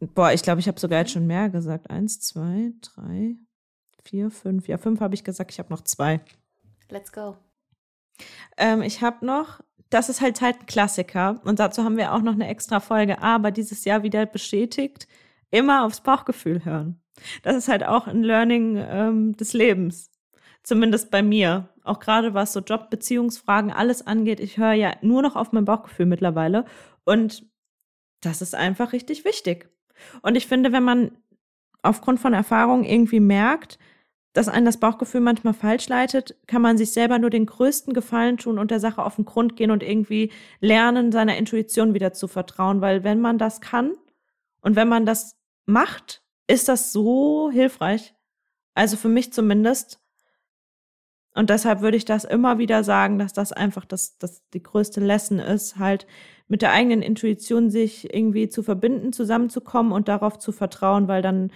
Boah, 0.00 0.32
ich 0.32 0.42
glaube, 0.42 0.60
ich 0.60 0.68
habe 0.68 0.80
sogar 0.80 1.00
jetzt 1.00 1.12
schon 1.12 1.26
mehr 1.26 1.50
gesagt. 1.50 1.90
Eins, 1.90 2.20
zwei, 2.20 2.72
drei, 2.80 3.36
vier, 4.04 4.30
fünf. 4.30 4.68
Ja, 4.68 4.78
fünf 4.78 5.00
habe 5.00 5.14
ich 5.14 5.24
gesagt. 5.24 5.50
Ich 5.52 5.58
habe 5.58 5.70
noch 5.70 5.82
zwei. 5.82 6.20
Let's 6.88 7.12
go. 7.12 7.36
Ähm, 8.56 8.80
ich 8.80 9.02
habe 9.02 9.26
noch, 9.26 9.60
das 9.90 10.08
ist 10.08 10.20
halt 10.20 10.40
halt 10.40 10.60
ein 10.60 10.66
Klassiker. 10.66 11.40
Und 11.44 11.58
dazu 11.58 11.84
haben 11.84 11.96
wir 11.96 12.14
auch 12.14 12.22
noch 12.22 12.32
eine 12.32 12.48
extra 12.48 12.80
Folge. 12.80 13.20
Aber 13.20 13.50
dieses 13.50 13.84
Jahr 13.84 14.02
wieder 14.02 14.24
bestätigt, 14.24 15.08
immer 15.50 15.84
aufs 15.84 16.00
Bauchgefühl 16.00 16.64
hören. 16.64 17.00
Das 17.42 17.56
ist 17.56 17.68
halt 17.68 17.84
auch 17.84 18.06
ein 18.06 18.22
Learning 18.22 18.76
ähm, 18.76 19.36
des 19.36 19.52
Lebens. 19.52 20.10
Zumindest 20.68 21.10
bei 21.10 21.22
mir. 21.22 21.70
Auch 21.82 21.98
gerade 21.98 22.34
was 22.34 22.52
so 22.52 22.60
Job, 22.60 22.90
Beziehungsfragen, 22.90 23.72
alles 23.72 24.06
angeht. 24.06 24.38
Ich 24.38 24.58
höre 24.58 24.74
ja 24.74 24.92
nur 25.00 25.22
noch 25.22 25.34
auf 25.34 25.50
mein 25.52 25.64
Bauchgefühl 25.64 26.04
mittlerweile. 26.04 26.66
Und 27.06 27.46
das 28.20 28.42
ist 28.42 28.54
einfach 28.54 28.92
richtig 28.92 29.24
wichtig. 29.24 29.70
Und 30.20 30.34
ich 30.34 30.46
finde, 30.46 30.70
wenn 30.70 30.82
man 30.82 31.12
aufgrund 31.80 32.20
von 32.20 32.34
Erfahrung 32.34 32.84
irgendwie 32.84 33.18
merkt, 33.18 33.78
dass 34.34 34.50
einen 34.50 34.66
das 34.66 34.76
Bauchgefühl 34.76 35.22
manchmal 35.22 35.54
falsch 35.54 35.88
leitet, 35.88 36.36
kann 36.46 36.60
man 36.60 36.76
sich 36.76 36.92
selber 36.92 37.18
nur 37.18 37.30
den 37.30 37.46
größten 37.46 37.94
Gefallen 37.94 38.36
tun 38.36 38.58
und 38.58 38.70
der 38.70 38.78
Sache 38.78 39.02
auf 39.02 39.16
den 39.16 39.24
Grund 39.24 39.56
gehen 39.56 39.70
und 39.70 39.82
irgendwie 39.82 40.30
lernen, 40.60 41.12
seiner 41.12 41.38
Intuition 41.38 41.94
wieder 41.94 42.12
zu 42.12 42.28
vertrauen. 42.28 42.82
Weil 42.82 43.04
wenn 43.04 43.22
man 43.22 43.38
das 43.38 43.62
kann 43.62 43.94
und 44.60 44.76
wenn 44.76 44.88
man 44.88 45.06
das 45.06 45.34
macht, 45.64 46.22
ist 46.46 46.68
das 46.68 46.92
so 46.92 47.50
hilfreich. 47.50 48.14
Also 48.74 48.98
für 48.98 49.08
mich 49.08 49.32
zumindest. 49.32 49.98
Und 51.38 51.50
deshalb 51.50 51.82
würde 51.82 51.96
ich 51.96 52.04
das 52.04 52.24
immer 52.24 52.58
wieder 52.58 52.82
sagen, 52.82 53.20
dass 53.20 53.32
das 53.32 53.52
einfach 53.52 53.84
das, 53.84 54.18
das 54.18 54.42
die 54.50 54.62
größte 54.62 54.98
Lesson 55.00 55.38
ist, 55.38 55.78
halt 55.78 56.08
mit 56.48 56.62
der 56.62 56.72
eigenen 56.72 57.00
Intuition 57.00 57.70
sich 57.70 58.12
irgendwie 58.12 58.48
zu 58.48 58.64
verbinden, 58.64 59.12
zusammenzukommen 59.12 59.92
und 59.92 60.08
darauf 60.08 60.40
zu 60.40 60.50
vertrauen, 60.50 61.06
weil 61.06 61.22
dann 61.22 61.52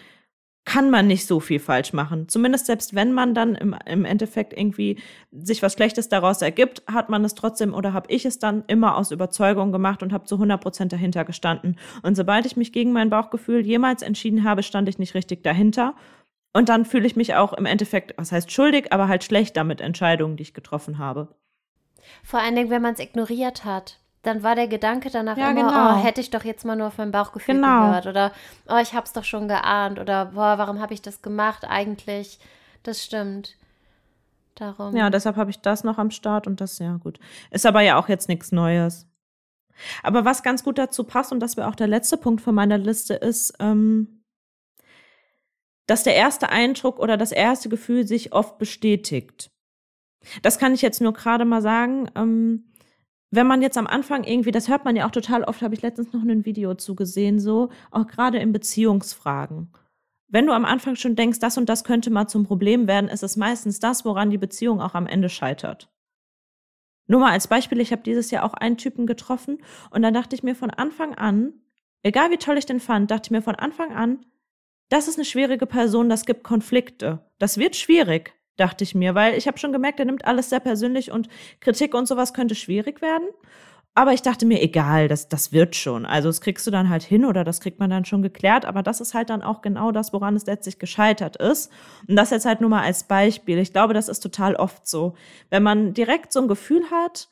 kann 0.65 0.91
man 0.91 1.09
nicht 1.09 1.27
so 1.27 1.41
viel 1.41 1.59
falsch 1.59 1.93
machen. 1.93 2.29
Zumindest 2.29 2.67
selbst 2.67 2.95
wenn 2.95 3.13
man 3.13 3.35
dann 3.35 3.57
im, 3.57 3.75
im 3.85 4.05
Endeffekt 4.05 4.57
irgendwie 4.57 5.01
sich 5.33 5.61
was 5.65 5.73
Schlechtes 5.73 6.09
daraus 6.09 6.43
ergibt, 6.43 6.85
hat 6.87 7.09
man 7.09 7.25
es 7.25 7.35
trotzdem 7.35 7.75
oder 7.75 7.93
habe 7.93 8.07
ich 8.13 8.25
es 8.25 8.39
dann 8.39 8.63
immer 8.69 8.97
aus 8.97 9.11
Überzeugung 9.11 9.73
gemacht 9.73 10.05
und 10.05 10.13
habe 10.13 10.27
zu 10.27 10.37
100 10.37 10.61
Prozent 10.61 10.93
dahinter 10.93 11.25
gestanden. 11.25 11.77
Und 12.05 12.15
sobald 12.15 12.47
ich 12.47 12.57
mich 12.57 12.73
gegen 12.73 12.93
mein 12.93 13.11
Bauchgefühl 13.11 13.67
jemals 13.67 14.03
entschieden 14.03 14.45
habe, 14.45 14.63
stand 14.63 14.89
ich 14.89 15.01
nicht 15.01 15.15
richtig 15.15 15.43
dahinter 15.43 15.97
und 16.53 16.69
dann 16.69 16.85
fühle 16.85 17.07
ich 17.07 17.17
mich 17.17 17.35
auch 17.35 17.53
im 17.53 17.67
Endeffekt, 17.67 18.15
was 18.19 18.33
heißt 18.33 18.51
schuldig, 18.51 18.93
aber 18.93 19.09
halt 19.09 19.25
schlecht 19.25 19.57
damit 19.57 19.81
Entscheidungen, 19.81 20.37
die 20.37 20.43
ich 20.43 20.55
getroffen 20.55 20.99
habe. 20.99 21.35
Vor 22.23 22.41
allen 22.41 22.57
Dingen, 22.57 22.71
wenn 22.71 22.83
man 22.83 22.95
es 22.95 23.01
ignoriert 23.01 23.65
hat. 23.65 23.99
Dann 24.23 24.45
war 24.45 24.55
der 24.55 24.69
Gedanke 24.69 25.11
danach 25.11 25.37
ja, 25.37 25.51
immer, 25.51 25.63
genau. 25.63 25.95
oh, 25.95 26.05
hätte 26.05 26.21
ich 26.21 26.31
doch 26.31 26.45
jetzt 26.45 26.65
mal 26.65 26.77
nur 26.77 26.87
auf 26.87 26.99
mein 26.99 27.11
Bauchgefühl 27.11 27.57
genau. 27.57 27.87
gehört. 27.87 28.07
Oder, 28.07 28.33
oh, 28.69 28.79
ich 28.81 28.95
habe 28.95 29.05
es 29.05 29.13
doch 29.13 29.25
schon 29.25 29.49
geahnt. 29.49 29.99
Oder, 29.99 30.27
boah, 30.27 30.59
warum 30.59 30.81
habe 30.81 30.95
ich 30.95 31.03
das 31.03 31.23
gemacht 31.23 31.65
eigentlich? 31.69 32.39
Das 32.85 33.03
stimmt. 33.03 33.57
Darum. 34.55 34.95
Ja, 34.95 35.11
deshalb 35.11 35.37
habe 35.37 35.51
ich 35.51 35.61
das 35.61 35.83
noch 35.83 35.99
am 35.99 36.13
Start 36.13 36.47
und 36.47 36.61
das, 36.61 36.79
ja, 36.79 36.99
gut. 36.99 37.19
Ist 37.51 37.67
aber 37.67 37.81
ja 37.81 37.99
auch 37.99 38.09
jetzt 38.09 38.29
nichts 38.29 38.53
Neues. 38.53 39.09
Aber 40.05 40.25
was 40.25 40.45
ganz 40.45 40.63
gut 40.63 40.79
dazu 40.79 41.03
passt, 41.03 41.33
und 41.33 41.41
das 41.41 41.57
wäre 41.57 41.67
auch 41.67 41.75
der 41.75 41.89
letzte 41.89 42.17
Punkt 42.17 42.43
von 42.43 42.55
meiner 42.55 42.79
Liste, 42.79 43.15
ist, 43.15 43.55
ähm, 43.59 44.22
dass 45.87 46.05
der 46.05 46.15
erste 46.15 46.51
Eindruck 46.51 46.99
oder 46.99 47.17
das 47.17 47.33
erste 47.33 47.69
Gefühl 47.69 48.07
sich 48.07 48.33
oft 48.33 48.59
bestätigt. 48.59 49.51
Das 50.43 50.59
kann 50.59 50.75
ich 50.75 50.83
jetzt 50.83 51.01
nur 51.01 51.13
gerade 51.13 51.45
mal 51.45 51.63
sagen. 51.63 52.09
Ähm, 52.15 52.73
wenn 53.31 53.47
man 53.47 53.63
jetzt 53.63 53.79
am 53.79 53.87
Anfang 53.87 54.25
irgendwie, 54.25 54.51
das 54.51 54.69
hört 54.69 54.85
man 54.85 54.95
ja 54.95 55.07
auch 55.07 55.11
total 55.11 55.43
oft, 55.45 55.63
habe 55.63 55.75
ich 55.75 55.83
letztens 55.83 56.13
noch 56.13 56.23
ein 56.23 56.45
Video 56.45 56.75
zugesehen, 56.75 57.41
so, 57.41 57.71
auch 57.91 58.07
gerade 58.07 58.39
in 58.39 58.53
Beziehungsfragen. 58.53 59.73
Wenn 60.29 60.47
du 60.47 60.53
am 60.53 60.65
Anfang 60.65 60.97
schon 60.97 61.17
denkst, 61.17 61.39
das 61.39 61.59
und 61.59 61.69
das 61.69 61.85
könnte 61.85 62.11
mal 62.11 62.27
zum 62.27 62.45
Problem 62.45 62.87
werden, 62.87 63.09
ist 63.09 63.23
es 63.23 63.37
meistens 63.37 63.81
das, 63.81 64.05
woran 64.05 64.31
die 64.31 64.39
Beziehung 64.39 64.81
auch 64.81 64.95
am 64.95 65.07
Ende 65.07 65.29
scheitert. 65.29 65.91
Nur 67.07 67.21
mal 67.21 67.33
als 67.33 67.49
Beispiel, 67.49 67.81
ich 67.81 67.93
habe 67.93 68.03
dieses 68.03 68.31
Jahr 68.31 68.45
auch 68.45 68.55
einen 68.55 68.77
Typen 68.77 69.07
getroffen 69.07 69.59
und 69.91 70.03
dann 70.03 70.15
dachte 70.15 70.37
ich 70.37 70.43
mir 70.43 70.55
von 70.55 70.71
Anfang 70.71 71.15
an, 71.15 71.55
egal 72.03 72.31
wie 72.31 72.39
toll 72.39 72.59
ich 72.59 72.67
den 72.67 72.81
fand, 72.81 73.11
dachte 73.11 73.29
ich 73.29 73.31
mir 73.31 73.43
von 73.43 73.57
Anfang 73.57 73.93
an, 73.93 74.25
das 74.93 75.09
ist 75.09 75.17
eine 75.17 75.25
schwierige 75.25 75.67
Person, 75.67 76.09
das 76.09 76.25
gibt 76.25 76.45
Konflikte. 76.45 77.21
Das 77.39 77.59
wird 77.59 77.77
schwierig 77.77 78.35
dachte 78.57 78.85
ich 78.85 78.95
mir, 78.95 79.15
weil 79.15 79.35
ich 79.35 79.47
habe 79.47 79.59
schon 79.59 79.73
gemerkt, 79.73 79.99
er 79.99 80.07
nimmt 80.07 80.25
alles 80.25 80.51
sehr 80.51 80.61
persönlich 80.61 81.11
und 81.11 81.29
Kritik 81.61 81.95
und 81.95 82.07
sowas 82.07 82.35
könnte 82.35 82.55
schwierig 82.55 83.01
werden. 83.01 83.29
Aber 83.95 84.15
ich 84.15 84.23
dachte 84.23 84.47
mir, 84.47 84.63
egal, 84.63 85.07
das, 85.09 85.29
das 85.29 85.53
wird 85.53 85.77
schon. 85.77 86.07
Also 86.07 86.31
das 86.31 86.41
kriegst 86.41 86.67
du 86.67 86.71
dann 86.71 86.89
halt 86.89 87.03
hin 87.03 87.27
oder 87.27 87.45
das 87.45 87.61
kriegt 87.61 87.79
man 87.79 87.91
dann 87.91 88.07
schon 88.07 88.23
geklärt. 88.23 88.65
Aber 88.65 88.83
das 88.83 89.03
ist 89.03 89.13
halt 89.13 89.29
dann 89.29 89.43
auch 89.43 89.61
genau 89.61 89.93
das, 89.93 90.15
woran 90.15 90.35
es 90.35 90.47
letztlich 90.47 90.79
gescheitert 90.79 91.37
ist. 91.37 91.71
Und 92.09 92.17
das 92.17 92.31
jetzt 92.31 92.47
halt 92.47 92.63
nur 92.63 92.71
mal 92.71 92.83
als 92.83 93.05
Beispiel. 93.05 93.59
Ich 93.59 93.73
glaube, 93.73 93.93
das 93.93 94.09
ist 94.09 94.21
total 94.21 94.57
oft 94.57 94.87
so. 94.87 95.15
Wenn 95.51 95.63
man 95.63 95.93
direkt 95.93 96.33
so 96.33 96.41
ein 96.41 96.49
Gefühl 96.49 96.85
hat 96.91 97.29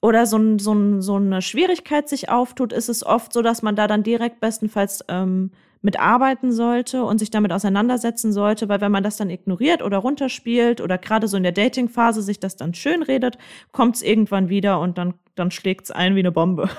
oder 0.00 0.24
so, 0.24 0.58
so, 0.58 1.00
so 1.02 1.16
eine 1.16 1.42
Schwierigkeit 1.42 2.08
sich 2.08 2.30
auftut, 2.30 2.72
ist 2.72 2.88
es 2.88 3.04
oft 3.04 3.30
so, 3.34 3.42
dass 3.42 3.60
man 3.60 3.76
da 3.76 3.86
dann 3.86 4.02
direkt 4.02 4.40
bestenfalls 4.40 5.04
ähm, 5.08 5.50
mitarbeiten 5.84 6.50
sollte 6.50 7.04
und 7.04 7.18
sich 7.18 7.30
damit 7.30 7.52
auseinandersetzen 7.52 8.32
sollte, 8.32 8.68
weil 8.68 8.80
wenn 8.80 8.90
man 8.90 9.04
das 9.04 9.18
dann 9.18 9.30
ignoriert 9.30 9.82
oder 9.82 9.98
runterspielt 9.98 10.80
oder 10.80 10.98
gerade 10.98 11.28
so 11.28 11.36
in 11.36 11.42
der 11.42 11.52
Dating-Phase 11.52 12.22
sich 12.22 12.40
das 12.40 12.56
dann 12.56 12.74
schön 12.74 13.02
redet, 13.02 13.38
kommt 13.70 13.96
es 13.96 14.02
irgendwann 14.02 14.48
wieder 14.48 14.80
und 14.80 14.98
dann, 14.98 15.14
dann 15.34 15.50
schlägt 15.50 15.84
es 15.84 15.90
ein 15.90 16.16
wie 16.16 16.20
eine 16.20 16.32
Bombe. 16.32 16.70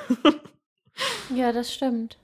ja, 1.36 1.52
das 1.52 1.74
stimmt. 1.74 2.18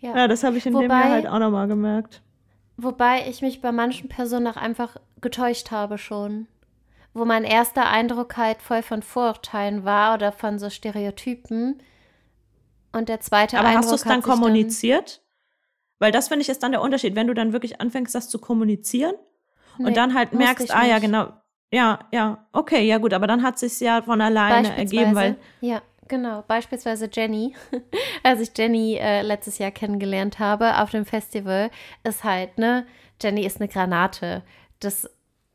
Ja, 0.00 0.16
ja 0.16 0.28
das 0.28 0.42
habe 0.42 0.56
ich 0.56 0.66
in 0.66 0.72
wobei, 0.72 0.84
dem 0.84 0.90
Jahr 0.90 1.10
halt 1.10 1.26
auch 1.26 1.38
nochmal 1.38 1.68
gemerkt. 1.68 2.22
Wobei 2.78 3.28
ich 3.28 3.42
mich 3.42 3.60
bei 3.60 3.72
manchen 3.72 4.08
Personen 4.08 4.46
auch 4.46 4.56
einfach 4.56 4.96
getäuscht 5.20 5.70
habe 5.70 5.98
schon. 5.98 6.48
Wo 7.12 7.26
mein 7.26 7.44
erster 7.44 7.90
Eindruck 7.90 8.38
halt 8.38 8.62
voll 8.62 8.82
von 8.82 9.02
Vorurteilen 9.02 9.84
war 9.84 10.14
oder 10.14 10.32
von 10.32 10.58
so 10.58 10.70
Stereotypen 10.70 11.82
und 12.92 13.08
der 13.08 13.20
zweite 13.20 13.58
Aber 13.58 13.68
Eindruck 13.68 13.84
hast 13.84 13.90
du 13.90 13.94
es 13.96 14.02
dann 14.04 14.22
kommuniziert? 14.22 15.16
Dann 15.16 15.22
Weil 15.98 16.12
das 16.12 16.28
finde 16.28 16.42
ich 16.42 16.48
ist 16.48 16.62
dann 16.62 16.72
der 16.72 16.82
Unterschied, 16.82 17.14
wenn 17.14 17.26
du 17.26 17.34
dann 17.34 17.52
wirklich 17.52 17.80
anfängst, 17.80 18.14
das 18.14 18.28
zu 18.28 18.38
kommunizieren 18.38 19.14
nee, 19.78 19.86
und 19.86 19.96
dann 19.96 20.14
halt 20.14 20.32
merkst, 20.32 20.74
ah 20.74 20.84
ja, 20.84 20.98
genau, 20.98 21.28
ja, 21.72 22.00
ja, 22.12 22.46
okay, 22.52 22.82
ja 22.82 22.98
gut, 22.98 23.14
aber 23.14 23.26
dann 23.26 23.42
hat 23.42 23.58
sich 23.58 23.80
ja 23.80 24.02
von 24.02 24.20
alleine 24.20 24.76
ergeben, 24.76 25.14
weil 25.14 25.36
ja, 25.60 25.80
genau, 26.06 26.42
beispielsweise 26.46 27.08
Jenny, 27.10 27.54
als 28.22 28.40
ich 28.40 28.50
Jenny 28.56 28.96
äh, 28.96 29.22
letztes 29.22 29.58
Jahr 29.58 29.70
kennengelernt 29.70 30.38
habe 30.38 30.78
auf 30.80 30.90
dem 30.90 31.06
Festival, 31.06 31.70
ist 32.04 32.24
halt 32.24 32.58
ne, 32.58 32.86
Jenny 33.20 33.46
ist 33.46 33.60
eine 33.60 33.68
Granate, 33.68 34.42
das 34.80 35.08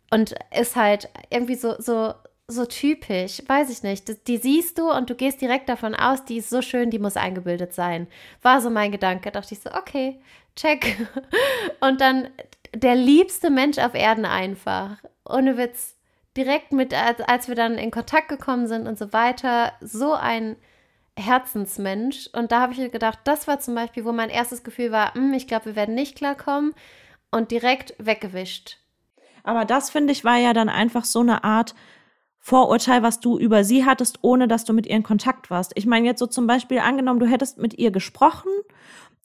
und 0.09 0.35
ist 0.57 0.75
halt 0.75 1.09
irgendwie 1.29 1.55
so 1.55 1.75
so 1.77 2.13
so 2.49 2.65
typisch, 2.65 3.41
weiß 3.45 3.69
ich 3.69 3.83
nicht. 3.83 4.27
Die 4.27 4.37
siehst 4.37 4.77
du 4.77 4.89
und 4.89 5.09
du 5.09 5.15
gehst 5.15 5.41
direkt 5.41 5.67
davon 5.67 5.93
aus, 5.93 6.23
die 6.23 6.37
ist 6.37 6.49
so 6.49 6.61
schön, 6.61 6.89
die 6.89 6.99
muss 6.99 7.17
eingebildet 7.17 7.73
sein. 7.73 8.07
War 8.41 8.61
so 8.61 8.69
mein 8.69 8.91
Gedanke. 8.91 9.31
Da 9.31 9.41
dachte 9.41 9.53
ich 9.53 9.59
so, 9.59 9.71
okay, 9.71 10.19
check. 10.55 11.07
Und 11.81 11.99
dann 11.99 12.29
der 12.73 12.95
liebste 12.95 13.49
Mensch 13.49 13.77
auf 13.77 13.93
Erden 13.93 14.25
einfach. 14.25 14.97
Ohne 15.27 15.57
Witz. 15.57 15.95
Direkt 16.37 16.71
mit, 16.71 16.93
als 16.93 17.47
wir 17.47 17.55
dann 17.55 17.77
in 17.79 17.91
Kontakt 17.91 18.29
gekommen 18.29 18.67
sind 18.67 18.87
und 18.87 18.99
so 18.99 19.11
weiter, 19.11 19.73
so 19.81 20.13
ein 20.13 20.55
Herzensmensch. 21.17 22.29
Und 22.31 22.51
da 22.51 22.61
habe 22.61 22.73
ich 22.73 22.91
gedacht, 22.91 23.19
das 23.23 23.47
war 23.47 23.59
zum 23.59 23.73
Beispiel, 23.73 24.05
wo 24.05 24.11
mein 24.11 24.29
erstes 24.29 24.63
Gefühl 24.63 24.91
war, 24.91 25.15
hm, 25.15 25.33
ich 25.33 25.47
glaube, 25.47 25.65
wir 25.65 25.75
werden 25.75 25.95
nicht 25.95 26.15
klarkommen. 26.15 26.75
Und 27.31 27.49
direkt 27.51 27.95
weggewischt. 27.97 28.77
Aber 29.43 29.65
das, 29.65 29.89
finde 29.89 30.13
ich, 30.13 30.23
war 30.23 30.37
ja 30.37 30.53
dann 30.53 30.69
einfach 30.69 31.05
so 31.05 31.21
eine 31.21 31.43
Art 31.43 31.73
Vorurteil, 32.47 33.03
was 33.03 33.19
du 33.19 33.37
über 33.37 33.65
sie 33.65 33.83
hattest, 33.83 34.19
ohne 34.21 34.47
dass 34.47 34.63
du 34.63 34.71
mit 34.71 34.85
ihr 34.85 34.95
in 34.95 35.03
Kontakt 35.03 35.49
warst. 35.49 35.73
Ich 35.75 35.85
meine 35.85 36.05
jetzt 36.05 36.19
so 36.19 36.27
zum 36.27 36.47
Beispiel 36.47 36.79
angenommen, 36.79 37.19
du 37.19 37.25
hättest 37.25 37.57
mit 37.57 37.77
ihr 37.77 37.91
gesprochen 37.91 38.49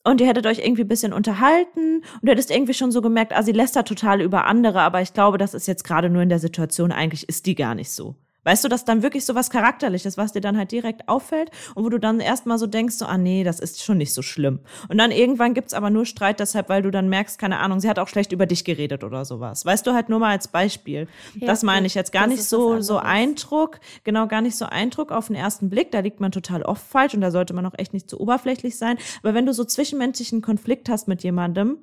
und 0.02 0.20
ihr 0.20 0.26
hättet 0.26 0.44
euch 0.44 0.58
irgendwie 0.58 0.82
ein 0.82 0.88
bisschen 0.88 1.12
unterhalten 1.12 1.98
und 1.98 2.22
du 2.24 2.32
hättest 2.32 2.50
irgendwie 2.50 2.74
schon 2.74 2.90
so 2.90 3.00
gemerkt, 3.00 3.32
ah, 3.32 3.44
sie 3.44 3.52
lässt 3.52 3.76
da 3.76 3.84
total 3.84 4.22
über 4.22 4.46
andere, 4.46 4.80
aber 4.80 5.02
ich 5.02 5.14
glaube, 5.14 5.38
das 5.38 5.54
ist 5.54 5.68
jetzt 5.68 5.84
gerade 5.84 6.10
nur 6.10 6.20
in 6.20 6.30
der 6.30 6.40
Situation, 6.40 6.90
eigentlich 6.90 7.28
ist 7.28 7.46
die 7.46 7.54
gar 7.54 7.76
nicht 7.76 7.92
so. 7.92 8.16
Weißt 8.44 8.64
du, 8.64 8.68
dass 8.68 8.84
dann 8.84 9.02
wirklich 9.02 9.24
so 9.24 9.34
was 9.34 9.50
Charakterliches, 9.50 10.16
was 10.16 10.32
dir 10.32 10.40
dann 10.40 10.56
halt 10.56 10.72
direkt 10.72 11.08
auffällt 11.08 11.50
und 11.74 11.84
wo 11.84 11.88
du 11.88 11.98
dann 11.98 12.20
erstmal 12.20 12.58
so 12.58 12.66
denkst, 12.66 12.96
so, 12.96 13.06
ah 13.06 13.18
nee, 13.18 13.44
das 13.44 13.60
ist 13.60 13.82
schon 13.82 13.98
nicht 13.98 14.12
so 14.12 14.22
schlimm. 14.22 14.60
Und 14.88 14.98
dann 14.98 15.10
irgendwann 15.12 15.54
gibt's 15.54 15.74
aber 15.74 15.90
nur 15.90 16.06
Streit 16.06 16.40
deshalb, 16.40 16.68
weil 16.68 16.82
du 16.82 16.90
dann 16.90 17.08
merkst, 17.08 17.38
keine 17.38 17.60
Ahnung, 17.60 17.80
sie 17.80 17.88
hat 17.88 17.98
auch 17.98 18.08
schlecht 18.08 18.32
über 18.32 18.46
dich 18.46 18.64
geredet 18.64 19.04
oder 19.04 19.24
sowas. 19.24 19.64
Weißt 19.64 19.86
du, 19.86 19.92
halt 19.92 20.08
nur 20.08 20.18
mal 20.18 20.30
als 20.30 20.48
Beispiel. 20.48 21.06
Ja, 21.34 21.46
das 21.46 21.62
meine 21.62 21.86
ich 21.86 21.94
jetzt 21.94 22.12
gar 22.12 22.26
nicht 22.26 22.42
so, 22.42 22.80
so 22.80 22.98
Eindruck, 22.98 23.78
genau, 24.04 24.26
gar 24.26 24.40
nicht 24.40 24.56
so 24.56 24.64
Eindruck 24.64 25.12
auf 25.12 25.28
den 25.28 25.36
ersten 25.36 25.70
Blick. 25.70 25.92
Da 25.92 26.00
liegt 26.00 26.20
man 26.20 26.32
total 26.32 26.62
oft 26.62 26.84
falsch 26.84 27.14
und 27.14 27.20
da 27.20 27.30
sollte 27.30 27.54
man 27.54 27.64
auch 27.66 27.74
echt 27.76 27.92
nicht 27.92 28.10
zu 28.10 28.20
oberflächlich 28.20 28.76
sein. 28.76 28.98
Aber 29.22 29.34
wenn 29.34 29.46
du 29.46 29.54
so 29.54 29.64
zwischenmenschlichen 29.64 30.42
Konflikt 30.42 30.88
hast 30.88 31.06
mit 31.06 31.22
jemandem, 31.22 31.78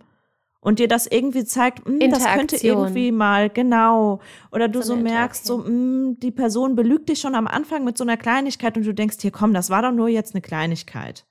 und 0.61 0.79
dir 0.79 0.87
das 0.87 1.07
irgendwie 1.07 1.45
zeigt, 1.45 1.87
mh, 1.87 2.03
hm, 2.03 2.11
das 2.11 2.25
könnte 2.25 2.57
irgendwie 2.57 3.11
mal, 3.11 3.49
genau. 3.49 4.19
Oder 4.51 4.67
du 4.67 4.81
so, 4.81 4.95
so 4.95 5.01
merkst, 5.01 5.45
so, 5.45 5.59
mh, 5.59 5.65
hm, 5.65 6.19
die 6.19 6.31
Person 6.31 6.75
belügt 6.75 7.09
dich 7.09 7.19
schon 7.19 7.35
am 7.35 7.47
Anfang 7.47 7.83
mit 7.83 7.97
so 7.97 8.03
einer 8.03 8.17
Kleinigkeit 8.17 8.77
und 8.77 8.85
du 8.85 8.93
denkst, 8.93 9.17
hier 9.21 9.31
komm, 9.31 9.53
das 9.53 9.69
war 9.69 9.81
doch 9.81 9.91
nur 9.91 10.09
jetzt 10.09 10.35
eine 10.35 10.41
Kleinigkeit 10.41 11.25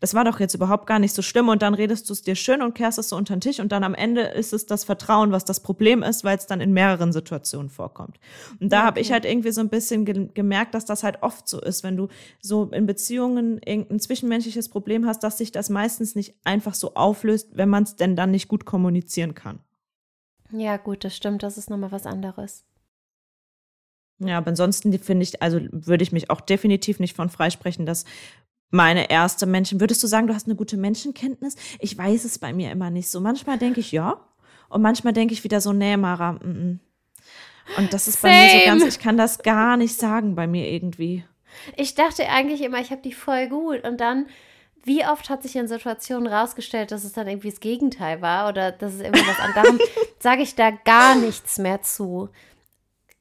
das 0.00 0.14
war 0.14 0.24
doch 0.24 0.40
jetzt 0.40 0.54
überhaupt 0.54 0.86
gar 0.86 0.98
nicht 0.98 1.14
so 1.14 1.22
schlimm 1.22 1.48
und 1.48 1.62
dann 1.62 1.74
redest 1.74 2.08
du 2.08 2.12
es 2.12 2.22
dir 2.22 2.34
schön 2.34 2.62
und 2.62 2.74
kehrst 2.74 2.98
es 2.98 3.08
so 3.08 3.16
unter 3.16 3.34
den 3.34 3.40
Tisch 3.40 3.60
und 3.60 3.72
dann 3.72 3.84
am 3.84 3.94
Ende 3.94 4.22
ist 4.22 4.52
es 4.52 4.66
das 4.66 4.84
Vertrauen, 4.84 5.32
was 5.32 5.44
das 5.44 5.60
Problem 5.60 6.02
ist, 6.02 6.24
weil 6.24 6.36
es 6.36 6.46
dann 6.46 6.60
in 6.60 6.72
mehreren 6.72 7.12
Situationen 7.12 7.68
vorkommt. 7.68 8.18
Und 8.60 8.72
da 8.72 8.78
okay. 8.78 8.86
habe 8.86 9.00
ich 9.00 9.12
halt 9.12 9.24
irgendwie 9.24 9.50
so 9.50 9.60
ein 9.60 9.68
bisschen 9.68 10.04
ge 10.04 10.28
gemerkt, 10.34 10.74
dass 10.74 10.84
das 10.84 11.02
halt 11.02 11.22
oft 11.22 11.48
so 11.48 11.60
ist, 11.60 11.82
wenn 11.82 11.96
du 11.96 12.08
so 12.40 12.64
in 12.66 12.86
Beziehungen 12.86 13.60
irgendein 13.64 14.00
zwischenmenschliches 14.00 14.68
Problem 14.68 15.06
hast, 15.06 15.22
dass 15.22 15.38
sich 15.38 15.52
das 15.52 15.70
meistens 15.70 16.14
nicht 16.14 16.34
einfach 16.44 16.74
so 16.74 16.94
auflöst, 16.94 17.56
wenn 17.56 17.68
man 17.68 17.84
es 17.84 17.96
denn 17.96 18.16
dann 18.16 18.30
nicht 18.30 18.48
gut 18.48 18.64
kommunizieren 18.64 19.34
kann. 19.34 19.60
Ja, 20.50 20.76
gut, 20.76 21.04
das 21.04 21.14
stimmt, 21.14 21.42
das 21.42 21.58
ist 21.58 21.70
nochmal 21.70 21.92
was 21.92 22.06
anderes. 22.06 22.64
Ja, 24.20 24.38
aber 24.38 24.48
ansonsten 24.48 24.96
finde 24.98 25.22
ich, 25.22 25.42
also 25.42 25.60
würde 25.70 26.02
ich 26.02 26.10
mich 26.10 26.30
auch 26.30 26.40
definitiv 26.40 26.98
nicht 26.98 27.14
von 27.14 27.28
freisprechen, 27.28 27.86
dass 27.86 28.04
meine 28.70 29.10
erste 29.10 29.46
Menschen. 29.46 29.80
Würdest 29.80 30.02
du 30.02 30.06
sagen, 30.06 30.26
du 30.26 30.34
hast 30.34 30.46
eine 30.46 30.56
gute 30.56 30.76
Menschenkenntnis? 30.76 31.56
Ich 31.78 31.96
weiß 31.96 32.24
es 32.24 32.38
bei 32.38 32.52
mir 32.52 32.70
immer 32.70 32.90
nicht 32.90 33.10
so. 33.10 33.20
Manchmal 33.20 33.58
denke 33.58 33.80
ich 33.80 33.92
ja 33.92 34.20
und 34.68 34.82
manchmal 34.82 35.12
denke 35.12 35.34
ich 35.34 35.44
wieder 35.44 35.60
so, 35.60 35.72
nee, 35.72 35.96
Mara. 35.96 36.32
Mm 36.32 36.38
-mm. 36.42 36.78
Und 37.76 37.92
das 37.92 38.08
ist 38.08 38.20
Same. 38.20 38.34
bei 38.34 38.44
mir 38.44 38.60
so 38.60 38.66
ganz, 38.66 38.96
ich 38.96 38.98
kann 38.98 39.16
das 39.16 39.38
gar 39.38 39.76
nicht 39.76 39.94
sagen 39.94 40.34
bei 40.34 40.46
mir 40.46 40.68
irgendwie. 40.70 41.24
Ich 41.76 41.94
dachte 41.94 42.28
eigentlich 42.28 42.62
immer, 42.62 42.80
ich 42.80 42.90
habe 42.90 43.02
die 43.02 43.12
voll 43.12 43.48
gut 43.48 43.86
und 43.86 44.00
dann 44.00 44.26
wie 44.84 45.04
oft 45.04 45.28
hat 45.28 45.42
sich 45.42 45.56
in 45.56 45.68
Situationen 45.68 46.32
rausgestellt, 46.32 46.92
dass 46.92 47.04
es 47.04 47.12
dann 47.12 47.28
irgendwie 47.28 47.50
das 47.50 47.60
Gegenteil 47.60 48.22
war 48.22 48.48
oder 48.48 48.72
dass 48.72 48.94
es 48.94 49.00
irgendwie 49.00 49.26
was 49.26 49.38
anderes. 49.38 49.54
Darum 49.64 49.78
sage 50.18 50.42
ich 50.42 50.54
da 50.54 50.70
gar 50.70 51.14
nichts 51.14 51.58
mehr 51.58 51.82
zu 51.82 52.30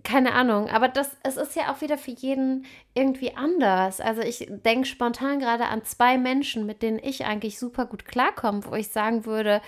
keine 0.03 0.33
Ahnung, 0.33 0.69
aber 0.69 0.87
das, 0.87 1.17
es 1.23 1.37
ist 1.37 1.55
ja 1.55 1.71
auch 1.71 1.81
wieder 1.81 1.97
für 1.97 2.11
jeden 2.11 2.65
irgendwie 2.93 3.35
anders. 3.35 3.99
Also 3.99 4.21
ich 4.21 4.47
denke 4.49 4.85
spontan 4.85 5.39
gerade 5.39 5.65
an 5.65 5.83
zwei 5.83 6.17
Menschen, 6.17 6.65
mit 6.65 6.81
denen 6.81 6.99
ich 6.99 7.25
eigentlich 7.25 7.59
super 7.59 7.85
gut 7.85 8.05
klarkomme, 8.05 8.63
wo 8.65 8.75
ich 8.75 8.89
sagen 8.89 9.25
würde, 9.25 9.61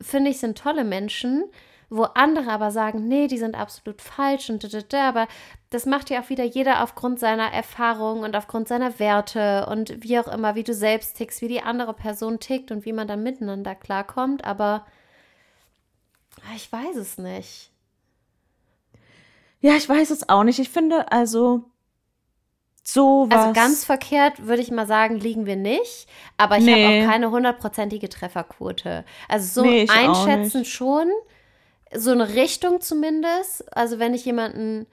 finde 0.00 0.30
ich, 0.30 0.38
sind 0.38 0.56
tolle 0.56 0.84
Menschen, 0.84 1.44
wo 1.90 2.04
andere 2.04 2.50
aber 2.50 2.70
sagen, 2.70 3.06
nee, 3.06 3.26
die 3.26 3.38
sind 3.38 3.54
absolut 3.54 4.00
falsch 4.00 4.48
und 4.48 4.64
da, 4.64 4.68
da, 4.68 4.80
da. 4.80 5.08
aber 5.08 5.28
das 5.68 5.84
macht 5.84 6.10
ja 6.10 6.22
auch 6.22 6.30
wieder 6.30 6.44
jeder 6.44 6.82
aufgrund 6.82 7.18
seiner 7.18 7.52
Erfahrung 7.52 8.20
und 8.20 8.34
aufgrund 8.34 8.68
seiner 8.68 8.98
Werte 8.98 9.66
und 9.66 10.02
wie 10.02 10.18
auch 10.18 10.28
immer, 10.28 10.54
wie 10.54 10.64
du 10.64 10.72
selbst 10.72 11.16
tickst, 11.16 11.42
wie 11.42 11.48
die 11.48 11.60
andere 11.60 11.92
Person 11.92 12.40
tickt 12.40 12.70
und 12.70 12.86
wie 12.86 12.94
man 12.94 13.08
dann 13.08 13.22
miteinander 13.22 13.74
klarkommt, 13.74 14.44
aber 14.44 14.86
ich 16.56 16.72
weiß 16.72 16.96
es 16.96 17.18
nicht. 17.18 17.71
Ja, 19.62 19.76
ich 19.76 19.88
weiß 19.88 20.10
es 20.10 20.28
auch 20.28 20.44
nicht. 20.44 20.58
Ich 20.58 20.68
finde, 20.68 21.10
also 21.10 21.62
so 22.82 23.26
was. 23.30 23.38
Also 23.38 23.52
ganz 23.52 23.84
verkehrt 23.84 24.46
würde 24.46 24.60
ich 24.60 24.70
mal 24.70 24.86
sagen, 24.86 25.18
liegen 25.18 25.46
wir 25.46 25.56
nicht. 25.56 26.08
Aber 26.36 26.58
ich 26.58 26.64
nee. 26.64 26.84
habe 26.84 27.06
auch 27.06 27.10
keine 27.10 27.30
hundertprozentige 27.30 28.08
Trefferquote. 28.08 29.04
Also 29.28 29.62
so 29.62 29.66
nee, 29.66 29.86
einschätzen 29.88 30.64
schon. 30.64 31.08
So 31.94 32.10
eine 32.10 32.34
Richtung 32.34 32.80
zumindest. 32.80 33.74
Also 33.76 33.98
wenn 33.98 34.14
ich 34.14 34.24
jemanden 34.24 34.86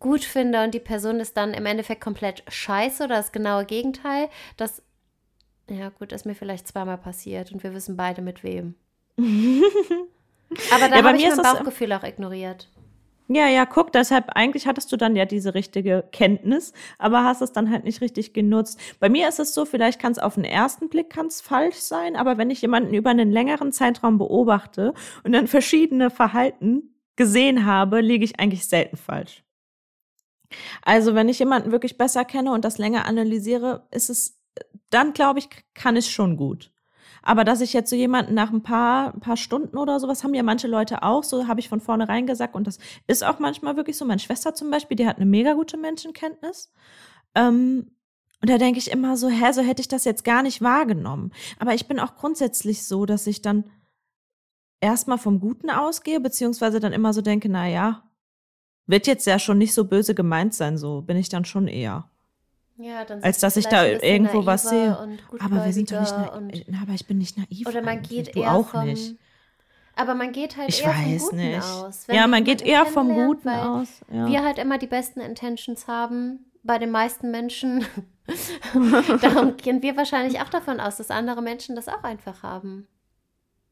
gut 0.00 0.22
finde 0.22 0.62
und 0.62 0.74
die 0.74 0.80
Person 0.80 1.18
ist 1.18 1.36
dann 1.36 1.54
im 1.54 1.66
Endeffekt 1.66 2.02
komplett 2.02 2.44
scheiße 2.46 3.04
oder 3.04 3.16
das 3.16 3.32
genaue 3.32 3.64
Gegenteil, 3.64 4.28
das, 4.56 4.82
ja 5.68 5.88
gut, 5.88 6.12
ist 6.12 6.26
mir 6.26 6.34
vielleicht 6.34 6.68
zweimal 6.68 6.98
passiert 6.98 7.52
und 7.52 7.62
wir 7.62 7.74
wissen 7.74 7.96
beide 7.96 8.20
mit 8.22 8.44
wem. 8.44 8.74
aber 9.18 10.88
da 10.88 10.96
ja, 10.98 11.04
habe 11.04 11.16
ich 11.16 11.28
mein 11.28 11.42
Bauchgefühl 11.42 11.92
auch 11.94 12.04
ignoriert. 12.04 12.68
Ja, 13.30 13.46
ja, 13.46 13.66
guck, 13.66 13.92
deshalb 13.92 14.30
eigentlich 14.30 14.66
hattest 14.66 14.90
du 14.90 14.96
dann 14.96 15.14
ja 15.14 15.26
diese 15.26 15.54
richtige 15.54 16.08
Kenntnis, 16.12 16.72
aber 16.98 17.24
hast 17.24 17.42
es 17.42 17.52
dann 17.52 17.70
halt 17.70 17.84
nicht 17.84 18.00
richtig 18.00 18.32
genutzt. 18.32 18.80
Bei 19.00 19.10
mir 19.10 19.28
ist 19.28 19.38
es 19.38 19.52
so, 19.52 19.66
vielleicht 19.66 20.00
kann 20.00 20.12
es 20.12 20.18
auf 20.18 20.36
den 20.36 20.44
ersten 20.44 20.88
Blick 20.88 21.10
kann's 21.10 21.42
falsch 21.42 21.76
sein, 21.76 22.16
aber 22.16 22.38
wenn 22.38 22.48
ich 22.48 22.62
jemanden 22.62 22.94
über 22.94 23.10
einen 23.10 23.30
längeren 23.30 23.70
Zeitraum 23.70 24.16
beobachte 24.16 24.94
und 25.24 25.32
dann 25.32 25.46
verschiedene 25.46 26.08
Verhalten 26.08 26.94
gesehen 27.16 27.66
habe, 27.66 28.00
liege 28.00 28.24
ich 28.24 28.40
eigentlich 28.40 28.66
selten 28.66 28.96
falsch. 28.96 29.44
Also, 30.82 31.14
wenn 31.14 31.28
ich 31.28 31.38
jemanden 31.38 31.70
wirklich 31.72 31.98
besser 31.98 32.24
kenne 32.24 32.52
und 32.52 32.64
das 32.64 32.78
länger 32.78 33.04
analysiere, 33.04 33.86
ist 33.90 34.08
es, 34.08 34.40
dann 34.88 35.12
glaube 35.12 35.40
ich, 35.40 35.50
kann 35.74 35.96
es 35.96 36.08
schon 36.08 36.38
gut. 36.38 36.72
Aber 37.22 37.44
dass 37.44 37.60
ich 37.60 37.72
jetzt 37.72 37.90
so 37.90 37.96
jemanden 37.96 38.34
nach 38.34 38.52
ein 38.52 38.62
paar, 38.62 39.12
paar 39.20 39.36
Stunden 39.36 39.76
oder 39.76 40.00
sowas 40.00 40.24
haben 40.24 40.34
ja 40.34 40.42
manche 40.42 40.68
Leute 40.68 41.02
auch, 41.02 41.24
so 41.24 41.48
habe 41.48 41.60
ich 41.60 41.68
von 41.68 41.80
vornherein 41.80 42.26
gesagt. 42.26 42.54
Und 42.54 42.66
das 42.66 42.78
ist 43.06 43.24
auch 43.24 43.38
manchmal 43.38 43.76
wirklich 43.76 43.96
so. 43.96 44.04
Meine 44.04 44.20
Schwester 44.20 44.54
zum 44.54 44.70
Beispiel, 44.70 44.96
die 44.96 45.06
hat 45.06 45.16
eine 45.16 45.26
mega 45.26 45.54
gute 45.54 45.76
Menschenkenntnis. 45.76 46.72
Ähm, 47.34 47.90
und 48.40 48.50
da 48.50 48.58
denke 48.58 48.78
ich 48.78 48.90
immer 48.90 49.16
so, 49.16 49.28
hä, 49.28 49.52
so 49.52 49.62
hätte 49.62 49.80
ich 49.80 49.88
das 49.88 50.04
jetzt 50.04 50.24
gar 50.24 50.42
nicht 50.42 50.62
wahrgenommen. 50.62 51.32
Aber 51.58 51.74
ich 51.74 51.88
bin 51.88 51.98
auch 51.98 52.14
grundsätzlich 52.14 52.86
so, 52.86 53.04
dass 53.04 53.26
ich 53.26 53.42
dann 53.42 53.64
erstmal 54.80 55.18
vom 55.18 55.40
Guten 55.40 55.70
ausgehe, 55.70 56.20
beziehungsweise 56.20 56.78
dann 56.78 56.92
immer 56.92 57.12
so 57.12 57.20
denke, 57.20 57.48
na 57.48 57.66
ja, 57.66 58.04
wird 58.86 59.06
jetzt 59.06 59.26
ja 59.26 59.38
schon 59.38 59.58
nicht 59.58 59.74
so 59.74 59.84
böse 59.84 60.14
gemeint 60.14 60.54
sein, 60.54 60.78
so 60.78 61.02
bin 61.02 61.16
ich 61.16 61.28
dann 61.28 61.44
schon 61.44 61.68
eher. 61.68 62.10
Ja, 62.78 63.04
dann 63.04 63.22
als 63.24 63.40
dass 63.40 63.56
ich 63.56 63.66
da 63.66 63.84
irgendwo 63.84 64.46
was 64.46 64.68
sehe. 64.68 64.96
Aber 65.40 65.64
wir 65.64 65.72
sind 65.72 65.90
doch 65.90 66.00
nicht 66.00 66.16
naiv. 66.16 66.80
Aber 66.80 66.92
ich 66.92 67.06
bin 67.06 67.18
nicht 67.18 67.36
naiv. 67.36 67.66
Oder 67.66 67.82
man 67.82 68.02
geht 68.02 68.36
du 68.36 68.40
eher 68.40 68.54
auch 68.54 68.68
vom, 68.68 68.86
nicht. 68.86 69.16
Aber 69.96 70.14
man 70.14 70.30
geht 70.30 70.56
halt 70.56 70.68
ich 70.68 70.84
eher 70.84 70.90
weiß 70.90 71.22
vom 71.22 71.30
Guten 71.30 71.36
nicht. 71.36 71.62
aus. 71.62 72.06
ja, 72.06 72.26
man 72.28 72.44
geht 72.44 72.62
eher 72.62 72.86
vom 72.86 73.12
Guten 73.12 73.48
aus. 73.48 73.88
Ja. 74.12 74.26
Wir 74.28 74.44
halt 74.44 74.58
immer 74.58 74.78
die 74.78 74.86
besten 74.86 75.18
Intentions 75.20 75.88
haben 75.88 76.46
bei 76.62 76.78
den 76.78 76.92
meisten 76.92 77.32
Menschen. 77.32 77.84
Darum 79.22 79.56
gehen 79.56 79.82
wir 79.82 79.96
wahrscheinlich 79.96 80.40
auch 80.40 80.48
davon 80.48 80.78
aus, 80.78 80.98
dass 80.98 81.10
andere 81.10 81.42
Menschen 81.42 81.74
das 81.74 81.88
auch 81.88 82.04
einfach 82.04 82.44
haben. 82.44 82.86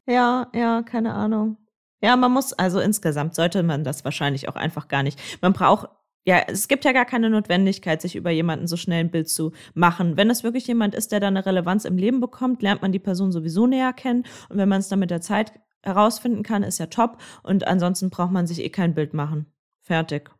Ja, 0.06 0.48
ja, 0.52 0.82
keine 0.82 1.14
Ahnung. 1.14 1.58
Ja, 2.02 2.16
man 2.16 2.32
muss, 2.32 2.52
also 2.52 2.80
insgesamt 2.80 3.36
sollte 3.36 3.62
man 3.62 3.84
das 3.84 4.04
wahrscheinlich 4.04 4.48
auch 4.48 4.56
einfach 4.56 4.88
gar 4.88 5.04
nicht. 5.04 5.20
Man 5.42 5.52
braucht 5.52 5.88
ja, 6.26 6.42
es 6.48 6.66
gibt 6.66 6.84
ja 6.84 6.92
gar 6.92 7.04
keine 7.04 7.30
Notwendigkeit, 7.30 8.02
sich 8.02 8.16
über 8.16 8.30
jemanden 8.30 8.66
so 8.66 8.76
schnell 8.76 9.00
ein 9.00 9.12
Bild 9.12 9.28
zu 9.28 9.52
machen. 9.74 10.16
Wenn 10.16 10.28
es 10.28 10.42
wirklich 10.42 10.66
jemand 10.66 10.94
ist, 10.96 11.12
der 11.12 11.20
da 11.20 11.28
eine 11.28 11.46
Relevanz 11.46 11.84
im 11.84 11.96
Leben 11.96 12.20
bekommt, 12.20 12.62
lernt 12.62 12.82
man 12.82 12.90
die 12.90 12.98
Person 12.98 13.30
sowieso 13.30 13.68
näher 13.68 13.92
kennen. 13.92 14.24
Und 14.48 14.58
wenn 14.58 14.68
man 14.68 14.80
es 14.80 14.88
dann 14.88 14.98
mit 14.98 15.12
der 15.12 15.20
Zeit 15.20 15.52
herausfinden 15.84 16.42
kann, 16.42 16.64
ist 16.64 16.78
ja 16.78 16.86
top. 16.86 17.18
Und 17.44 17.68
ansonsten 17.68 18.10
braucht 18.10 18.32
man 18.32 18.48
sich 18.48 18.60
eh 18.60 18.70
kein 18.70 18.92
Bild 18.92 19.14
machen. 19.14 19.46
Fertig. 19.82 20.30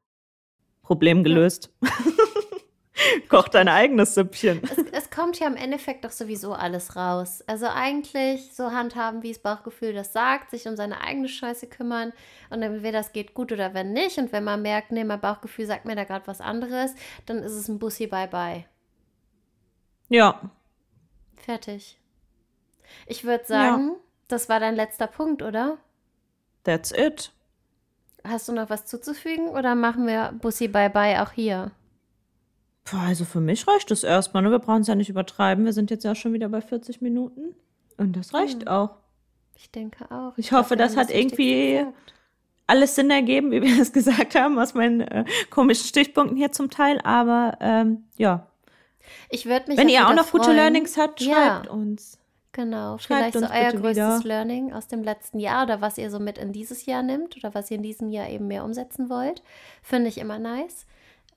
Problem 0.82 1.22
gelöst. 1.22 1.72
Ja. 1.82 1.90
Koch 3.28 3.48
dein 3.48 3.68
eigenes 3.68 4.14
Süppchen. 4.14 4.62
Es, 4.64 4.78
es, 4.92 5.10
kommt 5.10 5.38
ja 5.38 5.46
im 5.46 5.56
Endeffekt 5.56 6.04
doch 6.04 6.10
sowieso 6.10 6.52
alles 6.52 6.96
raus. 6.96 7.42
Also 7.46 7.66
eigentlich 7.66 8.54
so 8.54 8.72
handhaben, 8.72 9.22
wie 9.22 9.32
das 9.32 9.38
Bauchgefühl 9.38 9.92
das 9.92 10.12
sagt, 10.12 10.50
sich 10.50 10.66
um 10.66 10.76
seine 10.76 11.00
eigene 11.00 11.28
Scheiße 11.28 11.66
kümmern 11.66 12.12
und 12.50 12.62
entweder 12.62 12.98
das 12.98 13.12
geht 13.12 13.34
gut 13.34 13.52
oder 13.52 13.74
wenn 13.74 13.92
nicht. 13.92 14.18
Und 14.18 14.32
wenn 14.32 14.44
man 14.44 14.62
merkt, 14.62 14.92
nee, 14.92 15.04
mein 15.04 15.20
Bauchgefühl 15.20 15.66
sagt 15.66 15.84
mir 15.84 15.96
da 15.96 16.04
gerade 16.04 16.26
was 16.26 16.40
anderes, 16.40 16.94
dann 17.26 17.42
ist 17.42 17.52
es 17.52 17.68
ein 17.68 17.78
Bussi 17.78 18.06
Bye-Bye. 18.06 18.64
Ja. 20.08 20.50
Fertig. 21.36 21.98
Ich 23.06 23.24
würde 23.24 23.44
sagen, 23.44 23.88
ja. 23.88 24.00
das 24.28 24.48
war 24.48 24.60
dein 24.60 24.76
letzter 24.76 25.06
Punkt, 25.06 25.42
oder? 25.42 25.78
That's 26.64 26.92
it. 26.92 27.32
Hast 28.24 28.48
du 28.48 28.52
noch 28.52 28.70
was 28.70 28.86
zuzufügen 28.86 29.48
oder 29.48 29.74
machen 29.74 30.06
wir 30.06 30.32
Bussi 30.40 30.68
Bye-Bye 30.68 31.22
auch 31.22 31.32
hier? 31.32 31.72
Also 32.92 33.24
für 33.24 33.40
mich 33.40 33.66
reicht 33.66 33.90
es 33.90 34.04
erstmal. 34.04 34.42
Ne? 34.42 34.50
Wir 34.50 34.58
brauchen 34.58 34.82
es 34.82 34.86
ja 34.86 34.94
nicht 34.94 35.08
übertreiben. 35.08 35.64
Wir 35.64 35.72
sind 35.72 35.90
jetzt 35.90 36.04
ja 36.04 36.14
schon 36.14 36.32
wieder 36.32 36.48
bei 36.48 36.60
40 36.60 37.00
Minuten. 37.00 37.54
Und 37.96 38.16
das 38.16 38.32
reicht 38.34 38.64
ja. 38.64 38.84
auch. 38.84 38.90
Ich 39.56 39.70
denke 39.70 40.10
auch. 40.10 40.32
Ich, 40.36 40.46
ich 40.46 40.52
hoffe, 40.52 40.76
das 40.76 40.96
hat 40.96 41.10
irgendwie 41.10 41.84
alles 42.66 42.94
Sinn 42.94 43.10
ergeben, 43.10 43.50
wie 43.50 43.62
wir 43.62 43.80
es 43.80 43.92
gesagt 43.92 44.34
haben, 44.34 44.58
aus 44.58 44.74
meinen 44.74 45.00
äh, 45.00 45.24
komischen 45.50 45.86
Stichpunkten 45.86 46.36
hier 46.36 46.52
zum 46.52 46.70
Teil. 46.70 47.00
Aber 47.02 47.56
ähm, 47.60 48.04
ja. 48.16 48.46
Ich 49.30 49.46
würde 49.46 49.68
mich 49.68 49.78
Wenn 49.78 49.88
ihr 49.88 50.06
auch 50.06 50.14
noch 50.14 50.26
freuen. 50.26 50.42
gute 50.42 50.54
Learnings 50.54 50.96
habt, 50.96 51.22
schreibt 51.22 51.66
ja. 51.66 51.72
uns. 51.72 52.18
Genau, 52.52 52.96
schreibt 52.96 53.32
vielleicht 53.32 53.50
so 53.50 53.54
euer 53.54 53.72
größtes 53.72 53.94
wieder. 53.94 54.20
Learning 54.24 54.72
aus 54.72 54.88
dem 54.88 55.02
letzten 55.02 55.38
Jahr 55.38 55.64
oder 55.64 55.82
was 55.82 55.98
ihr 55.98 56.10
so 56.10 56.18
mit 56.18 56.38
in 56.38 56.52
dieses 56.52 56.86
Jahr 56.86 57.02
nimmt 57.02 57.36
oder 57.36 57.54
was 57.54 57.70
ihr 57.70 57.76
in 57.76 57.82
diesem 57.82 58.08
Jahr 58.08 58.30
eben 58.30 58.46
mehr 58.46 58.64
umsetzen 58.64 59.10
wollt. 59.10 59.42
Finde 59.82 60.08
ich 60.08 60.16
immer 60.16 60.38
nice. 60.38 60.86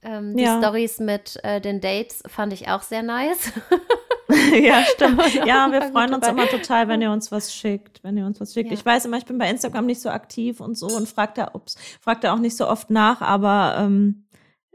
Ähm, 0.01 0.35
die 0.35 0.43
ja. 0.43 0.57
Stories 0.59 0.99
mit 0.99 1.39
äh, 1.43 1.59
den 1.59 1.81
Dates 1.81 2.23
fand 2.27 2.53
ich 2.53 2.69
auch 2.69 2.81
sehr 2.81 3.03
nice. 3.03 3.51
ja, 4.61 4.83
stimmt. 4.83 5.33
Ja, 5.45 5.71
wir 5.71 5.81
freuen 5.81 6.13
uns 6.13 6.27
immer 6.27 6.47
total, 6.47 6.87
wenn 6.87 7.01
ihr 7.01 7.11
uns 7.11 7.31
was 7.31 7.53
schickt. 7.53 8.03
Wenn 8.03 8.15
ihr 8.15 8.25
uns 8.25 8.39
was 8.39 8.53
schickt. 8.53 8.69
Ja. 8.69 8.77
Ich 8.77 8.85
weiß 8.85 9.05
immer, 9.05 9.17
ich 9.17 9.25
bin 9.25 9.39
bei 9.39 9.49
Instagram 9.49 9.87
nicht 9.87 10.01
so 10.01 10.09
aktiv 10.09 10.59
und 10.59 10.77
so 10.77 10.85
und 10.87 11.09
fragt 11.09 11.39
da, 11.39 11.51
ups, 11.53 11.77
fragt 11.99 12.23
da 12.23 12.33
auch 12.33 12.39
nicht 12.39 12.55
so 12.55 12.67
oft 12.67 12.91
nach, 12.91 13.21
aber 13.21 13.75
ähm, 13.79 14.27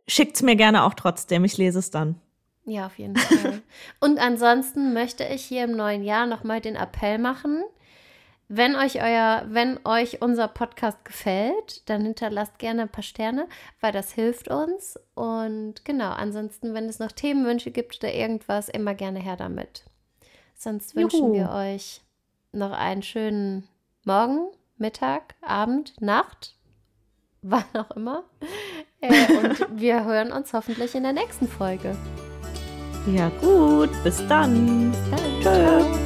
schickt 0.08 0.36
es 0.36 0.42
mir 0.42 0.56
gerne 0.56 0.84
auch 0.84 0.94
trotzdem. 0.94 1.44
Ich 1.44 1.56
lese 1.56 1.78
es 1.78 1.90
dann. 1.90 2.16
Ja, 2.64 2.86
auf 2.86 2.98
jeden 2.98 3.16
Fall. 3.16 3.62
und 4.00 4.18
ansonsten 4.18 4.92
möchte 4.92 5.22
ich 5.24 5.44
hier 5.44 5.64
im 5.64 5.76
neuen 5.76 6.02
Jahr 6.02 6.26
nochmal 6.26 6.60
den 6.60 6.76
Appell 6.76 7.18
machen. 7.18 7.62
Wenn 8.48 8.76
euch 8.76 9.02
euer, 9.02 9.44
wenn 9.48 9.78
euch 9.84 10.20
unser 10.20 10.48
Podcast 10.48 11.02
gefällt, 11.04 11.88
dann 11.88 12.02
hinterlasst 12.02 12.58
gerne 12.58 12.82
ein 12.82 12.88
paar 12.90 13.02
Sterne, 13.02 13.48
weil 13.80 13.92
das 13.92 14.12
hilft 14.12 14.48
uns. 14.48 14.98
Und 15.14 15.84
genau, 15.84 16.10
ansonsten, 16.10 16.74
wenn 16.74 16.88
es 16.88 16.98
noch 16.98 17.12
Themenwünsche 17.12 17.70
gibt 17.70 18.02
oder 18.02 18.12
irgendwas, 18.12 18.68
immer 18.68 18.94
gerne 18.94 19.18
her 19.18 19.36
damit. 19.36 19.84
Sonst 20.56 20.94
wünschen 20.94 21.20
Juhu. 21.20 21.32
wir 21.34 21.50
euch 21.50 22.02
noch 22.52 22.72
einen 22.72 23.02
schönen 23.02 23.66
Morgen, 24.04 24.48
Mittag, 24.76 25.34
Abend, 25.40 26.00
Nacht, 26.00 26.54
wann 27.42 27.64
auch 27.74 27.90
immer. 27.92 28.24
Äh, 29.00 29.36
und 29.36 29.66
wir 29.80 30.04
hören 30.04 30.32
uns 30.32 30.52
hoffentlich 30.52 30.94
in 30.94 31.02
der 31.02 31.12
nächsten 31.12 31.48
Folge. 31.48 31.96
Ja, 33.06 33.30
gut. 33.40 33.90
Bis 34.02 34.26
dann. 34.28 34.90
Bis 34.90 35.10
dann. 35.10 35.42
Ciao. 35.42 36.03